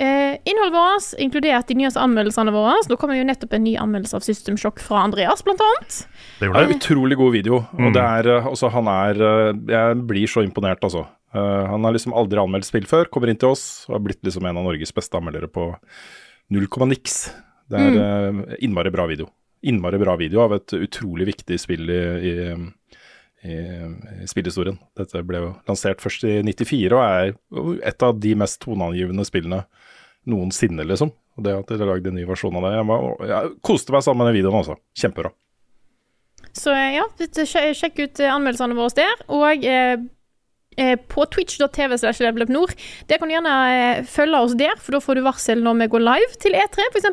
[0.00, 2.74] Eh, innholdet vårt, inkludert de nyeste anmeldelsene våre.
[2.88, 5.96] Nå kommer jo nettopp en ny anmeldelse av System Shock fra Andreas, blant annet.
[6.02, 6.74] Det Det gjorde er det.
[6.74, 7.92] en utrolig god video, og Mm.
[7.96, 11.06] det er eh, altså han er eh, Jeg blir så imponert, altså.
[11.34, 14.20] Uh, han har liksom aldri anmeldt spill før, kommer inn til oss og har blitt
[14.22, 15.74] liksom en av Norges beste anmeldere på
[16.50, 17.30] null komma niks.
[17.70, 19.28] Det er eh, innmari bra video.
[19.62, 22.00] Innmari bra video av et utrolig viktig spill i,
[22.30, 22.34] i,
[23.44, 23.56] i,
[24.30, 24.78] spillhistorien.
[24.96, 27.34] Dette ble jo lansert først i 94 og er
[27.90, 29.64] et av de mest toneangivende spillene
[30.30, 31.12] noensinne, liksom.
[31.36, 34.04] Og det at dere lagde en ny versjon av det Jeg, var, jeg koste meg
[34.04, 34.76] sammen med videoen, altså.
[34.96, 35.30] Kjempebra.
[36.56, 39.22] Så eh, ja, sj- sjekk ut eh, anmeldelsene våre der.
[39.32, 39.96] Og eh,
[41.10, 43.18] på twitch.tv det.
[43.18, 46.04] Kan du gjerne eh, følge oss der, for da får du varsel når vi går
[46.06, 47.08] live til E3, f.eks.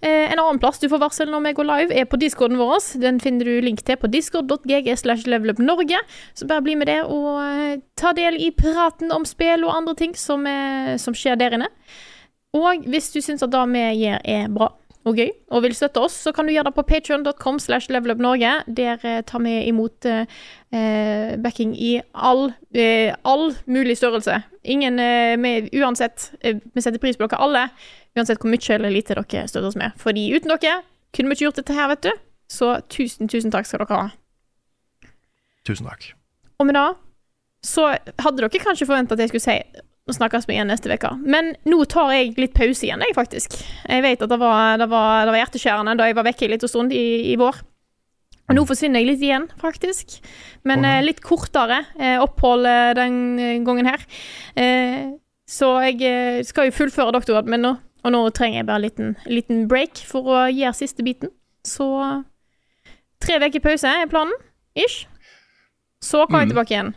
[0.00, 2.78] Eh, en annen plass du får varsel når vi går live, er på discorden vår.
[3.02, 4.92] Den finner du link til på discord.gg.
[4.96, 9.96] Så bare bli med der og eh, ta del i praten om spill og andre
[9.98, 11.70] ting som, eh, som skjer der inne.
[12.56, 14.70] Og hvis du syns at det vi gjør er bra
[15.06, 18.52] og gøy, og vil støtte oss, så kan du gjøre det på patreon.com slash levelupnorge.
[18.66, 20.26] Der eh, tar vi imot eh,
[20.74, 24.40] eh, backing i all, eh, all mulig størrelse.
[24.66, 27.64] Ingen eh, med, Uansett, eh, vi setter pris på dere alle,
[28.18, 29.94] uansett hvor mye eller lite dere støtter oss med.
[30.02, 30.80] Fordi uten dere
[31.14, 32.12] kunne vi ikke gjort dette her, vet du.
[32.50, 35.10] Så tusen, tusen takk skal dere ha.
[35.66, 36.10] Tusen takk.
[36.58, 36.88] Og med det
[37.66, 37.88] så
[38.22, 41.10] hadde dere kanskje forventa at jeg skulle si nå snakkes vi igjen neste uke.
[41.26, 43.56] Men nå tar jeg litt pause igjen, jeg, faktisk.
[43.90, 46.52] Jeg vet at det var, det var, det var hjerteskjærende da jeg var vekke en
[46.54, 47.58] liten stund i, i vår.
[48.46, 50.20] Og nå forsvinner jeg litt igjen, faktisk.
[50.68, 53.16] Men eh, litt kortere eh, opphold eh, den
[53.66, 54.06] gangen her.
[54.54, 55.10] Eh,
[55.50, 57.74] så jeg eh, skal jo fullføre doktorgraden min nå,
[58.06, 61.34] og nå trenger jeg bare en liten, liten break for å gjøre siste biten.
[61.66, 61.90] Så
[63.22, 64.38] tre uker pause er planen,
[64.78, 65.08] ish.
[65.98, 66.94] Så kommer jeg tilbake igjen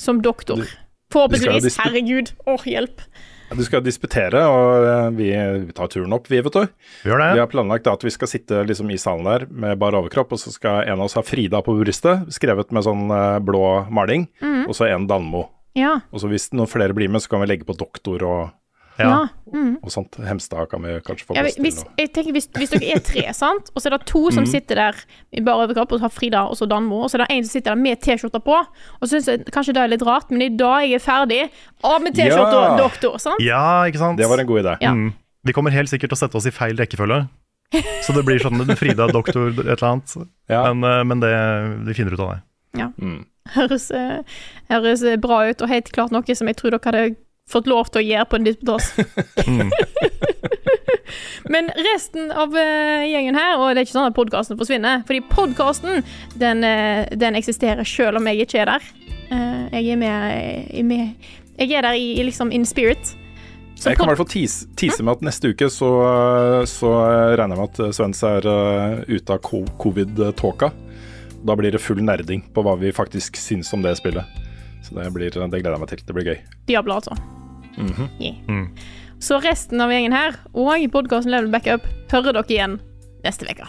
[0.00, 0.66] som doktor.
[1.12, 1.78] Forhåpentligvis.
[1.82, 2.32] Herregud.
[2.46, 3.04] Åh, hjelp.
[3.50, 5.30] Du skal disputere, og eh, vi,
[5.66, 6.68] vi tar turen opp, vi, vet du.
[7.02, 9.96] Vi Vi har planlagt da at vi skal sitte liksom i salen der med bar
[9.98, 13.40] overkropp, og så skal en av oss ha Frida på brystet, skrevet med sånn eh,
[13.42, 14.28] blå maling,
[14.68, 15.48] og så en Danmo.
[15.78, 15.96] Ja.
[16.14, 18.54] Og så hvis noen flere blir med, så kan vi legge på doktor og,
[19.00, 19.10] Ja.
[19.10, 19.28] ja.
[19.50, 19.72] Mm.
[19.82, 20.14] og sånt.
[20.22, 21.88] Hemstad kan vi kanskje få Ja, plass til.
[21.98, 23.70] jeg tenker, hvis, hvis dere er tre, sant?
[23.74, 25.00] og så er det to som som sitter der
[25.34, 27.44] i bare overkropp, og så har Frida og så Danmo, og så er det en
[27.44, 30.30] som sitter der med T-skjorta på, og så syns jeg kanskje det er litt rart,
[30.30, 31.40] men i dag jeg er ferdig,
[31.82, 32.70] av med T-skjorta, Ja.
[32.72, 33.42] og doktor, sant?
[33.44, 34.18] ja, ikke sant?
[34.22, 34.76] Det var en god idé.
[34.80, 34.92] Ja.
[34.94, 35.10] Mm.
[35.44, 37.26] Vi kommer helt sikkert til å sette oss i feil rekkefølge.
[38.06, 40.14] Så det blir sånn Frida, doktor, et eller annet.
[40.50, 40.62] Ja.
[40.72, 41.34] Men, eh, men det,
[41.86, 42.40] vi finner ut av det.
[43.02, 43.20] Mm.
[43.54, 44.20] Høres, eh,
[44.70, 47.16] høres bra ut, og helt klart noe som jeg tror dere hadde
[47.50, 48.92] fått lov til å gjøre på en disputas.
[49.46, 49.70] Mm.
[51.52, 55.22] Men resten av uh, gjengen her, og det er ikke sånn at podkasten forsvinner, fordi
[55.30, 56.04] podkasten,
[56.40, 58.90] den, eh, den eksisterer selv om jeg ikke er der.
[59.30, 61.14] Uh, jeg er med, i- med
[61.60, 63.14] Jeg er der i, i liksom in spirit.
[63.76, 65.88] Så Jeg kan i hvert fall tease, tease med at neste uke så,
[66.68, 66.88] så
[67.36, 69.40] regner jeg med at Svens er uh, ute av
[69.80, 70.70] covid-tåka.
[71.48, 74.24] Da blir det full nerding på hva vi faktisk syns om det spillet.
[74.84, 76.04] Så det, blir, det gleder jeg meg til.
[76.06, 76.40] Det blir gøy.
[76.68, 77.16] Diablo, altså.
[77.76, 78.08] Mhm.
[78.20, 78.36] Yeah.
[78.48, 78.68] Mm.
[79.20, 82.78] Så resten av gjengen her, og podkasten Level Backup, hører dere igjen
[83.24, 83.68] neste uke.